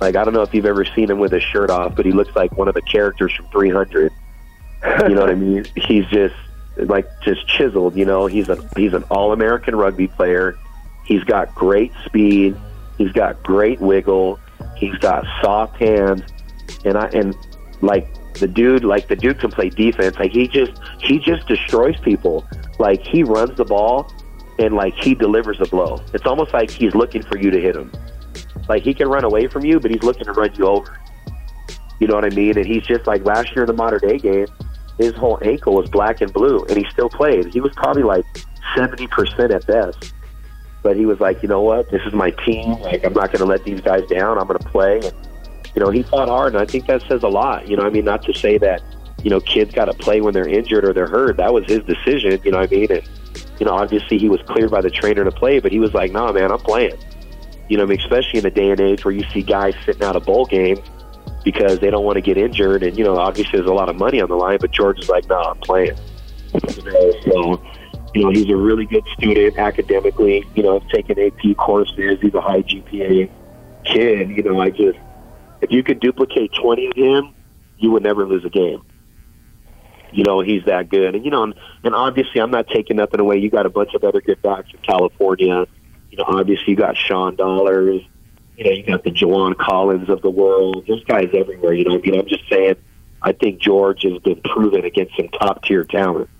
Like 0.00 0.16
I 0.16 0.24
don't 0.24 0.34
know 0.34 0.42
if 0.42 0.52
you've 0.52 0.66
ever 0.66 0.84
seen 0.84 1.10
him 1.10 1.18
with 1.18 1.32
his 1.32 1.42
shirt 1.42 1.70
off, 1.70 1.96
but 1.96 2.04
he 2.04 2.12
looks 2.12 2.34
like 2.36 2.52
one 2.52 2.68
of 2.68 2.74
the 2.74 2.82
characters 2.82 3.32
from 3.32 3.46
300. 3.48 4.12
you 5.08 5.14
know 5.14 5.22
what 5.22 5.30
I 5.30 5.34
mean? 5.36 5.64
He's 5.74 6.06
just 6.06 6.34
like 6.76 7.08
just 7.22 7.46
chiseled. 7.48 7.96
You 7.96 8.04
know, 8.04 8.26
he's 8.26 8.48
a 8.48 8.68
he's 8.76 8.92
an 8.92 9.04
all-American 9.04 9.74
rugby 9.74 10.08
player. 10.08 10.58
He's 11.04 11.24
got 11.24 11.54
great 11.54 11.92
speed. 12.04 12.56
He's 12.98 13.12
got 13.12 13.42
great 13.42 13.80
wiggle. 13.80 14.38
He's 14.76 14.96
got 14.96 15.24
soft 15.40 15.76
hands, 15.76 16.22
and 16.84 16.98
I 16.98 17.06
and 17.08 17.34
like 17.80 18.08
the 18.34 18.48
dude, 18.48 18.84
like 18.84 19.08
the 19.08 19.16
dude 19.16 19.38
can 19.38 19.50
play 19.50 19.70
defense. 19.70 20.18
Like 20.18 20.32
he 20.32 20.46
just 20.46 20.72
he 21.00 21.18
just 21.18 21.46
destroys 21.48 21.98
people. 22.00 22.46
Like 22.78 23.02
he 23.02 23.22
runs 23.22 23.56
the 23.56 23.64
ball 23.64 24.12
and 24.58 24.74
like 24.74 24.94
he 24.94 25.14
delivers 25.14 25.60
a 25.60 25.66
blow. 25.66 26.02
It's 26.12 26.26
almost 26.26 26.52
like 26.52 26.70
he's 26.70 26.94
looking 26.94 27.22
for 27.22 27.38
you 27.38 27.50
to 27.50 27.60
hit 27.60 27.76
him. 27.76 27.92
Like 28.68 28.82
he 28.82 28.94
can 28.94 29.08
run 29.08 29.24
away 29.24 29.46
from 29.46 29.64
you, 29.64 29.80
but 29.80 29.90
he's 29.90 30.02
looking 30.02 30.24
to 30.24 30.32
run 30.32 30.54
you 30.54 30.66
over. 30.66 30.98
You 31.98 32.06
know 32.06 32.14
what 32.14 32.24
I 32.24 32.30
mean? 32.30 32.58
And 32.58 32.66
he's 32.66 32.82
just 32.82 33.06
like 33.06 33.24
last 33.24 33.54
year 33.54 33.64
in 33.64 33.66
the 33.66 33.72
Mater 33.72 33.98
Dei 33.98 34.18
game, 34.18 34.46
his 34.98 35.14
whole 35.14 35.38
ankle 35.42 35.74
was 35.74 35.88
black 35.90 36.20
and 36.20 36.32
blue, 36.32 36.64
and 36.68 36.76
he 36.76 36.86
still 36.90 37.08
played. 37.08 37.46
He 37.52 37.60
was 37.60 37.72
probably 37.76 38.02
like 38.02 38.24
seventy 38.74 39.06
percent 39.06 39.52
at 39.52 39.66
best. 39.66 40.12
But 40.82 40.96
he 40.96 41.06
was 41.06 41.20
like, 41.20 41.42
you 41.42 41.48
know 41.48 41.62
what? 41.62 41.90
This 41.90 42.02
is 42.06 42.12
my 42.12 42.30
team. 42.30 42.72
Like 42.80 43.04
I'm 43.04 43.12
not 43.12 43.32
going 43.32 43.40
to 43.40 43.44
let 43.44 43.64
these 43.64 43.80
guys 43.80 44.06
down. 44.08 44.38
I'm 44.38 44.46
going 44.46 44.58
to 44.58 44.68
play. 44.68 45.00
And 45.00 45.12
you 45.74 45.82
know, 45.82 45.90
he 45.90 46.02
fought 46.02 46.28
hard, 46.28 46.54
and 46.54 46.62
I 46.62 46.66
think 46.66 46.86
that 46.86 47.02
says 47.02 47.22
a 47.22 47.28
lot. 47.28 47.68
You 47.68 47.76
know, 47.76 47.84
I 47.84 47.90
mean, 47.90 48.04
not 48.04 48.22
to 48.24 48.34
say 48.34 48.58
that 48.58 48.82
you 49.22 49.30
know 49.30 49.40
kids 49.40 49.74
got 49.74 49.86
to 49.86 49.94
play 49.94 50.20
when 50.20 50.32
they're 50.32 50.48
injured 50.48 50.84
or 50.84 50.92
they're 50.92 51.08
hurt. 51.08 51.36
That 51.38 51.52
was 51.52 51.64
his 51.66 51.84
decision. 51.84 52.40
You 52.44 52.52
know 52.52 52.60
what 52.60 52.72
I 52.72 52.76
mean? 52.76 52.92
And 52.92 53.08
you 53.58 53.66
know, 53.66 53.72
obviously 53.72 54.18
he 54.18 54.28
was 54.28 54.40
cleared 54.42 54.70
by 54.70 54.80
the 54.80 54.90
trainer 54.90 55.24
to 55.24 55.30
play, 55.30 55.60
but 55.60 55.72
he 55.72 55.78
was 55.78 55.94
like, 55.94 56.12
"Nah, 56.12 56.32
man, 56.32 56.52
I'm 56.52 56.58
playing." 56.58 56.96
You 57.68 57.78
know, 57.78 57.84
I 57.84 57.86
mean, 57.86 57.98
especially 57.98 58.38
in 58.38 58.44
the 58.44 58.50
day 58.50 58.70
and 58.70 58.80
age 58.80 59.04
where 59.04 59.14
you 59.14 59.24
see 59.32 59.42
guys 59.42 59.74
sitting 59.84 60.02
out 60.02 60.14
a 60.14 60.20
bowl 60.20 60.46
game 60.46 60.78
because 61.44 61.80
they 61.80 61.90
don't 61.90 62.04
want 62.04 62.16
to 62.16 62.20
get 62.20 62.36
injured, 62.36 62.82
and 62.82 62.96
you 62.96 63.04
know, 63.04 63.16
obviously 63.16 63.58
there's 63.58 63.70
a 63.70 63.74
lot 63.74 63.88
of 63.88 63.96
money 63.96 64.20
on 64.20 64.28
the 64.28 64.36
line. 64.36 64.58
But 64.60 64.72
George 64.72 65.00
is 65.00 65.08
like, 65.08 65.28
"Nah, 65.28 65.50
I'm 65.50 65.58
playing." 65.58 65.96
So, 67.24 67.62
you 68.14 68.24
know, 68.24 68.30
he's 68.30 68.48
a 68.48 68.56
really 68.56 68.86
good 68.86 69.04
student 69.14 69.58
academically. 69.58 70.46
You 70.54 70.62
know, 70.62 70.78
he's 70.78 70.90
taking 70.90 71.18
AP 71.18 71.56
courses. 71.56 72.18
He's 72.20 72.34
a 72.34 72.40
high 72.40 72.62
GPA 72.62 73.30
kid. 73.84 74.30
You 74.30 74.42
know, 74.42 74.60
I 74.60 74.70
just 74.70 74.98
if 75.60 75.70
you 75.70 75.82
could 75.82 76.00
duplicate 76.00 76.52
20 76.54 76.86
of 76.88 76.96
him, 76.96 77.34
you 77.78 77.90
would 77.90 78.02
never 78.02 78.26
lose 78.26 78.44
a 78.44 78.50
game 78.50 78.82
you 80.16 80.24
know, 80.24 80.40
he's 80.40 80.64
that 80.64 80.88
good. 80.88 81.14
And, 81.14 81.24
you 81.24 81.30
know, 81.30 81.44
and, 81.44 81.54
and 81.84 81.94
obviously 81.94 82.40
I'm 82.40 82.50
not 82.50 82.68
taking 82.68 82.96
nothing 82.96 83.20
away. 83.20 83.38
You 83.38 83.50
got 83.50 83.66
a 83.66 83.70
bunch 83.70 83.94
of 83.94 84.02
other 84.02 84.20
good 84.20 84.40
backs 84.42 84.70
in 84.72 84.78
California. 84.80 85.66
You 86.10 86.18
know, 86.18 86.24
obviously 86.26 86.70
you 86.72 86.76
got 86.76 86.96
Sean 86.96 87.36
Dollars. 87.36 88.02
You 88.56 88.64
know, 88.64 88.70
you 88.70 88.82
got 88.82 89.04
the 89.04 89.10
Juwan 89.10 89.56
Collins 89.58 90.08
of 90.08 90.22
the 90.22 90.30
world. 90.30 90.84
There's 90.88 91.04
guys 91.04 91.28
everywhere, 91.34 91.74
you 91.74 91.84
know. 91.84 91.96
I 91.96 91.98
mean, 91.98 92.18
I'm 92.18 92.26
just 92.26 92.48
saying, 92.48 92.76
I 93.20 93.32
think 93.32 93.60
George 93.60 94.02
has 94.02 94.18
been 94.20 94.40
proven 94.42 94.84
against 94.84 95.14
some 95.16 95.28
top 95.28 95.62
tier 95.64 95.84
talent. 95.84 96.30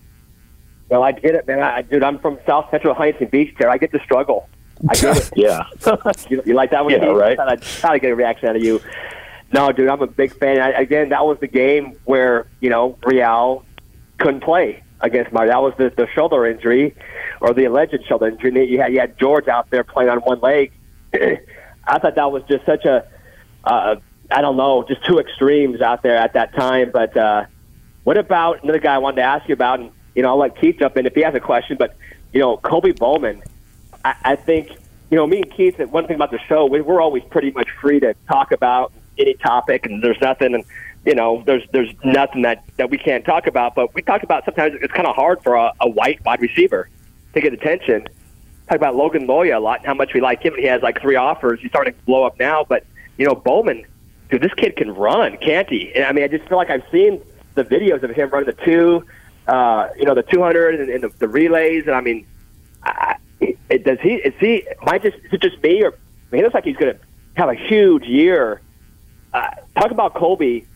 Well, 0.89 1.03
I 1.03 1.13
get 1.13 1.35
it, 1.35 1.47
man. 1.47 1.63
I, 1.63 1.83
dude, 1.83 2.03
I'm 2.03 2.19
from 2.19 2.39
South 2.47 2.71
Central 2.71 2.95
Huntington 2.95 3.29
Beach 3.29 3.55
there. 3.59 3.69
I 3.69 3.77
get 3.77 3.93
the 3.93 4.01
struggle. 4.05 4.49
I 4.89 4.95
get 4.95 5.17
it. 5.17 5.31
yeah. 5.37 5.65
you, 6.31 6.43
you 6.47 6.55
like 6.55 6.71
that 6.71 6.85
one? 6.85 6.95
Yeah, 6.95 7.07
right. 7.07 7.39
I 7.39 7.57
thought 7.57 7.93
I'd 7.93 8.01
get 8.01 8.13
a 8.13 8.17
reaction 8.17 8.49
out 8.49 8.57
of 8.57 8.63
you. 8.63 8.81
No, 9.53 9.73
dude, 9.73 9.89
I'm 9.89 10.03
a 10.03 10.07
big 10.07 10.35
fan. 10.35 10.61
I, 10.61 10.71
again, 10.71 11.11
that 11.11 11.25
was 11.25 11.39
the 11.41 11.47
game 11.47 11.99
where 12.05 12.47
you 12.61 12.71
know 12.71 12.99
Real 13.05 13.65
couldn't 14.19 14.41
play 14.41 14.83
against 15.01 15.33
Mario. 15.33 15.53
That 15.53 15.63
was 15.63 15.75
the, 15.79 15.93
the 15.97 16.09
shoulder 16.15 16.47
injury, 16.47 16.95
or 17.41 17.53
the 17.53 17.65
alleged 17.65 18.05
shoulder 18.07 18.29
injury. 18.29 18.69
You 18.69 18.81
had 18.81 18.93
you 18.93 19.01
had 19.01 19.19
George 19.19 19.49
out 19.49 19.71
there 19.71 19.85
playing 19.85 20.11
on 20.11 20.19
one 20.19 20.41
leg. 20.41 20.73
I 21.15 21.99
thought 21.99 22.17
that 22.17 22.33
was 22.33 22.43
just 22.49 22.67
such 22.67 22.85
a, 22.85 23.07
uh, 23.65 23.97
I 24.31 24.41
don't 24.41 24.57
know, 24.57 24.85
just 24.89 25.05
two 25.05 25.19
extremes 25.19 25.81
out 25.81 26.03
there 26.03 26.17
at 26.17 26.33
that 26.33 26.55
time. 26.55 26.91
But 26.93 27.17
uh, 27.17 27.47
what 28.05 28.17
about 28.17 28.63
another 28.63 28.81
guy 28.81 28.95
I 28.95 28.99
wanted 28.99 29.17
to 29.17 29.23
ask 29.23 29.49
you 29.49 29.53
about? 29.53 29.81
And 29.81 29.91
you 30.15 30.23
know, 30.23 30.31
I'll 30.31 30.39
let 30.39 30.59
Keith 30.61 30.77
jump 30.79 30.97
in 30.97 31.07
if 31.07 31.15
he 31.15 31.23
has 31.23 31.35
a 31.35 31.41
question. 31.41 31.77
But 31.77 31.97
you 32.33 32.41
know, 32.41 32.57
Colby 32.57 32.93
Bowman, 32.93 33.43
I, 34.05 34.15
I 34.25 34.37
think 34.37 34.71
you 35.11 35.17
know 35.17 35.27
me 35.27 35.43
and 35.43 35.51
Keith. 35.51 35.79
One 35.79 36.07
thing 36.07 36.17
about 36.17 36.31
the 36.31 36.41
show, 36.49 36.67
we, 36.67 36.81
we're 36.81 37.01
always 37.01 37.23
pretty 37.25 37.51
much 37.53 37.69
free 37.81 38.01
to 38.01 38.15
talk 38.29 38.53
about 38.53 38.93
any 39.19 39.35
topic, 39.35 39.87
and 39.87 40.03
there's 40.03 40.21
nothing. 40.21 40.55
And 40.55 40.65
you 41.07 41.15
know, 41.15 41.43
there's 41.47 41.63
there's 41.73 41.91
nothing 42.05 42.43
that 42.43 42.65
that 42.77 42.91
we 42.91 42.99
can't 42.99 43.25
talk 43.25 43.47
about. 43.47 43.75
But 43.77 43.95
we 43.95 44.03
talked 44.03 44.25
about 44.25 44.45
sometimes 44.45 44.75
it's 44.83 44.93
kind 44.93 45.07
of 45.07 45.15
hard 45.15 45.43
for 45.43 45.55
a, 45.55 45.73
a 45.81 45.89
white 45.89 46.23
wide 46.25 46.43
receiver 46.43 46.91
to 47.33 47.41
get 47.41 47.53
attention. 47.53 48.07
Talk 48.69 48.77
about 48.77 48.97
Logan 48.97 49.29
Loya 49.29 49.57
a 49.57 49.61
lot 49.61 49.79
and 49.79 49.87
how 49.87 49.95
much 49.95 50.13
we 50.13 50.21
like 50.21 50.43
him. 50.43 50.55
And 50.55 50.63
he 50.63 50.69
has 50.69 50.83
like 50.83 51.01
three 51.01 51.15
offers. 51.15 51.61
He's 51.61 51.71
starting 51.71 51.95
to 51.95 52.01
blow 52.03 52.25
up 52.25 52.39
now. 52.41 52.65
But 52.69 52.85
you 53.19 53.25
know, 53.25 53.37
Bowman, 53.37 53.87
dude, 54.31 54.43
this 54.43 54.53
kid 54.55 54.77
can 54.77 54.93
run, 54.93 55.39
can't 55.39 55.71
he? 55.71 55.95
And 55.95 56.05
I 56.05 56.13
mean, 56.13 56.25
I 56.25 56.29
just 56.29 56.49
feel 56.49 56.59
like 56.59 56.71
I've 56.71 56.85
seen 56.91 57.23
the 57.55 57.65
videos 57.65 58.03
of 58.03 58.11
him 58.11 58.29
running 58.31 58.47
the 58.47 58.65
two, 58.65 59.05
uh, 59.47 59.89
you 59.97 60.05
know, 60.05 60.15
the 60.15 60.25
200 60.25 60.81
and, 60.81 60.91
and 60.91 61.05
the, 61.05 61.09
the 61.19 61.29
relays. 61.29 61.87
And 61.87 61.95
I 61.95 62.01
mean, 62.01 62.27
I, 62.83 63.17
it, 63.41 63.85
does 63.85 64.01
he? 64.01 64.15
Is 64.15 64.35
he? 64.41 64.67
I 64.85 64.99
just? 64.99 65.19
Is 65.19 65.35
it 65.35 65.41
just 65.41 65.63
me? 65.63 65.85
Or 65.85 65.93
I 65.93 65.97
mean, 66.33 66.41
he 66.41 66.43
looks 66.43 66.55
like 66.55 66.65
he's 66.65 66.77
going 66.77 66.95
to 66.97 67.01
have 67.35 67.49
a 67.49 67.55
huge 67.55 68.05
year 68.07 68.61
uh, 69.33 69.51
talk 69.77 69.91
about 69.91 70.15
Colby 70.15 70.67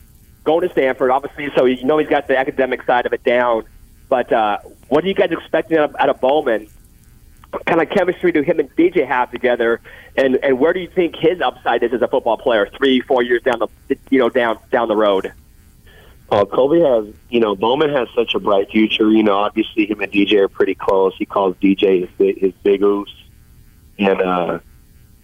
going 0.44 0.66
to 0.66 0.72
Stanford, 0.72 1.10
obviously, 1.10 1.50
so 1.56 1.64
you 1.64 1.84
know 1.84 1.98
he's 1.98 2.08
got 2.08 2.28
the 2.28 2.38
academic 2.38 2.82
side 2.84 3.06
of 3.06 3.12
it 3.12 3.24
down. 3.24 3.64
But 4.08 4.32
uh, 4.32 4.58
what 4.88 5.04
are 5.04 5.08
you 5.08 5.14
guys 5.14 5.30
expecting 5.30 5.78
out 5.78 5.90
of, 5.90 5.96
out 5.96 6.08
of 6.08 6.20
Bowman? 6.20 6.68
What 7.50 7.64
kind 7.64 7.80
of 7.80 7.90
chemistry 7.90 8.32
do 8.32 8.42
him 8.42 8.60
and 8.60 8.74
DJ 8.76 9.06
have 9.06 9.30
together, 9.30 9.80
and 10.16 10.36
and 10.36 10.58
where 10.58 10.72
do 10.72 10.80
you 10.80 10.88
think 10.88 11.16
his 11.16 11.40
upside 11.40 11.82
is 11.82 11.92
as 11.92 12.02
a 12.02 12.08
football 12.08 12.36
player 12.36 12.68
three, 12.76 13.00
four 13.00 13.22
years 13.22 13.42
down 13.42 13.58
the 13.58 13.98
you 14.10 14.18
know 14.18 14.28
down 14.28 14.58
down 14.70 14.88
the 14.88 14.96
road? 14.96 15.32
Well, 16.30 16.46
Colby 16.46 16.80
has, 16.80 17.12
you 17.28 17.40
know, 17.40 17.56
Bowman 17.56 17.90
has 17.90 18.08
such 18.14 18.34
a 18.34 18.38
bright 18.38 18.70
future. 18.70 19.10
You 19.10 19.24
know, 19.24 19.34
obviously 19.34 19.86
him 19.86 20.00
and 20.00 20.12
DJ 20.12 20.34
are 20.34 20.48
pretty 20.48 20.76
close. 20.76 21.12
He 21.18 21.26
calls 21.26 21.56
DJ 21.56 22.08
his 22.18 22.36
his 22.38 22.52
big 22.62 22.82
oos, 22.82 23.12
and 23.98 24.20
uh, 24.20 24.58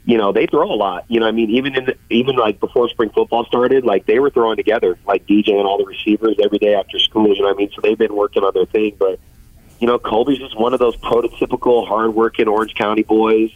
you 0.06 0.16
know, 0.16 0.32
they 0.32 0.46
throw 0.46 0.72
a 0.72 0.74
lot. 0.74 1.04
You 1.08 1.18
know, 1.18 1.26
I 1.26 1.32
mean, 1.32 1.50
even 1.50 1.74
in 1.74 1.84
the, 1.86 1.96
even 2.10 2.36
like 2.36 2.60
before 2.60 2.88
spring 2.88 3.10
football 3.10 3.44
started, 3.44 3.84
like 3.84 4.06
they 4.06 4.20
were 4.20 4.30
throwing 4.30 4.56
together, 4.56 4.96
like 5.04 5.26
DJ 5.26 5.50
and 5.50 5.66
all 5.66 5.78
the 5.78 5.84
receivers 5.84 6.36
every 6.42 6.58
day 6.58 6.74
after 6.74 7.00
school. 7.00 7.34
You 7.34 7.42
know, 7.42 7.48
what 7.48 7.56
I 7.56 7.58
mean, 7.58 7.70
so 7.74 7.80
they've 7.82 7.98
been 7.98 8.14
working 8.14 8.44
on 8.44 8.52
their 8.54 8.66
thing. 8.66 8.94
But 8.96 9.18
you 9.80 9.88
know, 9.88 9.98
Colby's 9.98 10.38
just 10.38 10.58
one 10.58 10.72
of 10.72 10.78
those 10.78 10.96
prototypical 10.98 11.86
hardworking 11.86 12.46
Orange 12.46 12.76
County 12.76 13.02
boys. 13.02 13.50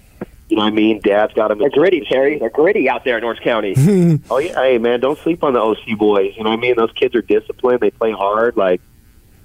You 0.48 0.56
know, 0.56 0.64
what 0.64 0.72
I 0.72 0.74
mean, 0.74 1.00
Dad's 1.00 1.32
got 1.34 1.52
him. 1.52 1.58
They're 1.58 1.70
gritty, 1.70 2.00
Terry. 2.00 2.40
They're 2.40 2.50
gritty 2.50 2.88
out 2.88 3.04
there 3.04 3.16
in 3.16 3.22
Orange 3.22 3.42
County. 3.42 3.74
oh 4.30 4.38
yeah, 4.38 4.54
hey 4.60 4.78
man, 4.78 4.98
don't 4.98 5.18
sleep 5.20 5.44
on 5.44 5.52
the 5.52 5.60
OC 5.60 5.96
boys. 5.96 6.34
You 6.36 6.42
know, 6.42 6.50
what 6.50 6.58
I 6.58 6.60
mean, 6.60 6.74
those 6.74 6.92
kids 6.92 7.14
are 7.14 7.22
disciplined. 7.22 7.78
They 7.78 7.92
play 7.92 8.10
hard. 8.10 8.56
Like, 8.56 8.80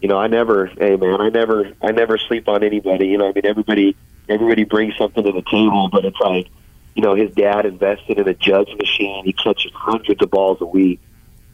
you 0.02 0.10
know, 0.10 0.18
I 0.18 0.26
never, 0.26 0.66
hey 0.66 0.96
man, 0.96 1.22
I 1.22 1.30
never, 1.30 1.72
I 1.84 1.92
never 1.92 2.18
sleep 2.18 2.48
on 2.48 2.64
anybody. 2.64 3.10
You 3.10 3.20
know, 3.20 3.30
I 3.30 3.32
mean, 3.32 3.46
everybody, 3.46 3.96
everybody 4.28 4.64
brings 4.64 4.98
something 4.98 5.24
to 5.24 5.32
the 5.32 5.44
table, 5.44 5.90
but 5.92 6.04
it's 6.04 6.20
like 6.20 6.48
you 6.96 7.02
know, 7.02 7.14
his 7.14 7.32
dad 7.36 7.66
invested 7.66 8.18
in 8.18 8.28
a 8.28 8.34
JUGS 8.34 8.76
machine. 8.78 9.26
He 9.26 9.34
catches 9.34 9.72
hundreds 9.74 10.22
of 10.22 10.32
balls 10.32 10.60
a 10.62 10.66
week. 10.66 11.00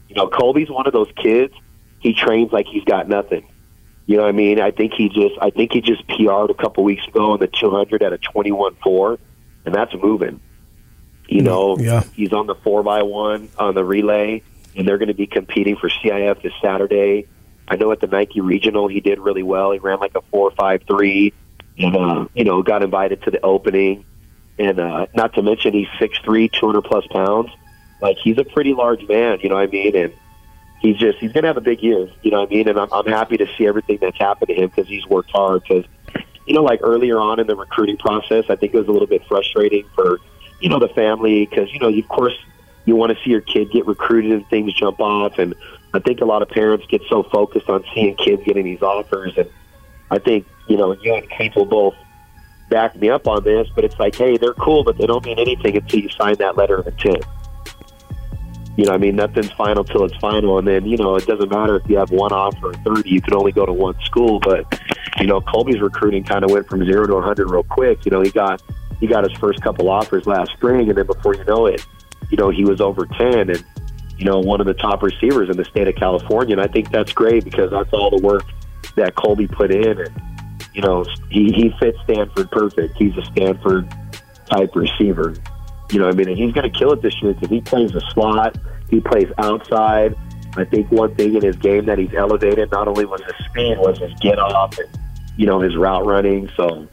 You 0.08 0.16
know, 0.16 0.28
Colby's 0.28 0.70
one 0.70 0.88
of 0.88 0.94
those 0.94 1.10
kids. 1.16 1.54
He 2.00 2.14
trains 2.14 2.52
like 2.52 2.68
he's 2.68 2.84
got 2.84 3.10
nothing. 3.10 3.48
You 4.06 4.18
know 4.18 4.24
what 4.24 4.30
I 4.30 4.34
mean? 4.34 4.60
I 4.60 4.72
think 4.72 4.94
he 4.94 5.10
just 5.10 5.36
I 5.42 5.50
think 5.52 5.72
he 5.74 5.82
just 5.82 6.06
PR'd 6.08 6.50
a 6.50 6.54
couple 6.54 6.84
weeks 6.84 7.08
ago 7.08 7.34
in 7.34 7.40
the 7.40 7.48
200 7.48 8.04
at 8.04 8.14
a 8.14 8.18
21-4, 8.18 9.18
and 9.66 9.74
that's 9.74 9.94
moving. 9.96 10.40
You 11.28 11.42
know, 11.44 11.78
Yeah. 11.78 12.04
he's 12.16 12.34
on 12.34 12.46
the 12.48 12.56
four 12.56 12.84
by 12.84 13.04
one 13.04 13.50
on 13.58 13.74
the 13.74 13.84
relay, 13.86 14.42
and 14.76 14.88
they're 14.88 14.98
going 14.98 15.08
to 15.08 15.14
be 15.14 15.28
competing 15.28 15.76
for 15.78 15.90
CIF 15.90 16.42
this 16.42 16.54
Saturday. 16.62 17.28
I 17.68 17.78
know 17.78 17.92
at 17.92 18.02
the 18.02 18.08
Nike 18.08 18.42
Regional 18.42 18.88
he 18.90 19.00
did 19.00 19.18
really 19.20 19.44
well. 19.44 19.72
He 19.72 19.80
ran 19.80 20.00
like 20.00 20.16
a 20.16 20.22
four 20.30 20.52
five 20.52 20.84
three, 20.86 21.32
and 21.78 21.96
uh, 21.96 22.26
you 22.34 22.44
know 22.44 22.62
got 22.64 22.84
invited 22.84 23.24
to 23.24 23.32
the 23.32 23.40
opening. 23.42 24.04
And 24.60 24.80
uh, 24.80 25.08
not 25.16 25.34
to 25.36 25.42
mention 25.42 25.74
he's 25.74 25.88
six 26.00 26.18
three, 26.20 26.50
two 26.50 26.66
hundred 26.66 26.84
plus 26.84 27.06
pounds. 27.08 27.50
Like 28.02 28.18
he's 28.18 28.38
a 28.38 28.44
pretty 28.44 28.74
large 28.74 29.08
man, 29.08 29.40
you 29.42 29.50
know 29.50 29.56
what 29.56 29.70
I 29.70 29.72
mean? 29.72 29.96
And 29.96 30.14
he's 30.80 30.98
just 30.98 31.20
he's 31.20 31.34
to 31.34 31.42
have 31.42 31.58
a 31.58 31.62
big 31.62 31.82
year, 31.82 32.10
you 32.22 32.32
know 32.32 32.42
what 32.42 32.50
I 32.50 32.54
mean? 32.54 32.68
And 32.68 32.80
I'm, 32.80 32.92
I'm 32.92 33.06
happy 33.06 33.38
to 33.38 33.48
see 33.58 33.68
everything 33.68 34.00
that's 34.02 34.18
happened 34.18 34.50
to 34.50 34.56
him 34.56 34.70
because 34.70 34.88
he's 34.88 35.06
worked 35.06 35.32
hard. 35.32 35.64
Because 35.64 35.86
you 36.48 36.54
know, 36.54 36.64
like 36.64 36.80
earlier 36.84 37.20
on 37.20 37.40
in 37.40 37.48
the 37.48 37.56
recruiting 37.56 37.98
process, 37.98 38.46
I 38.50 38.56
think 38.56 38.74
it 38.74 38.78
was 38.78 38.88
a 38.88 38.92
little 38.92 39.08
bit 39.08 39.24
frustrating 39.28 39.86
for 39.96 40.20
you 40.62 40.70
know 40.70 40.80
the 40.80 40.90
family 40.90 41.46
because 41.46 41.72
you 41.74 41.80
know 41.80 41.90
of 41.90 42.08
course 42.08 42.38
you 42.86 42.96
want 42.96 43.16
to 43.16 43.24
see 43.24 43.32
your 43.32 43.42
kid 43.42 43.72
get 43.72 43.86
recruited 43.86 44.32
and 44.32 44.48
things 44.50 44.74
jump 44.74 45.00
off 45.00 45.40
and 45.40 45.54
I 45.94 46.00
think 46.00 46.22
a 46.22 46.26
lot 46.26 46.42
of 46.42 46.50
parents 46.50 46.86
get 46.88 47.02
so 47.10 47.24
focused 47.24 47.68
on 47.68 47.84
seeing 47.94 48.16
kids 48.16 48.44
getting 48.46 48.64
these 48.64 48.82
offers 48.82 49.34
and 49.38 49.50
I 50.10 50.20
think 50.20 50.48
you 50.68 50.78
know 50.78 50.94
you 50.94 51.14
and 51.16 51.30
Kate 51.30 51.56
will 51.56 51.66
both 51.66 51.96
back 52.72 52.96
me 52.96 53.10
up 53.10 53.28
on 53.28 53.44
this 53.44 53.68
but 53.76 53.84
it's 53.84 54.00
like 54.00 54.16
hey 54.16 54.38
they're 54.38 54.56
cool 54.56 54.84
but 54.84 54.98
they 54.98 55.06
don't 55.06 55.24
mean 55.26 55.38
anything 55.38 55.78
until 55.78 56.00
you 56.00 56.10
sign 56.10 56.36
that 56.40 56.58
letter 56.58 56.78
of 56.78 56.88
intent 56.88 57.24
you 58.78 58.86
know 58.86 58.94
I 58.94 58.98
mean 58.98 59.16
nothing's 59.16 59.52
final 59.52 59.84
till 59.84 60.04
it's 60.06 60.16
final 60.16 60.58
and 60.58 60.68
then 60.68 60.86
you 60.86 60.98
know 60.98 61.16
it 61.16 61.28
doesn't 61.28 61.50
matter 61.52 61.76
if 61.76 61.88
you 61.88 61.98
have 61.98 62.10
one 62.10 62.32
offer 62.32 62.70
or 62.70 62.74
30 62.74 63.10
you 63.10 63.22
can 63.22 63.36
only 63.36 63.52
go 63.52 63.66
to 63.66 63.74
one 63.74 63.96
school 64.02 64.40
but 64.40 64.66
you 65.20 65.28
know 65.28 65.40
Colby's 65.42 65.80
recruiting 65.82 66.24
kind 66.24 66.44
of 66.44 66.50
went 66.50 66.68
from 66.68 66.84
zero 66.84 67.06
to 67.06 67.14
100 67.14 67.52
real 67.52 67.64
quick 67.64 68.06
you 68.06 68.12
know 68.12 68.22
he 68.22 68.32
got 68.32 68.62
he 69.02 69.08
got 69.08 69.28
his 69.28 69.38
first 69.40 69.62
couple 69.62 69.90
offers 69.90 70.26
last 70.28 70.52
spring, 70.52 70.88
and 70.88 70.98
then 70.98 71.08
before 71.08 71.36
you 71.36 71.44
know 71.44 71.66
it, 71.66 71.86
you 72.30 72.38
know 72.38 72.50
he 72.50 72.64
was 72.64 72.80
over 72.80 73.06
ten, 73.08 73.50
and 73.50 73.66
you 74.16 74.26
know 74.26 74.40
one 74.40 74.62
of 74.62 74.68
the 74.68 74.76
top 74.76 75.04
receivers 75.04 75.50
in 75.50 75.58
the 75.58 75.66
state 75.66 75.88
of 75.88 75.96
California. 75.96 76.54
And 76.54 76.62
I 76.62 76.68
think 76.68 76.92
that's 76.92 77.12
great 77.12 77.44
because 77.44 77.72
that's 77.72 77.92
all 77.92 78.12
the 78.12 78.22
work 78.24 78.44
that 78.96 79.16
Colby 79.16 79.48
put 79.48 79.72
in, 79.72 80.00
and 80.00 80.31
you 80.74 80.82
know 80.82 81.06
he 81.30 81.52
he 81.52 81.74
fits 81.80 81.98
Stanford 82.04 82.52
perfect. 82.52 82.98
He's 82.98 83.16
a 83.18 83.26
Stanford 83.26 83.90
type 84.50 84.76
receiver. 84.76 85.36
You 85.92 86.00
know, 86.00 86.08
I 86.08 86.14
mean, 86.14 86.30
and 86.30 86.38
he's 86.38 86.54
going 86.54 86.72
to 86.72 86.78
kill 86.78 86.94
it 86.94 87.02
this 87.02 87.22
year 87.22 87.34
because 87.34 87.50
he 87.50 87.60
plays 87.60 87.92
the 87.92 88.02
slot, 88.14 88.58
he 88.90 89.02
plays 89.02 89.28
outside. 89.38 90.16
I 90.56 90.66
think 90.66 90.92
one 90.92 91.16
thing 91.16 91.36
in 91.36 91.42
his 91.42 91.56
game 91.58 91.86
that 91.86 91.98
he's 91.98 92.14
elevated 92.14 92.72
not 92.72 92.88
only 92.88 93.06
was 93.06 93.22
his 93.22 93.46
speed, 93.46 93.78
was 93.78 93.98
his 94.00 94.14
get 94.22 94.40
off, 94.40 94.78
and 94.78 94.88
you 95.38 95.46
know 95.46 95.60
his 95.60 95.76
route 95.76 96.06
running. 96.06 96.50
So. 96.56 96.88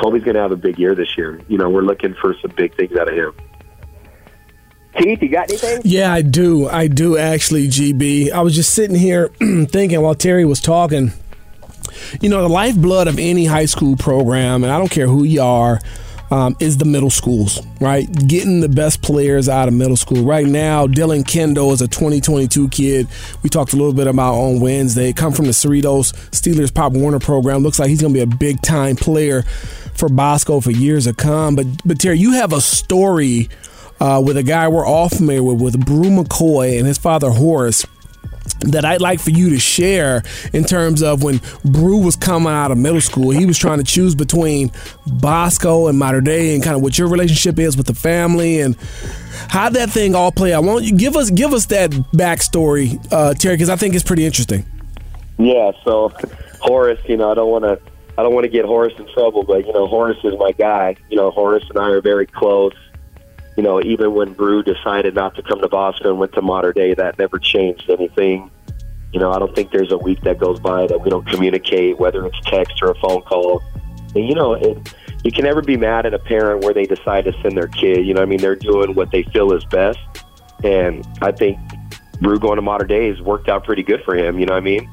Colby's 0.00 0.24
going 0.24 0.34
to 0.34 0.40
have 0.40 0.52
a 0.52 0.56
big 0.56 0.78
year 0.78 0.94
this 0.94 1.18
year. 1.18 1.40
You 1.48 1.58
know, 1.58 1.68
we're 1.68 1.82
looking 1.82 2.14
for 2.14 2.34
some 2.40 2.52
big 2.56 2.74
things 2.74 2.96
out 2.96 3.08
of 3.08 3.14
him. 3.14 3.34
Keith, 4.96 5.22
you 5.22 5.28
got 5.28 5.48
anything? 5.48 5.82
Yeah, 5.84 6.12
I 6.12 6.22
do. 6.22 6.68
I 6.68 6.88
do 6.88 7.16
actually, 7.16 7.68
GB. 7.68 8.32
I 8.32 8.40
was 8.40 8.54
just 8.54 8.74
sitting 8.74 8.96
here 8.96 9.28
thinking 9.38 10.00
while 10.00 10.14
Terry 10.14 10.44
was 10.44 10.60
talking. 10.60 11.12
You 12.20 12.28
know, 12.28 12.42
the 12.42 12.48
lifeblood 12.48 13.08
of 13.08 13.18
any 13.18 13.44
high 13.46 13.66
school 13.66 13.96
program, 13.96 14.64
and 14.64 14.72
I 14.72 14.78
don't 14.78 14.90
care 14.90 15.06
who 15.06 15.24
you 15.24 15.42
are, 15.42 15.80
um, 16.30 16.56
is 16.60 16.78
the 16.78 16.84
middle 16.84 17.10
schools, 17.10 17.60
right? 17.80 18.08
Getting 18.28 18.60
the 18.60 18.68
best 18.68 19.02
players 19.02 19.48
out 19.48 19.68
of 19.68 19.74
middle 19.74 19.96
school. 19.96 20.24
Right 20.24 20.46
now, 20.46 20.86
Dylan 20.86 21.26
Kendall 21.26 21.72
is 21.72 21.82
a 21.82 21.88
2022 21.88 22.68
kid. 22.68 23.08
We 23.42 23.50
talked 23.50 23.72
a 23.72 23.76
little 23.76 23.92
bit 23.92 24.06
about 24.06 24.34
on 24.34 24.60
Wednesday. 24.60 25.12
Come 25.12 25.32
from 25.32 25.46
the 25.46 25.52
Cerritos 25.52 26.12
Steelers 26.30 26.72
Pop 26.72 26.92
Warner 26.92 27.18
program. 27.18 27.62
Looks 27.62 27.78
like 27.78 27.88
he's 27.88 28.00
going 28.00 28.14
to 28.14 28.18
be 28.18 28.22
a 28.22 28.36
big 28.36 28.62
time 28.62 28.96
player 28.96 29.42
for 29.94 30.08
Bosco 30.08 30.60
for 30.60 30.70
years 30.70 31.04
to 31.04 31.14
come. 31.14 31.56
But 31.56 31.66
but 31.84 31.98
Terry, 31.98 32.18
you 32.18 32.32
have 32.34 32.52
a 32.52 32.60
story 32.60 33.48
uh, 33.98 34.22
with 34.24 34.36
a 34.36 34.42
guy 34.42 34.68
we're 34.68 34.86
all 34.86 35.08
familiar 35.08 35.42
with, 35.42 35.60
with 35.60 35.84
Bru 35.84 36.04
McCoy 36.04 36.78
and 36.78 36.86
his 36.86 36.96
father 36.96 37.30
Horace 37.30 37.84
that 38.60 38.84
I'd 38.84 39.00
like 39.00 39.20
for 39.20 39.30
you 39.30 39.50
to 39.50 39.58
share 39.58 40.22
in 40.52 40.64
terms 40.64 41.02
of 41.02 41.22
when 41.22 41.40
Bru 41.64 41.98
was 41.98 42.16
coming 42.16 42.52
out 42.52 42.70
of 42.70 42.78
middle 42.78 43.00
school, 43.00 43.30
he 43.30 43.46
was 43.46 43.58
trying 43.58 43.78
to 43.78 43.84
choose 43.84 44.14
between 44.14 44.70
Bosco 45.06 45.88
and 45.88 45.98
Mater 45.98 46.20
Dei 46.20 46.54
and 46.54 46.62
kind 46.62 46.76
of 46.76 46.82
what 46.82 46.98
your 46.98 47.08
relationship 47.08 47.58
is 47.58 47.76
with 47.76 47.86
the 47.86 47.94
family 47.94 48.60
and 48.60 48.76
how 49.48 49.68
that 49.70 49.90
thing 49.90 50.14
all 50.14 50.32
play 50.32 50.52
out. 50.52 50.64
Why 50.64 50.72
don't 50.74 50.84
you 50.84 50.96
give 50.96 51.16
us 51.16 51.30
give 51.30 51.52
us 51.52 51.66
that 51.66 51.90
backstory, 51.90 53.04
uh, 53.10 53.34
Terry? 53.34 53.54
Because 53.54 53.70
I 53.70 53.76
think 53.76 53.94
it's 53.94 54.04
pretty 54.04 54.24
interesting. 54.24 54.64
Yeah. 55.38 55.72
So 55.84 56.12
Horace, 56.60 57.00
you 57.06 57.16
know, 57.16 57.30
I 57.30 57.34
don't 57.34 57.50
want 57.50 57.64
to, 57.64 57.80
I 58.18 58.22
don't 58.22 58.34
want 58.34 58.44
to 58.44 58.50
get 58.50 58.64
Horace 58.64 58.92
in 58.98 59.10
trouble, 59.12 59.42
but 59.42 59.66
you 59.66 59.72
know, 59.72 59.86
Horace 59.86 60.18
is 60.22 60.34
my 60.38 60.52
guy. 60.52 60.96
You 61.08 61.16
know, 61.16 61.30
Horace 61.30 61.64
and 61.70 61.78
I 61.78 61.88
are 61.90 62.02
very 62.02 62.26
close. 62.26 62.74
You 63.60 63.64
know, 63.64 63.82
even 63.82 64.14
when 64.14 64.32
Bru 64.32 64.62
decided 64.62 65.14
not 65.14 65.34
to 65.34 65.42
come 65.42 65.60
to 65.60 65.68
Bosco 65.68 66.08
and 66.08 66.18
went 66.18 66.32
to 66.32 66.40
Mater 66.40 66.72
Dei, 66.72 66.94
that 66.94 67.18
never 67.18 67.38
changed 67.38 67.90
anything. 67.90 68.50
You 69.12 69.20
know, 69.20 69.32
I 69.32 69.38
don't 69.38 69.54
think 69.54 69.70
there's 69.70 69.92
a 69.92 69.98
week 69.98 70.22
that 70.22 70.38
goes 70.38 70.58
by 70.58 70.86
that 70.86 71.02
we 71.02 71.10
don't 71.10 71.26
communicate, 71.26 71.98
whether 71.98 72.24
it's 72.24 72.40
text 72.46 72.80
or 72.80 72.90
a 72.90 72.94
phone 72.94 73.20
call. 73.20 73.62
And, 74.14 74.26
you 74.26 74.34
know, 74.34 74.54
it, 74.54 74.94
you 75.24 75.30
can 75.30 75.44
never 75.44 75.60
be 75.60 75.76
mad 75.76 76.06
at 76.06 76.14
a 76.14 76.18
parent 76.18 76.64
where 76.64 76.72
they 76.72 76.86
decide 76.86 77.26
to 77.26 77.34
send 77.42 77.54
their 77.54 77.68
kid. 77.68 78.06
You 78.06 78.14
know, 78.14 78.22
what 78.22 78.28
I 78.28 78.30
mean, 78.30 78.40
they're 78.40 78.56
doing 78.56 78.94
what 78.94 79.10
they 79.10 79.24
feel 79.24 79.52
is 79.52 79.62
best. 79.66 79.98
And 80.64 81.06
I 81.20 81.30
think 81.30 81.58
Bru 82.22 82.38
going 82.38 82.56
to 82.56 82.62
Mater 82.62 82.86
Dei 82.86 83.08
has 83.08 83.20
worked 83.20 83.50
out 83.50 83.64
pretty 83.64 83.82
good 83.82 84.02
for 84.06 84.16
him. 84.16 84.38
You 84.38 84.46
know 84.46 84.54
what 84.54 84.60
I 84.60 84.64
mean? 84.64 84.88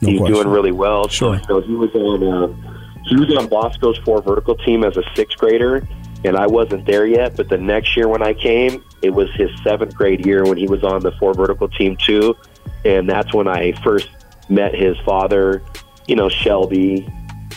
No 0.00 0.10
He's 0.10 0.18
question. 0.18 0.34
doing 0.34 0.48
really 0.48 0.72
well. 0.72 1.06
Sure. 1.06 1.40
So, 1.46 1.60
you 1.60 1.60
know, 1.60 1.60
he 1.68 1.74
was 1.76 1.94
on 1.94 2.24
uh, 2.24 2.98
he 3.04 3.14
was 3.14 3.32
on 3.36 3.46
Bosco's 3.46 3.98
four 3.98 4.20
vertical 4.22 4.56
team 4.56 4.82
as 4.82 4.96
a 4.96 5.04
sixth 5.14 5.38
grader, 5.38 5.86
and 6.24 6.36
I 6.36 6.46
wasn't 6.46 6.86
there 6.86 7.06
yet. 7.06 7.36
But 7.36 7.48
the 7.48 7.58
next 7.58 7.96
year 7.96 8.08
when 8.08 8.22
I 8.22 8.34
came, 8.34 8.84
it 9.02 9.10
was 9.10 9.32
his 9.34 9.50
seventh 9.62 9.94
grade 9.94 10.24
year 10.24 10.44
when 10.44 10.56
he 10.56 10.66
was 10.66 10.84
on 10.84 11.00
the 11.00 11.12
four 11.12 11.34
vertical 11.34 11.68
team 11.68 11.96
too, 11.96 12.36
and 12.84 13.08
that's 13.08 13.32
when 13.34 13.48
I 13.48 13.72
first 13.82 14.08
met 14.48 14.74
his 14.74 14.96
father. 15.00 15.62
You 16.06 16.16
know, 16.16 16.28
Shelby, 16.28 17.08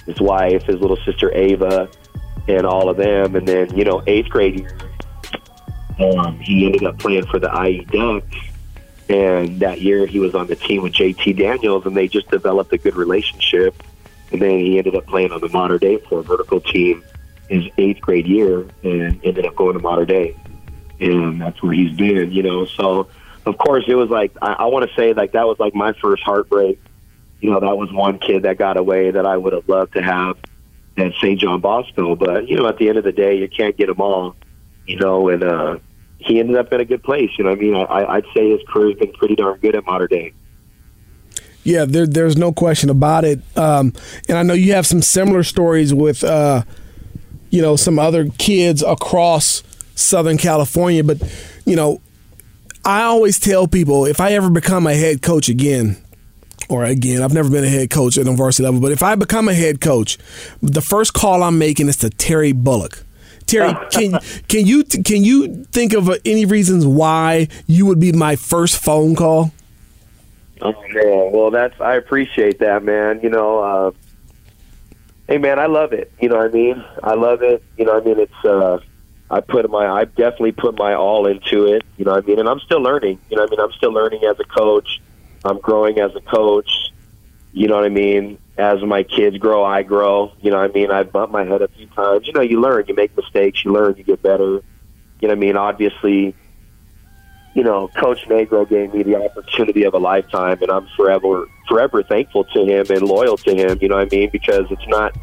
his 0.05 0.19
wife, 0.19 0.63
his 0.63 0.79
little 0.79 0.97
sister 0.97 1.31
Ava, 1.33 1.89
and 2.47 2.65
all 2.65 2.89
of 2.89 2.97
them. 2.97 3.35
And 3.35 3.47
then 3.47 3.75
you 3.75 3.83
know, 3.83 4.03
eighth 4.07 4.29
grade 4.29 4.59
year, 4.59 4.77
um, 5.99 6.39
he 6.39 6.65
ended 6.65 6.83
up 6.83 6.99
playing 6.99 7.25
for 7.25 7.39
the 7.39 7.51
IE 7.63 7.85
Ducks. 7.85 8.35
And 9.07 9.59
that 9.59 9.81
year 9.81 10.07
he 10.07 10.19
was 10.19 10.33
on 10.33 10.47
the 10.47 10.55
team 10.55 10.81
with 10.81 10.93
JT 10.93 11.37
Daniels, 11.37 11.85
and 11.85 11.95
they 11.95 12.07
just 12.07 12.27
developed 12.31 12.73
a 12.73 12.77
good 12.79 12.95
relationship. 12.95 13.83
And 14.31 14.41
then 14.41 14.59
he 14.59 14.79
ended 14.79 14.95
up 14.95 15.05
playing 15.05 15.31
on 15.31 15.41
the 15.41 15.49
Mater 15.49 15.77
Dei 15.77 15.97
for 15.97 16.23
vertical 16.23 16.59
team 16.59 17.03
his 17.49 17.65
eighth 17.77 18.01
grade 18.01 18.27
year, 18.27 18.67
and 18.83 19.19
ended 19.23 19.45
up 19.45 19.55
going 19.55 19.73
to 19.73 19.79
Mater 19.79 20.05
Dei, 20.05 20.35
and 20.99 21.41
that's 21.41 21.61
where 21.61 21.73
he's 21.73 21.95
been. 21.95 22.31
You 22.31 22.43
know, 22.43 22.65
so 22.65 23.07
of 23.45 23.57
course 23.57 23.85
it 23.87 23.95
was 23.95 24.09
like 24.09 24.31
I, 24.41 24.53
I 24.53 24.65
want 24.65 24.89
to 24.89 24.95
say 24.95 25.13
like 25.13 25.33
that 25.33 25.45
was 25.45 25.59
like 25.59 25.75
my 25.75 25.93
first 25.93 26.23
heartbreak. 26.23 26.79
You 27.41 27.51
know, 27.51 27.59
that 27.59 27.77
was 27.77 27.91
one 27.91 28.19
kid 28.19 28.43
that 28.43 28.57
got 28.57 28.77
away 28.77 29.11
that 29.11 29.25
I 29.25 29.37
would 29.37 29.53
have 29.53 29.67
loved 29.69 29.93
to 29.93 30.01
have 30.01 30.37
at 30.97 31.13
St. 31.15 31.39
John 31.39 31.59
Bosco, 31.61 32.15
but 32.15 32.47
you 32.47 32.55
know, 32.55 32.67
at 32.67 32.77
the 32.77 32.89
end 32.89 32.97
of 32.97 33.03
the 33.03 33.11
day, 33.11 33.37
you 33.37 33.47
can't 33.47 33.75
get 33.77 33.87
them 33.87 34.01
all. 34.01 34.35
You 34.87 34.97
know, 34.97 35.29
and 35.29 35.43
uh, 35.43 35.79
he 36.19 36.39
ended 36.39 36.57
up 36.57 36.71
in 36.71 36.79
a 36.79 36.85
good 36.85 37.03
place. 37.03 37.31
You 37.37 37.43
know, 37.43 37.51
I 37.51 37.55
mean, 37.55 37.75
I, 37.75 38.05
I'd 38.05 38.25
say 38.33 38.51
his 38.51 38.61
career's 38.67 38.95
been 38.95 39.11
pretty 39.13 39.35
darn 39.35 39.59
good 39.59 39.75
at 39.75 39.85
Mater 39.85 40.07
Dei. 40.07 40.33
Yeah, 41.63 41.85
there, 41.85 42.05
there's 42.05 42.37
no 42.37 42.53
question 42.53 42.91
about 42.91 43.25
it. 43.25 43.39
Um, 43.57 43.93
and 44.29 44.37
I 44.37 44.43
know 44.43 44.53
you 44.53 44.73
have 44.73 44.85
some 44.85 45.01
similar 45.01 45.41
stories 45.41 45.93
with, 45.95 46.23
uh, 46.23 46.61
you 47.55 47.61
know, 47.61 47.77
some 47.77 47.97
other 47.97 48.27
kids 48.37 48.83
across 48.83 49.63
Southern 49.95 50.37
California. 50.37 51.05
But, 51.05 51.21
you 51.65 51.77
know, 51.77 52.01
I 52.83 53.03
always 53.03 53.39
tell 53.39 53.65
people 53.65 54.05
if 54.05 54.19
I 54.19 54.33
ever 54.33 54.49
become 54.49 54.85
a 54.85 54.93
head 54.93 55.21
coach 55.21 55.47
again, 55.47 55.95
or 56.67 56.83
again, 56.83 57.21
I've 57.21 57.33
never 57.33 57.49
been 57.49 57.63
a 57.63 57.69
head 57.69 57.89
coach 57.89 58.17
at 58.17 58.27
a 58.27 58.31
varsity 58.33 58.65
level, 58.65 58.81
but 58.81 58.91
if 58.91 59.01
I 59.01 59.15
become 59.15 59.47
a 59.47 59.53
head 59.53 59.79
coach, 59.79 60.17
the 60.61 60.81
first 60.81 61.13
call 61.13 61.43
I'm 61.43 61.57
making 61.57 61.87
is 61.87 61.95
to 61.97 62.09
Terry 62.09 62.51
Bullock. 62.51 63.03
Terry, 63.45 63.73
can 63.91 64.19
can 64.49 64.65
you 64.65 64.83
can 64.83 65.23
you 65.23 65.63
think 65.65 65.93
of 65.93 66.09
any 66.25 66.45
reasons 66.45 66.85
why 66.85 67.47
you 67.67 67.85
would 67.85 67.99
be 67.99 68.11
my 68.11 68.35
first 68.35 68.83
phone 68.83 69.15
call? 69.15 69.51
Oh 70.61 70.73
man, 70.89 71.31
well 71.31 71.51
that's 71.51 71.79
I 71.79 71.95
appreciate 71.95 72.59
that, 72.59 72.83
man. 72.83 73.21
You 73.21 73.29
know, 73.29 73.59
uh, 73.59 73.91
hey 75.27 75.37
man, 75.37 75.59
I 75.59 75.65
love 75.65 75.93
it. 75.93 76.11
You 76.19 76.29
know 76.29 76.37
what 76.37 76.51
I 76.51 76.53
mean? 76.53 76.83
I 77.03 77.13
love 77.15 77.41
it. 77.41 77.63
You 77.77 77.85
know 77.85 77.93
what 77.93 78.03
I 78.03 78.05
mean? 78.05 78.19
It's 78.19 78.45
uh, 78.45 78.79
I 79.29 79.41
put 79.41 79.69
my 79.69 79.87
I 79.87 80.05
definitely 80.05 80.51
put 80.51 80.77
my 80.77 80.93
all 80.93 81.27
into 81.27 81.65
it. 81.65 81.83
You 81.97 82.05
know 82.05 82.11
what 82.11 82.23
I 82.23 82.27
mean? 82.27 82.39
And 82.39 82.49
I'm 82.49 82.59
still 82.59 82.81
learning. 82.81 83.19
You 83.29 83.37
know 83.37 83.43
what 83.43 83.51
I 83.53 83.55
mean? 83.55 83.59
I'm 83.61 83.71
still 83.73 83.91
learning 83.91 84.23
as 84.23 84.39
a 84.39 84.43
coach. 84.43 85.01
I'm 85.43 85.59
growing 85.59 85.99
as 85.99 86.15
a 86.15 86.21
coach. 86.21 86.69
You 87.53 87.67
know 87.67 87.75
what 87.75 87.85
I 87.85 87.89
mean? 87.89 88.37
As 88.57 88.81
my 88.83 89.03
kids 89.03 89.37
grow, 89.37 89.63
I 89.63 89.83
grow. 89.83 90.33
You 90.41 90.51
know 90.51 90.57
what 90.57 90.69
I 90.69 90.73
mean? 90.73 90.91
I've 90.91 91.11
bumped 91.11 91.33
my 91.33 91.45
head 91.45 91.61
a 91.61 91.67
few 91.69 91.87
times. 91.87 92.27
You 92.27 92.33
know, 92.33 92.41
you 92.41 92.61
learn, 92.61 92.85
you 92.87 92.95
make 92.95 93.15
mistakes, 93.15 93.63
you 93.63 93.71
learn, 93.71 93.95
you 93.97 94.03
get 94.03 94.21
better. 94.21 94.43
You 94.45 95.27
know 95.27 95.29
what 95.29 95.31
I 95.31 95.35
mean? 95.35 95.57
Obviously, 95.57 96.35
you 97.55 97.63
know, 97.63 97.87
Coach 97.95 98.25
Negro 98.25 98.67
gave 98.67 98.93
me 98.93 99.01
the 99.01 99.15
opportunity 99.15 99.83
of 99.83 99.93
a 99.93 99.97
lifetime, 99.97 100.57
and 100.61 100.69
I'm 100.69 100.87
forever, 100.97 101.47
forever 101.69 102.03
thankful 102.03 102.43
to 102.43 102.65
him 102.65 102.85
and 102.89 103.01
loyal 103.01 103.37
to 103.37 103.55
him. 103.55 103.79
You 103.81 103.87
know 103.87 103.95
what 103.95 104.13
I 104.13 104.15
mean? 104.15 104.29
Because 104.29 104.65
it's 104.69 104.87
not, 104.87 105.15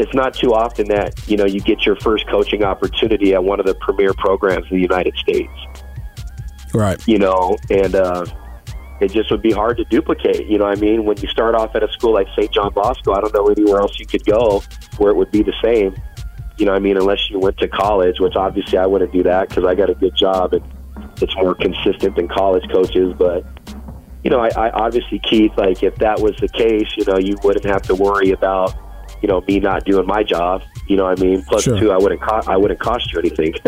it's 0.00 0.12
not 0.12 0.34
too 0.34 0.52
often 0.52 0.88
that 0.88 1.28
you 1.28 1.36
know 1.36 1.46
you 1.46 1.60
get 1.60 1.86
your 1.86 1.94
first 1.96 2.26
coaching 2.26 2.64
opportunity 2.64 3.34
at 3.34 3.44
one 3.44 3.60
of 3.60 3.66
the 3.66 3.74
premier 3.76 4.12
programs 4.14 4.66
in 4.68 4.76
the 4.76 4.82
United 4.82 5.14
States. 5.16 5.52
Right. 6.74 7.00
You 7.06 7.20
know, 7.20 7.56
and 7.70 7.94
uh, 7.94 8.26
it 9.00 9.12
just 9.12 9.30
would 9.30 9.42
be 9.42 9.52
hard 9.52 9.76
to 9.76 9.84
duplicate. 9.84 10.46
You 10.46 10.58
know 10.58 10.64
what 10.64 10.76
I 10.76 10.80
mean? 10.80 11.04
When 11.04 11.18
you 11.18 11.28
start 11.28 11.54
off 11.54 11.76
at 11.76 11.84
a 11.84 11.92
school 11.92 12.14
like 12.14 12.26
St. 12.36 12.50
John 12.52 12.72
Bosco, 12.72 13.12
I 13.12 13.20
don't 13.20 13.32
know 13.32 13.46
anywhere 13.46 13.80
else 13.80 13.96
you 14.00 14.06
could 14.06 14.24
go 14.24 14.64
where 14.98 15.12
it 15.12 15.16
would 15.16 15.30
be 15.30 15.44
the 15.44 15.54
same. 15.62 15.94
You 16.58 16.66
know 16.66 16.72
what 16.72 16.78
I 16.78 16.80
mean? 16.80 16.96
Unless 16.96 17.30
you 17.30 17.38
went 17.38 17.58
to 17.58 17.68
college, 17.68 18.18
which 18.18 18.34
obviously 18.34 18.76
I 18.76 18.86
wouldn't 18.86 19.12
do 19.12 19.22
that 19.22 19.48
because 19.48 19.64
I 19.64 19.76
got 19.76 19.88
a 19.88 19.94
good 19.94 20.16
job 20.16 20.52
and 20.52 20.64
it's 21.22 21.34
more 21.36 21.54
consistent 21.54 22.16
than 22.16 22.28
college 22.28 22.64
coaches. 22.72 23.14
But 23.18 23.44
you 24.24 24.30
know, 24.30 24.40
I, 24.40 24.48
I 24.48 24.70
obviously 24.70 25.18
Keith, 25.20 25.52
like 25.56 25.82
if 25.82 25.96
that 25.96 26.20
was 26.20 26.36
the 26.40 26.48
case, 26.48 26.88
you 26.96 27.04
know, 27.06 27.18
you 27.18 27.36
wouldn't 27.42 27.64
have 27.66 27.82
to 27.82 27.94
worry 27.94 28.30
about 28.30 28.74
you 29.22 29.28
know 29.28 29.42
me 29.48 29.60
not 29.60 29.84
doing 29.84 30.06
my 30.06 30.22
job. 30.22 30.62
You 30.88 30.96
know 30.96 31.04
what 31.04 31.18
I 31.20 31.22
mean? 31.22 31.42
Plus 31.42 31.62
Sure. 31.64 31.78
two, 31.78 31.92
I 31.92 31.98
wouldn't 31.98 32.20
co- 32.20 32.42
I 32.46 32.56
wouldn't 32.56 32.80
cost 32.80 33.12
you 33.12 33.18
anything. 33.20 33.54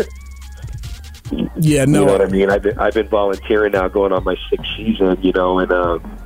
Yeah. 1.57 1.81
You 1.81 1.85
know 1.87 2.05
what 2.05 2.19
No. 2.19 2.25
I 2.25 2.29
mean? 2.29 2.49
I've 2.51 2.61
been 2.61 2.77
I've 2.77 2.93
been 2.93 3.07
volunteering 3.07 3.71
now, 3.71 3.87
going 3.87 4.11
on 4.11 4.23
my 4.23 4.35
sixth 4.49 4.67
season. 4.77 5.17
You 5.23 5.31
know, 5.31 5.57
and 5.59 5.71
um, 5.71 6.17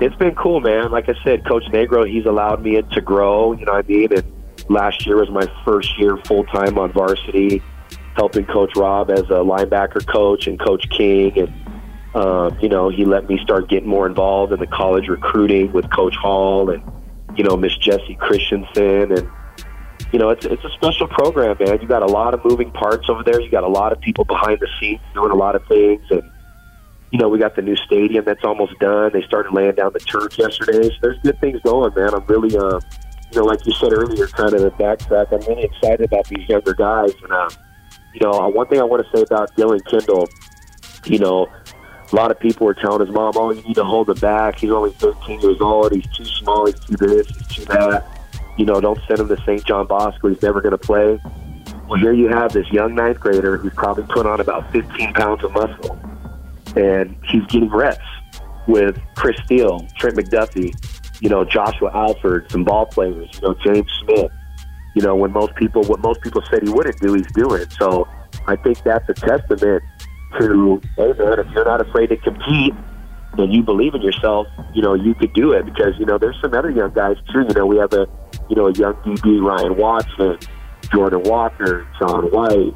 it's 0.00 0.16
been 0.16 0.34
cool, 0.34 0.60
man. 0.60 0.90
Like 0.90 1.08
I 1.08 1.14
said, 1.22 1.46
Coach 1.46 1.64
Negro, 1.66 2.08
he's 2.10 2.26
allowed 2.26 2.62
me 2.62 2.80
to 2.82 3.00
grow. 3.00 3.52
You 3.52 3.64
know 3.66 3.72
what 3.74 3.84
I 3.84 3.88
mean? 3.88 4.08
And 4.12 4.24
last 4.68 5.06
year 5.06 5.18
was 5.18 5.30
my 5.30 5.46
first 5.64 5.96
year 6.00 6.16
full 6.24 6.44
time 6.44 6.78
on 6.78 6.90
varsity, 6.92 7.62
helping 8.16 8.44
Coach 8.46 8.72
Rob 8.76 9.10
as 9.10 9.20
a 9.20 9.44
linebacker 9.44 10.04
coach 10.06 10.46
and 10.46 10.58
Coach 10.58 10.88
King, 10.90 11.38
and 11.38 12.16
um, 12.16 12.58
you 12.60 12.68
know 12.68 12.88
he 12.88 13.04
let 13.04 13.28
me 13.28 13.38
start 13.42 13.68
getting 13.68 13.88
more 13.88 14.06
involved 14.06 14.52
in 14.52 14.58
the 14.58 14.66
college 14.66 15.08
recruiting 15.08 15.72
with 15.72 15.90
Coach 15.92 16.16
Hall 16.16 16.70
and 16.70 16.82
you 17.36 17.44
know 17.44 17.56
Miss 17.56 17.76
Jessie 17.76 18.16
Christensen 18.16 19.12
and 19.12 19.30
you 20.12 20.18
know, 20.18 20.30
it's 20.30 20.46
it's 20.46 20.64
a 20.64 20.70
special 20.70 21.08
program, 21.08 21.56
man. 21.58 21.80
You 21.80 21.88
got 21.88 22.02
a 22.02 22.06
lot 22.06 22.32
of 22.32 22.44
moving 22.44 22.70
parts 22.70 23.08
over 23.08 23.22
there. 23.22 23.40
You 23.40 23.50
got 23.50 23.64
a 23.64 23.68
lot 23.68 23.92
of 23.92 24.00
people 24.00 24.24
behind 24.24 24.60
the 24.60 24.68
scenes 24.78 25.00
doing 25.14 25.32
a 25.32 25.34
lot 25.34 25.56
of 25.56 25.66
things, 25.66 26.02
and 26.10 26.22
you 27.10 27.18
know, 27.18 27.28
we 27.28 27.38
got 27.38 27.56
the 27.56 27.62
new 27.62 27.76
stadium 27.76 28.24
that's 28.24 28.44
almost 28.44 28.78
done. 28.78 29.10
They 29.12 29.22
started 29.22 29.52
laying 29.52 29.74
down 29.74 29.92
the 29.92 30.00
turf 30.00 30.38
yesterday. 30.38 30.88
So 30.88 30.96
there's 31.02 31.18
good 31.20 31.40
things 31.40 31.60
going, 31.62 31.92
man. 31.94 32.14
I'm 32.14 32.24
really, 32.26 32.56
um, 32.56 32.80
you 33.32 33.40
know, 33.40 33.44
like 33.44 33.64
you 33.66 33.72
said 33.74 33.92
earlier, 33.92 34.26
kind 34.28 34.54
of 34.54 34.62
the 34.62 34.70
backtrack. 34.70 35.32
I'm 35.32 35.46
really 35.48 35.64
excited 35.64 36.02
about 36.02 36.26
these 36.28 36.48
younger 36.48 36.74
guys, 36.74 37.12
and 37.22 37.32
uh, 37.32 37.48
you 38.16 38.26
know, 38.26 38.32
uh, 38.32 38.48
one 38.48 38.66
thing 38.66 38.80
I 38.80 38.84
want 38.84 39.04
to 39.04 39.16
say 39.16 39.22
about 39.22 39.54
Dylan 39.56 39.84
Kendall, 39.90 40.28
you 41.04 41.18
know. 41.18 41.48
A 42.12 42.14
lot 42.14 42.30
of 42.30 42.38
people 42.38 42.68
were 42.68 42.74
telling 42.74 43.04
his 43.04 43.12
mom, 43.12 43.32
"Oh, 43.34 43.50
you 43.50 43.62
need 43.62 43.74
to 43.74 43.84
hold 43.84 44.08
him 44.08 44.18
back. 44.18 44.60
He's 44.60 44.70
only 44.70 44.92
13 44.92 45.40
years 45.40 45.60
old. 45.60 45.92
He's 45.92 46.06
too 46.16 46.24
small. 46.24 46.66
He's 46.66 46.78
too 46.78 46.96
this. 46.96 47.26
He's 47.26 47.46
too 47.48 47.64
that." 47.64 48.16
you 48.56 48.64
know, 48.64 48.80
don't 48.80 48.98
send 49.06 49.20
him 49.20 49.28
to 49.28 49.36
St. 49.42 49.64
John 49.64 49.86
Bosco. 49.86 50.28
He's 50.28 50.42
never 50.42 50.60
going 50.60 50.72
to 50.72 50.78
play. 50.78 51.20
Well, 51.88 52.00
here 52.00 52.12
you 52.12 52.28
have 52.28 52.52
this 52.52 52.68
young 52.70 52.94
ninth 52.94 53.20
grader 53.20 53.56
who's 53.56 53.74
probably 53.74 54.04
put 54.04 54.26
on 54.26 54.40
about 54.40 54.70
15 54.72 55.12
pounds 55.12 55.44
of 55.44 55.52
muscle, 55.52 55.98
and 56.74 57.16
he's 57.24 57.44
getting 57.46 57.70
reps 57.70 58.04
with 58.66 58.98
Chris 59.14 59.36
Steele, 59.44 59.86
Trent 59.96 60.16
McDuffie, 60.16 60.74
you 61.20 61.28
know, 61.28 61.44
Joshua 61.44 61.92
Alford, 61.94 62.50
some 62.50 62.64
ball 62.64 62.86
players, 62.86 63.28
you 63.34 63.40
know, 63.42 63.54
James 63.64 63.90
Smith. 64.02 64.32
You 64.96 65.02
know, 65.02 65.14
when 65.14 65.30
most 65.30 65.54
people, 65.56 65.82
what 65.84 66.00
most 66.00 66.22
people 66.22 66.42
said 66.50 66.62
he 66.62 66.70
wouldn't 66.70 66.98
do, 67.00 67.12
he's 67.12 67.30
doing. 67.32 67.68
So 67.78 68.08
I 68.46 68.56
think 68.56 68.82
that's 68.82 69.06
a 69.10 69.14
testament 69.14 69.82
to, 70.40 70.80
hey 70.96 71.12
man, 71.18 71.38
if 71.38 71.46
you're 71.52 71.66
not 71.66 71.82
afraid 71.82 72.08
to 72.08 72.16
compete, 72.16 72.74
and 73.38 73.52
you 73.52 73.62
believe 73.62 73.94
in 73.94 74.00
yourself, 74.00 74.46
you 74.72 74.80
know, 74.80 74.94
you 74.94 75.14
could 75.14 75.34
do 75.34 75.52
it 75.52 75.66
because, 75.66 75.92
you 75.98 76.06
know, 76.06 76.16
there's 76.16 76.40
some 76.40 76.54
other 76.54 76.70
young 76.70 76.92
guys 76.92 77.16
too. 77.30 77.42
You 77.46 77.54
know, 77.54 77.66
we 77.66 77.76
have 77.76 77.92
a, 77.92 78.06
you 78.48 78.56
know, 78.56 78.68
a 78.68 78.72
young 78.72 78.94
DB, 78.94 79.42
Ryan 79.42 79.76
Watson, 79.76 80.38
Jordan 80.90 81.22
Walker, 81.24 81.86
John 81.98 82.30
White, 82.30 82.74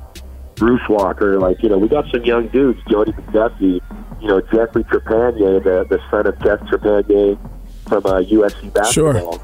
Bruce 0.56 0.86
Walker. 0.90 1.40
Like, 1.40 1.62
you 1.62 1.70
know, 1.70 1.78
we 1.78 1.88
got 1.88 2.04
some 2.12 2.24
young 2.24 2.48
dudes, 2.48 2.78
Jody 2.90 3.12
McDuffie, 3.12 3.80
you 4.20 4.28
know, 4.28 4.42
Jeffrey 4.52 4.84
Trepagnier, 4.84 5.64
the, 5.64 5.86
the 5.88 5.98
son 6.10 6.26
of 6.26 6.38
Jeff 6.42 6.60
Trepagnier 6.68 7.38
from 7.88 8.04
uh, 8.04 8.20
USC 8.20 8.72
basketball. 8.72 9.40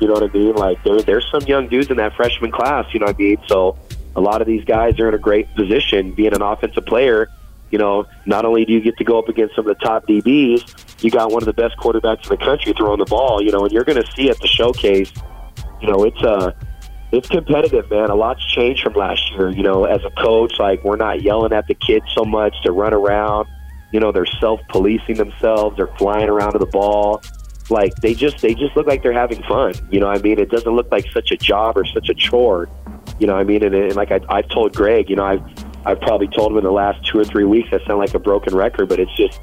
You 0.00 0.08
know 0.08 0.14
what 0.14 0.22
I 0.22 0.32
mean? 0.32 0.54
Like, 0.54 0.82
there, 0.84 1.02
there's 1.02 1.30
some 1.30 1.42
young 1.42 1.68
dudes 1.68 1.90
in 1.90 1.96
that 1.98 2.14
freshman 2.16 2.50
class, 2.50 2.86
you 2.92 3.00
know 3.00 3.06
what 3.06 3.16
I 3.16 3.18
mean? 3.18 3.38
So 3.46 3.78
a 4.16 4.20
lot 4.20 4.40
of 4.40 4.46
these 4.46 4.64
guys 4.64 4.98
are 4.98 5.08
in 5.08 5.14
a 5.14 5.18
great 5.18 5.54
position 5.54 6.12
being 6.12 6.34
an 6.34 6.42
offensive 6.42 6.86
player 6.86 7.28
you 7.70 7.78
know, 7.78 8.06
not 8.26 8.44
only 8.44 8.64
do 8.64 8.72
you 8.72 8.80
get 8.80 8.96
to 8.98 9.04
go 9.04 9.18
up 9.18 9.28
against 9.28 9.54
some 9.54 9.68
of 9.68 9.78
the 9.78 9.84
top 9.84 10.06
DBs, 10.06 11.02
you 11.02 11.10
got 11.10 11.30
one 11.30 11.42
of 11.42 11.46
the 11.46 11.52
best 11.52 11.76
quarterbacks 11.76 12.24
in 12.24 12.30
the 12.30 12.44
country 12.44 12.72
throwing 12.72 12.98
the 12.98 13.04
ball, 13.04 13.40
you 13.40 13.52
know, 13.52 13.62
and 13.64 13.72
you're 13.72 13.84
going 13.84 14.02
to 14.02 14.12
see 14.12 14.28
at 14.28 14.38
the 14.40 14.48
showcase, 14.48 15.12
you 15.80 15.88
know, 15.88 16.04
it's 16.04 16.22
uh 16.22 16.52
it's 17.12 17.28
competitive, 17.28 17.90
man. 17.90 18.08
A 18.10 18.14
lot's 18.14 18.44
changed 18.54 18.84
from 18.84 18.92
last 18.92 19.32
year, 19.32 19.50
you 19.50 19.64
know, 19.64 19.84
as 19.84 20.00
a 20.04 20.10
coach, 20.10 20.58
like 20.60 20.84
we're 20.84 20.96
not 20.96 21.22
yelling 21.22 21.52
at 21.52 21.66
the 21.66 21.74
kids 21.74 22.06
so 22.14 22.24
much 22.24 22.54
to 22.62 22.70
run 22.70 22.94
around. 22.94 23.48
You 23.92 23.98
know, 23.98 24.12
they're 24.12 24.26
self-policing 24.40 25.16
themselves, 25.16 25.76
they're 25.76 25.92
flying 25.98 26.28
around 26.28 26.52
to 26.52 26.58
the 26.58 26.66
ball. 26.66 27.20
Like 27.70 27.94
they 27.96 28.14
just 28.14 28.38
they 28.40 28.54
just 28.54 28.76
look 28.76 28.86
like 28.86 29.02
they're 29.02 29.12
having 29.12 29.42
fun. 29.44 29.74
You 29.90 30.00
know 30.00 30.08
I 30.08 30.18
mean? 30.18 30.38
It 30.38 30.50
doesn't 30.50 30.72
look 30.72 30.90
like 30.90 31.10
such 31.12 31.30
a 31.30 31.36
job 31.36 31.76
or 31.76 31.84
such 31.84 32.08
a 32.08 32.14
chore. 32.14 32.68
You 33.18 33.26
know 33.26 33.36
I 33.36 33.44
mean? 33.44 33.62
And, 33.64 33.74
and 33.74 33.96
like 33.96 34.10
I 34.10 34.20
I've 34.28 34.48
told 34.48 34.74
Greg, 34.74 35.10
you 35.10 35.16
know, 35.16 35.24
I've 35.24 35.42
I've 35.86 36.00
probably 36.00 36.28
told 36.28 36.52
him 36.52 36.58
in 36.58 36.64
the 36.64 36.72
last 36.72 37.06
two 37.06 37.18
or 37.18 37.24
three 37.24 37.44
weeks. 37.44 37.68
I 37.72 37.84
sound 37.86 37.98
like 37.98 38.14
a 38.14 38.18
broken 38.18 38.54
record, 38.54 38.88
but 38.88 39.00
it's 39.00 39.14
just 39.16 39.40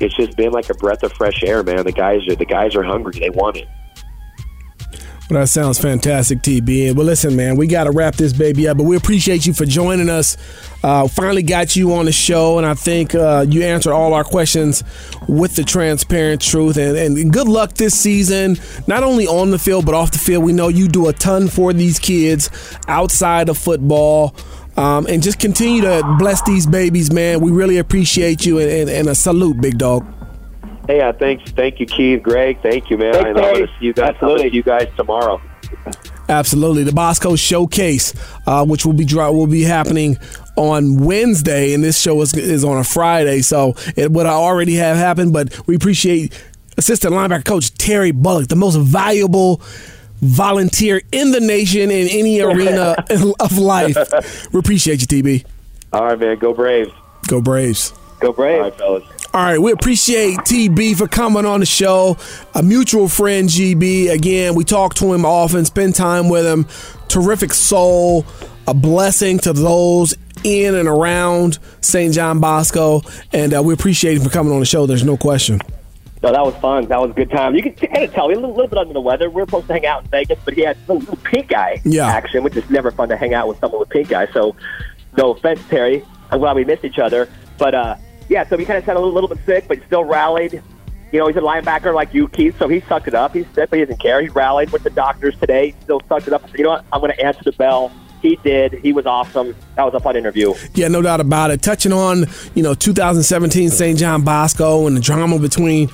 it's 0.00 0.14
just 0.14 0.36
been 0.36 0.52
like 0.52 0.68
a 0.68 0.74
breath 0.74 1.02
of 1.02 1.12
fresh 1.12 1.42
air, 1.42 1.62
man. 1.62 1.84
The 1.84 1.92
guys 1.92 2.26
are 2.28 2.36
the 2.36 2.44
guys 2.44 2.74
are 2.74 2.82
hungry. 2.82 3.18
They 3.18 3.30
want 3.30 3.56
it. 3.56 3.68
Well, 5.28 5.40
that 5.40 5.48
sounds 5.48 5.80
fantastic, 5.80 6.38
TB. 6.38 6.94
Well, 6.94 7.04
listen, 7.04 7.34
man, 7.34 7.56
we 7.56 7.66
got 7.66 7.84
to 7.84 7.90
wrap 7.90 8.14
this 8.14 8.32
baby 8.32 8.68
up, 8.68 8.76
but 8.76 8.84
we 8.84 8.96
appreciate 8.96 9.44
you 9.44 9.52
for 9.52 9.66
joining 9.66 10.08
us. 10.08 10.36
Uh, 10.84 11.08
finally 11.08 11.42
got 11.42 11.74
you 11.74 11.94
on 11.94 12.04
the 12.04 12.12
show, 12.12 12.58
and 12.58 12.66
I 12.66 12.74
think 12.74 13.12
uh, 13.12 13.44
you 13.48 13.64
answered 13.64 13.92
all 13.92 14.14
our 14.14 14.22
questions 14.22 14.84
with 15.26 15.56
the 15.56 15.64
transparent 15.64 16.42
truth. 16.42 16.76
And, 16.76 16.96
and 16.96 17.32
good 17.32 17.48
luck 17.48 17.74
this 17.74 17.98
season, 17.98 18.56
not 18.86 19.02
only 19.02 19.26
on 19.26 19.50
the 19.50 19.58
field, 19.58 19.84
but 19.84 19.96
off 19.96 20.12
the 20.12 20.18
field. 20.18 20.44
We 20.44 20.52
know 20.52 20.68
you 20.68 20.86
do 20.86 21.08
a 21.08 21.12
ton 21.12 21.48
for 21.48 21.72
these 21.72 21.98
kids 21.98 22.48
outside 22.86 23.48
of 23.48 23.58
football. 23.58 24.32
Um, 24.76 25.06
and 25.08 25.24
just 25.24 25.40
continue 25.40 25.80
to 25.82 26.16
bless 26.18 26.42
these 26.42 26.66
babies, 26.66 27.10
man. 27.10 27.40
We 27.40 27.50
really 27.50 27.78
appreciate 27.78 28.46
you, 28.46 28.60
and, 28.60 28.70
and, 28.70 28.90
and 28.90 29.08
a 29.08 29.14
salute, 29.16 29.60
big 29.60 29.78
dog. 29.78 30.06
Hey, 30.86 31.00
uh, 31.00 31.12
thanks, 31.12 31.50
thank 31.52 31.80
you, 31.80 31.86
Keith, 31.86 32.22
Greg, 32.22 32.60
thank 32.62 32.90
you, 32.90 32.98
man. 32.98 33.12
Thanks, 33.12 33.28
and 33.28 33.38
I'm 33.38 33.44
going 33.44 33.54
Dave. 33.56 33.68
to 33.68 33.78
see 33.78 33.86
you 33.86 33.92
guys. 33.92 34.16
I'm 34.20 34.38
see 34.38 34.48
you 34.48 34.62
guys 34.62 34.88
tomorrow. 34.96 35.40
Absolutely, 36.28 36.82
the 36.84 36.92
Bosco 36.92 37.36
Showcase, 37.36 38.14
uh, 38.46 38.64
which 38.64 38.84
will 38.84 38.92
be 38.92 39.04
dro- 39.04 39.32
will 39.32 39.46
be 39.46 39.62
happening 39.62 40.16
on 40.56 41.04
Wednesday, 41.04 41.72
and 41.74 41.84
this 41.84 42.00
show 42.00 42.20
is, 42.22 42.34
is 42.34 42.64
on 42.64 42.78
a 42.78 42.84
Friday, 42.84 43.40
so 43.42 43.74
it 43.96 44.10
would 44.10 44.26
already 44.26 44.74
have 44.74 44.96
happened. 44.96 45.32
But 45.32 45.66
we 45.66 45.76
appreciate 45.76 46.32
assistant 46.76 47.14
linebacker 47.14 47.44
coach 47.44 47.72
Terry 47.74 48.10
Bullock, 48.10 48.48
the 48.48 48.56
most 48.56 48.76
valuable 48.76 49.60
volunteer 50.20 51.02
in 51.12 51.30
the 51.30 51.40
nation 51.40 51.90
in 51.90 52.08
any 52.08 52.40
arena 52.40 52.96
of 53.40 53.58
life. 53.58 54.52
We 54.52 54.58
appreciate 54.58 55.00
you, 55.00 55.22
TB. 55.22 55.44
All 55.92 56.04
right, 56.04 56.18
man. 56.18 56.38
Go 56.38 56.52
Braves. 56.54 56.90
Go 57.28 57.40
Braves. 57.40 57.92
Go 58.20 58.32
Braves. 58.32 58.58
All 58.58 58.64
right, 58.64 58.78
fellas. 58.78 59.15
All 59.36 59.42
right, 59.42 59.58
we 59.60 59.70
appreciate 59.70 60.38
TB 60.38 60.96
for 60.96 61.06
coming 61.06 61.44
on 61.44 61.60
the 61.60 61.66
show. 61.66 62.16
A 62.54 62.62
mutual 62.62 63.06
friend, 63.06 63.46
GB. 63.46 64.10
Again, 64.10 64.54
we 64.54 64.64
talk 64.64 64.94
to 64.94 65.12
him 65.12 65.26
often, 65.26 65.66
spend 65.66 65.94
time 65.94 66.30
with 66.30 66.46
him. 66.46 66.64
Terrific 67.08 67.52
soul, 67.52 68.24
a 68.66 68.72
blessing 68.72 69.38
to 69.40 69.52
those 69.52 70.14
in 70.42 70.74
and 70.74 70.88
around 70.88 71.58
St. 71.82 72.14
John 72.14 72.40
Bosco, 72.40 73.02
and 73.30 73.52
uh, 73.52 73.62
we 73.62 73.74
appreciate 73.74 74.16
him 74.16 74.22
for 74.24 74.30
coming 74.30 74.54
on 74.54 74.60
the 74.60 74.64
show. 74.64 74.86
There's 74.86 75.04
no 75.04 75.18
question. 75.18 75.60
No, 76.22 76.32
that 76.32 76.42
was 76.42 76.54
fun. 76.62 76.86
That 76.86 76.98
was 77.02 77.10
a 77.10 77.14
good 77.14 77.30
time. 77.30 77.54
You 77.54 77.62
can 77.62 77.74
kind 77.74 78.04
of 78.04 78.14
tell. 78.14 78.28
Was 78.28 78.38
a 78.38 78.40
little 78.40 78.66
bit 78.68 78.78
under 78.78 78.94
the 78.94 79.02
weather. 79.02 79.28
We 79.28 79.42
are 79.42 79.44
supposed 79.44 79.66
to 79.66 79.74
hang 79.74 79.84
out 79.84 80.04
in 80.04 80.08
Vegas, 80.12 80.38
but 80.46 80.54
he 80.54 80.62
had 80.62 80.78
a 80.88 80.94
little 80.94 81.16
pink 81.16 81.52
eye 81.52 81.82
Yeah. 81.84 82.06
action, 82.06 82.42
which 82.42 82.56
is 82.56 82.70
never 82.70 82.90
fun 82.90 83.10
to 83.10 83.18
hang 83.18 83.34
out 83.34 83.48
with 83.48 83.58
someone 83.60 83.80
with 83.80 83.90
pink 83.90 84.12
eye. 84.14 84.28
So, 84.32 84.56
no 85.18 85.32
offense, 85.32 85.60
Terry. 85.68 86.02
I'm 86.30 86.38
glad 86.38 86.56
we 86.56 86.64
missed 86.64 86.86
each 86.86 86.98
other. 86.98 87.28
But, 87.58 87.74
uh, 87.74 87.96
yeah, 88.28 88.46
so 88.46 88.56
he 88.56 88.64
kind 88.64 88.78
of 88.78 88.84
sounded 88.84 89.00
a 89.00 89.04
little, 89.04 89.14
little 89.14 89.34
bit 89.34 89.44
sick, 89.46 89.68
but 89.68 89.78
still 89.86 90.04
rallied. 90.04 90.62
You 91.12 91.20
know, 91.20 91.28
he's 91.28 91.36
a 91.36 91.40
linebacker 91.40 91.94
like 91.94 92.12
you, 92.12 92.28
Keith, 92.28 92.58
so 92.58 92.68
he 92.68 92.80
sucked 92.80 93.08
it 93.08 93.14
up. 93.14 93.32
He's 93.32 93.46
sick, 93.54 93.70
but 93.70 93.78
he 93.78 93.84
doesn't 93.84 94.00
care. 94.00 94.20
He 94.20 94.28
rallied 94.28 94.70
with 94.70 94.82
the 94.82 94.90
doctors 94.90 95.38
today. 95.38 95.74
Still 95.82 96.02
sucked 96.08 96.26
it 96.26 96.32
up. 96.32 96.42
You 96.56 96.64
know 96.64 96.70
what? 96.70 96.84
I'm 96.92 97.00
going 97.00 97.12
to 97.12 97.24
answer 97.24 97.42
the 97.44 97.52
bell. 97.52 97.92
He 98.22 98.36
did. 98.36 98.72
He 98.72 98.92
was 98.92 99.06
awesome. 99.06 99.54
That 99.76 99.84
was 99.84 99.94
a 99.94 100.00
fun 100.00 100.16
interview. 100.16 100.54
Yeah, 100.74 100.88
no 100.88 101.00
doubt 101.02 101.20
about 101.20 101.52
it. 101.52 101.62
Touching 101.62 101.92
on, 101.92 102.24
you 102.54 102.62
know, 102.62 102.74
2017 102.74 103.70
St. 103.70 103.98
John 103.98 104.24
Bosco 104.24 104.86
and 104.86 104.96
the 104.96 105.00
drama 105.00 105.38
between 105.38 105.90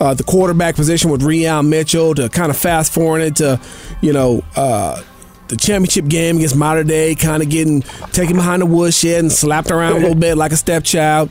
uh, 0.00 0.14
the 0.14 0.24
quarterback 0.24 0.76
position 0.76 1.10
with 1.10 1.22
Re-al 1.22 1.62
Mitchell 1.62 2.14
to 2.14 2.28
kind 2.28 2.50
of 2.50 2.56
fast 2.56 2.92
forward 2.92 3.20
it 3.20 3.36
to, 3.36 3.60
you 4.00 4.12
know, 4.12 4.42
uh, 4.56 5.02
the 5.48 5.56
championship 5.56 6.06
game 6.06 6.36
against 6.36 6.56
Mater 6.56 6.84
Dei, 6.84 7.14
kind 7.14 7.42
of 7.42 7.50
getting 7.50 7.82
taken 8.12 8.36
behind 8.36 8.62
the 8.62 8.66
woodshed 8.66 9.20
and 9.20 9.30
slapped 9.30 9.70
around 9.70 9.92
a 9.92 9.98
little 9.98 10.14
bit 10.14 10.36
like 10.36 10.52
a 10.52 10.56
stepchild. 10.56 11.30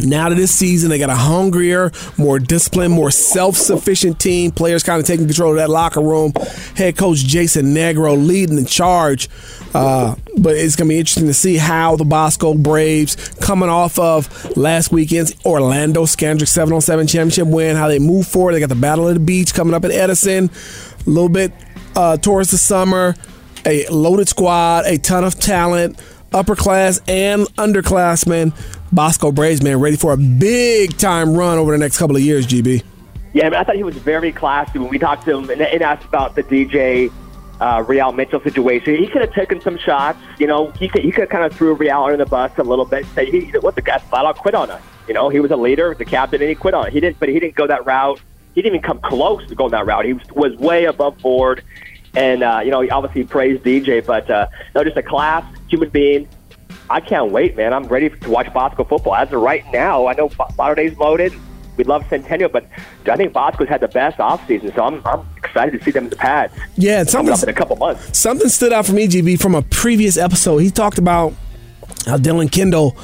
Now 0.00 0.28
to 0.28 0.34
this 0.34 0.52
season, 0.52 0.90
they 0.90 0.98
got 0.98 1.10
a 1.10 1.16
hungrier, 1.16 1.90
more 2.16 2.38
disciplined, 2.38 2.94
more 2.94 3.10
self-sufficient 3.10 4.20
team. 4.20 4.50
Players 4.52 4.82
kind 4.82 5.00
of 5.00 5.06
taking 5.06 5.26
control 5.26 5.50
of 5.50 5.56
that 5.56 5.70
locker 5.70 6.00
room. 6.00 6.32
Head 6.76 6.96
coach 6.96 7.18
Jason 7.18 7.74
Negro 7.74 8.16
leading 8.16 8.56
the 8.56 8.64
charge. 8.64 9.28
Uh, 9.74 10.14
but 10.38 10.56
it's 10.56 10.76
going 10.76 10.88
to 10.88 10.94
be 10.94 10.98
interesting 10.98 11.26
to 11.26 11.34
see 11.34 11.56
how 11.56 11.96
the 11.96 12.04
Bosco 12.04 12.54
Braves, 12.54 13.16
coming 13.40 13.68
off 13.68 13.98
of 13.98 14.56
last 14.56 14.92
weekend's 14.92 15.34
Orlando 15.44 16.04
Scandrick 16.04 16.48
7 16.48 16.72
on 16.72 16.80
7 16.80 17.06
championship 17.06 17.48
win, 17.48 17.76
how 17.76 17.88
they 17.88 17.98
move 17.98 18.26
forward. 18.26 18.52
They 18.54 18.60
got 18.60 18.68
the 18.68 18.74
Battle 18.74 19.08
of 19.08 19.14
the 19.14 19.20
Beach 19.20 19.52
coming 19.52 19.74
up 19.74 19.84
at 19.84 19.90
Edison. 19.90 20.50
A 21.06 21.10
little 21.10 21.28
bit 21.28 21.52
uh, 21.96 22.16
towards 22.16 22.50
the 22.50 22.58
summer. 22.58 23.14
A 23.66 23.86
loaded 23.88 24.28
squad, 24.28 24.86
a 24.86 24.98
ton 24.98 25.24
of 25.24 25.38
talent, 25.38 26.00
upper 26.32 26.56
class 26.56 27.00
and 27.08 27.42
underclassmen. 27.56 28.52
Bosco 28.92 29.32
Braves, 29.32 29.62
man, 29.62 29.80
ready 29.80 29.96
for 29.96 30.12
a 30.12 30.16
big 30.16 30.96
time 30.96 31.34
run 31.34 31.58
over 31.58 31.72
the 31.72 31.78
next 31.78 31.98
couple 31.98 32.16
of 32.16 32.22
years, 32.22 32.46
GB. 32.46 32.82
Yeah, 33.34 33.46
I, 33.46 33.50
mean, 33.50 33.60
I 33.60 33.64
thought 33.64 33.76
he 33.76 33.84
was 33.84 33.96
very 33.96 34.32
classy 34.32 34.78
when 34.78 34.88
we 34.88 34.98
talked 34.98 35.24
to 35.26 35.36
him 35.36 35.50
and, 35.50 35.60
and 35.60 35.82
asked 35.82 36.04
about 36.04 36.34
the 36.34 36.42
DJ 36.42 37.12
uh, 37.60 37.84
Re-al 37.86 38.12
Mitchell 38.12 38.40
situation. 38.40 38.96
He 38.96 39.06
could 39.06 39.20
have 39.20 39.32
taken 39.32 39.60
some 39.60 39.78
shots. 39.78 40.18
You 40.38 40.46
know, 40.46 40.70
he 40.72 40.88
could 40.88 41.02
he 41.02 41.10
could 41.10 41.22
have 41.22 41.28
kind 41.28 41.44
of 41.44 41.52
threw 41.56 41.74
Re-al 41.74 42.04
under 42.04 42.16
the 42.16 42.26
bus 42.26 42.56
a 42.58 42.62
little 42.62 42.84
bit. 42.84 43.04
Say, 43.14 43.30
he, 43.30 43.50
what 43.58 43.74
the 43.74 43.82
guy 43.82 43.98
flat 43.98 44.24
out 44.24 44.38
quit 44.38 44.54
on 44.54 44.70
us. 44.70 44.82
You 45.06 45.14
know, 45.14 45.28
he 45.28 45.40
was 45.40 45.50
a 45.50 45.56
leader, 45.56 45.94
the 45.94 46.04
captain, 46.04 46.40
and 46.40 46.48
he 46.48 46.54
quit 46.54 46.74
on 46.74 46.86
it. 46.86 46.92
He 46.92 47.00
didn't, 47.00 47.18
but 47.18 47.28
he 47.28 47.38
didn't 47.38 47.54
go 47.54 47.66
that 47.66 47.86
route. 47.86 48.20
He 48.54 48.62
didn't 48.62 48.76
even 48.76 48.86
come 48.86 49.00
close 49.00 49.46
to 49.48 49.54
going 49.54 49.70
that 49.70 49.86
route. 49.86 50.04
He 50.04 50.12
was, 50.14 50.26
was 50.32 50.56
way 50.56 50.84
above 50.84 51.18
board, 51.18 51.62
and 52.14 52.42
uh, 52.42 52.60
you 52.64 52.70
know, 52.70 52.80
he 52.80 52.90
obviously 52.90 53.24
praised 53.24 53.64
DJ, 53.64 54.04
but 54.04 54.30
uh, 54.30 54.48
no, 54.74 54.84
just 54.84 54.96
a 54.96 55.02
class 55.02 55.44
human 55.68 55.90
being. 55.90 56.28
I 56.90 57.00
can't 57.00 57.30
wait, 57.30 57.56
man. 57.56 57.74
I'm 57.74 57.84
ready 57.84 58.08
to 58.08 58.30
watch 58.30 58.52
Bosco 58.52 58.84
football. 58.84 59.14
As 59.14 59.32
of 59.32 59.40
right 59.40 59.64
now, 59.72 60.06
I 60.06 60.14
know 60.14 60.30
Saturday's 60.56 60.96
loaded. 60.96 61.32
We 61.76 61.84
love 61.84 62.04
Centennial, 62.08 62.48
but 62.48 62.66
I 63.06 63.16
think 63.16 63.32
Bosco's 63.32 63.68
had 63.68 63.80
the 63.80 63.88
best 63.88 64.18
offseason, 64.18 64.74
so 64.74 64.82
I'm, 64.82 65.06
I'm 65.06 65.24
excited 65.36 65.78
to 65.78 65.84
see 65.84 65.92
them 65.92 66.04
in 66.04 66.10
the 66.10 66.16
pads. 66.16 66.52
Yeah, 66.76 67.04
something 67.04 67.32
up 67.32 67.42
in 67.42 67.48
a 67.48 67.52
couple 67.52 67.76
months. 67.76 68.18
something 68.18 68.48
stood 68.48 68.72
out 68.72 68.86
for 68.86 68.94
me, 68.94 69.06
GB, 69.06 69.40
from 69.40 69.54
a 69.54 69.62
previous 69.62 70.16
episode. 70.16 70.58
He 70.58 70.70
talked 70.70 70.98
about 70.98 71.34
how 72.04 72.16
Dylan 72.16 72.50
Kendall 72.50 72.96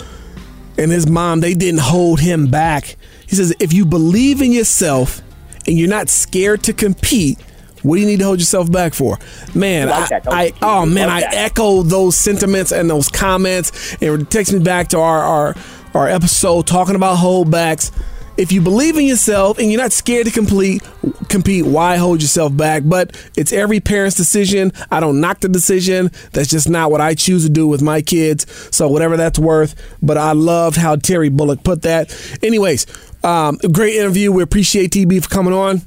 and 0.77 0.91
his 0.91 1.09
mom 1.09 1.41
they 1.41 1.55
didn't 1.55 1.81
hold 1.81 2.21
him 2.21 2.51
back. 2.51 2.97
He 3.29 3.37
says 3.37 3.55
if 3.61 3.73
you 3.73 3.87
believe 3.87 4.43
in 4.43 4.51
yourself 4.51 5.23
and 5.67 5.79
you're 5.79 5.89
not 5.89 6.09
scared 6.09 6.63
to 6.65 6.73
compete. 6.73 7.39
What 7.85 7.97
do 7.97 8.01
you 8.01 8.07
need 8.07 8.19
to 8.21 8.25
hold 8.25 8.39
yourself 8.41 8.73
back 8.73 8.95
for, 8.95 9.19
man? 9.55 9.91
I 9.91 10.01
like 10.01 10.13
I. 10.13 10.21
I 10.27 10.53
oh 10.63 10.87
man, 10.87 11.09
Love 11.09 11.17
I 11.19 11.21
that. 11.21 11.35
echo 11.35 11.83
those 11.83 12.17
sentiments 12.17 12.73
and 12.73 12.89
those 12.89 13.09
comments, 13.09 13.93
and 14.01 14.23
it 14.23 14.31
takes 14.31 14.51
me 14.53 14.59
back 14.59 14.89
to 14.89 14.99
our 14.99 15.21
our, 15.23 15.55
our 15.93 16.09
episode 16.09 16.67
talking 16.67 16.97
about 16.97 17.19
holdbacks. 17.19 17.93
If 18.37 18.51
you 18.51 18.61
believe 18.63 18.97
in 18.97 19.05
yourself 19.05 19.59
and 19.59 19.71
you're 19.71 19.81
not 19.81 19.93
scared 19.93 20.27
to 20.27 20.33
complete 20.33 20.83
compete, 21.29 21.65
why 21.67 21.97
hold 21.97 22.21
yourself 22.21 22.57
back? 22.57 22.83
But 22.85 23.15
it's 23.37 23.53
every 23.53 23.79
parent's 23.79 24.17
decision. 24.17 24.73
I 24.91 24.99
don't 24.99 25.21
knock 25.21 25.39
the 25.41 25.49
decision. 25.49 26.11
That's 26.33 26.49
just 26.49 26.69
not 26.69 26.91
what 26.91 27.01
I 27.01 27.15
choose 27.15 27.45
to 27.45 27.51
do 27.51 27.69
with 27.69 27.81
my 27.81 28.03
kids. 28.03 28.47
So 28.75 28.89
whatever 28.89 29.17
that's 29.17 29.39
worth. 29.39 29.77
But 30.03 30.17
I 30.17 30.33
loved 30.33 30.77
how 30.77 30.97
Terry 30.97 31.29
Bullock 31.29 31.63
put 31.63 31.83
that. 31.83 32.13
Anyways, 32.43 32.87
um, 33.23 33.57
great 33.71 33.95
interview. 33.95 34.33
We 34.33 34.43
appreciate 34.43 34.91
TB 34.91 35.23
for 35.23 35.29
coming 35.29 35.55
on 35.55 35.83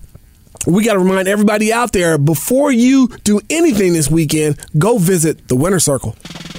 we 0.66 0.84
got 0.84 0.94
to 0.94 1.00
remind 1.00 1.28
everybody 1.28 1.72
out 1.72 1.92
there 1.92 2.18
before 2.18 2.72
you 2.72 3.10
do 3.24 3.40
anything 3.50 3.94
this 3.94 4.10
weekend, 4.10 4.58
go 4.78 4.98
visit 4.98 5.48
the 5.48 5.56
Winter 5.56 5.80
Circle. 5.80 6.16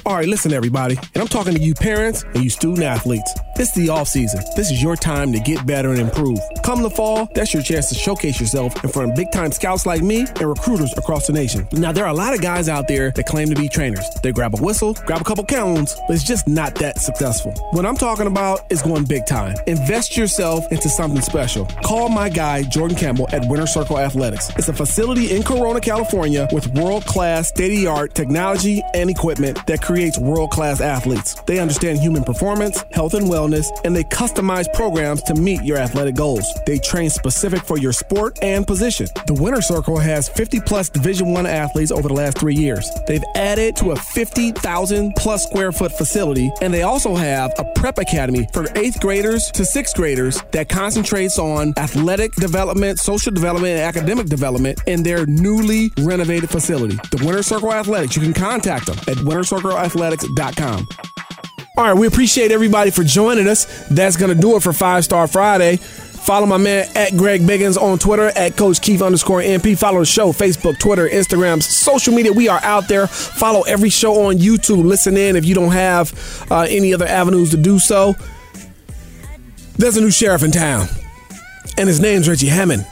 All 0.06 0.14
right, 0.14 0.28
listen, 0.28 0.52
everybody, 0.52 0.96
and 0.96 1.16
I'm 1.16 1.28
talking 1.28 1.54
to 1.54 1.60
you 1.60 1.74
parents 1.74 2.24
and 2.34 2.44
you 2.44 2.50
student 2.50 2.82
athletes. 2.82 3.32
This 3.58 3.76
is 3.76 3.86
the 3.86 3.88
off 3.88 4.06
season. 4.06 4.40
This 4.54 4.70
is 4.70 4.80
your 4.80 4.94
time 4.94 5.32
to 5.32 5.40
get 5.40 5.66
better 5.66 5.90
and 5.90 5.98
improve. 5.98 6.38
Come 6.62 6.80
the 6.80 6.90
fall, 6.90 7.28
that's 7.34 7.52
your 7.52 7.60
chance 7.60 7.88
to 7.88 7.96
showcase 7.96 8.40
yourself 8.40 8.84
in 8.84 8.90
front 8.90 9.10
of 9.10 9.16
big 9.16 9.32
time 9.32 9.50
scouts 9.50 9.84
like 9.84 10.00
me 10.00 10.20
and 10.20 10.48
recruiters 10.48 10.96
across 10.96 11.26
the 11.26 11.32
nation. 11.32 11.66
Now, 11.72 11.90
there 11.90 12.04
are 12.04 12.10
a 12.10 12.14
lot 12.14 12.34
of 12.34 12.40
guys 12.40 12.68
out 12.68 12.86
there 12.86 13.10
that 13.10 13.26
claim 13.26 13.48
to 13.48 13.56
be 13.56 13.68
trainers. 13.68 14.08
They 14.22 14.30
grab 14.30 14.54
a 14.54 14.62
whistle, 14.62 14.94
grab 14.94 15.22
a 15.22 15.24
couple 15.24 15.42
cones, 15.44 15.96
but 16.06 16.14
it's 16.14 16.22
just 16.22 16.46
not 16.46 16.76
that 16.76 17.00
successful. 17.00 17.52
What 17.72 17.84
I'm 17.84 17.96
talking 17.96 18.28
about 18.28 18.60
is 18.70 18.80
going 18.80 19.06
big 19.06 19.26
time. 19.26 19.56
Invest 19.66 20.16
yourself 20.16 20.70
into 20.70 20.88
something 20.88 21.20
special. 21.20 21.64
Call 21.82 22.10
my 22.10 22.28
guy, 22.28 22.62
Jordan 22.62 22.96
Campbell, 22.96 23.26
at 23.32 23.44
Winter 23.50 23.66
Circle 23.66 23.98
Athletics. 23.98 24.50
It's 24.56 24.68
a 24.68 24.72
facility 24.72 25.34
in 25.34 25.42
Corona, 25.42 25.80
California 25.80 26.46
with 26.52 26.68
world 26.74 27.04
class, 27.06 27.48
state 27.48 27.72
of 27.72 27.78
the 27.80 27.86
art 27.88 28.14
technology 28.14 28.84
and 28.94 29.10
equipment 29.10 29.66
that 29.66 29.82
creates 29.82 30.16
world 30.16 30.52
class 30.52 30.80
athletes. 30.80 31.34
They 31.48 31.58
understand 31.58 31.98
human 31.98 32.22
performance, 32.22 32.84
health 32.92 33.14
and 33.14 33.26
wellness, 33.26 33.47
and 33.84 33.94
they 33.94 34.04
customize 34.04 34.72
programs 34.72 35.22
to 35.22 35.34
meet 35.34 35.62
your 35.62 35.78
athletic 35.78 36.14
goals. 36.14 36.46
They 36.66 36.78
train 36.78 37.10
specific 37.10 37.62
for 37.62 37.78
your 37.78 37.92
sport 37.92 38.38
and 38.42 38.66
position. 38.66 39.08
The 39.26 39.34
Winter 39.34 39.62
Circle 39.62 39.98
has 39.98 40.28
50 40.28 40.60
plus 40.60 40.88
Division 40.88 41.32
One 41.32 41.46
athletes 41.46 41.90
over 41.90 42.08
the 42.08 42.14
last 42.14 42.38
three 42.38 42.54
years. 42.54 42.88
They've 43.06 43.24
added 43.34 43.76
to 43.76 43.92
a 43.92 43.96
50,000 43.96 45.14
plus 45.16 45.44
square 45.44 45.72
foot 45.72 45.92
facility, 45.92 46.50
and 46.60 46.72
they 46.72 46.82
also 46.82 47.14
have 47.14 47.52
a 47.58 47.64
prep 47.74 47.98
academy 47.98 48.46
for 48.52 48.66
eighth 48.76 49.00
graders 49.00 49.50
to 49.52 49.64
sixth 49.64 49.96
graders 49.96 50.42
that 50.52 50.68
concentrates 50.68 51.38
on 51.38 51.72
athletic 51.76 52.32
development, 52.34 52.98
social 52.98 53.32
development, 53.32 53.72
and 53.72 53.80
academic 53.80 54.26
development 54.26 54.80
in 54.86 55.02
their 55.02 55.26
newly 55.26 55.90
renovated 56.00 56.50
facility. 56.50 56.96
The 57.10 57.24
Winter 57.24 57.42
Circle 57.42 57.72
Athletics, 57.72 58.16
you 58.16 58.22
can 58.22 58.34
contact 58.34 58.86
them 58.86 58.98
at 59.08 59.16
wintercircleathletics.com. 59.18 60.88
All 61.78 61.84
right, 61.84 61.92
we 61.94 62.08
appreciate 62.08 62.50
everybody 62.50 62.90
for 62.90 63.04
joining 63.04 63.46
us. 63.46 63.86
That's 63.86 64.16
going 64.16 64.34
to 64.34 64.40
do 64.40 64.56
it 64.56 64.64
for 64.64 64.72
Five 64.72 65.04
Star 65.04 65.28
Friday. 65.28 65.76
Follow 65.76 66.44
my 66.44 66.56
man 66.56 66.88
at 66.96 67.12
Greg 67.16 67.42
Biggins 67.42 67.80
on 67.80 68.00
Twitter, 68.00 68.32
at 68.34 68.56
Coach 68.56 68.82
Keith 68.82 69.00
underscore 69.00 69.42
MP. 69.42 69.78
Follow 69.78 70.00
the 70.00 70.04
show, 70.04 70.32
Facebook, 70.32 70.80
Twitter, 70.80 71.08
Instagram, 71.08 71.62
social 71.62 72.12
media. 72.12 72.32
We 72.32 72.48
are 72.48 72.58
out 72.64 72.88
there. 72.88 73.06
Follow 73.06 73.62
every 73.62 73.90
show 73.90 74.26
on 74.26 74.38
YouTube. 74.38 74.84
Listen 74.86 75.16
in 75.16 75.36
if 75.36 75.44
you 75.44 75.54
don't 75.54 75.70
have 75.70 76.48
uh, 76.50 76.66
any 76.68 76.92
other 76.92 77.06
avenues 77.06 77.50
to 77.50 77.56
do 77.56 77.78
so. 77.78 78.16
There's 79.76 79.96
a 79.96 80.00
new 80.00 80.10
sheriff 80.10 80.42
in 80.42 80.50
town, 80.50 80.88
and 81.76 81.86
his 81.86 82.00
name's 82.00 82.28
Reggie 82.28 82.48
Hammond. 82.48 82.88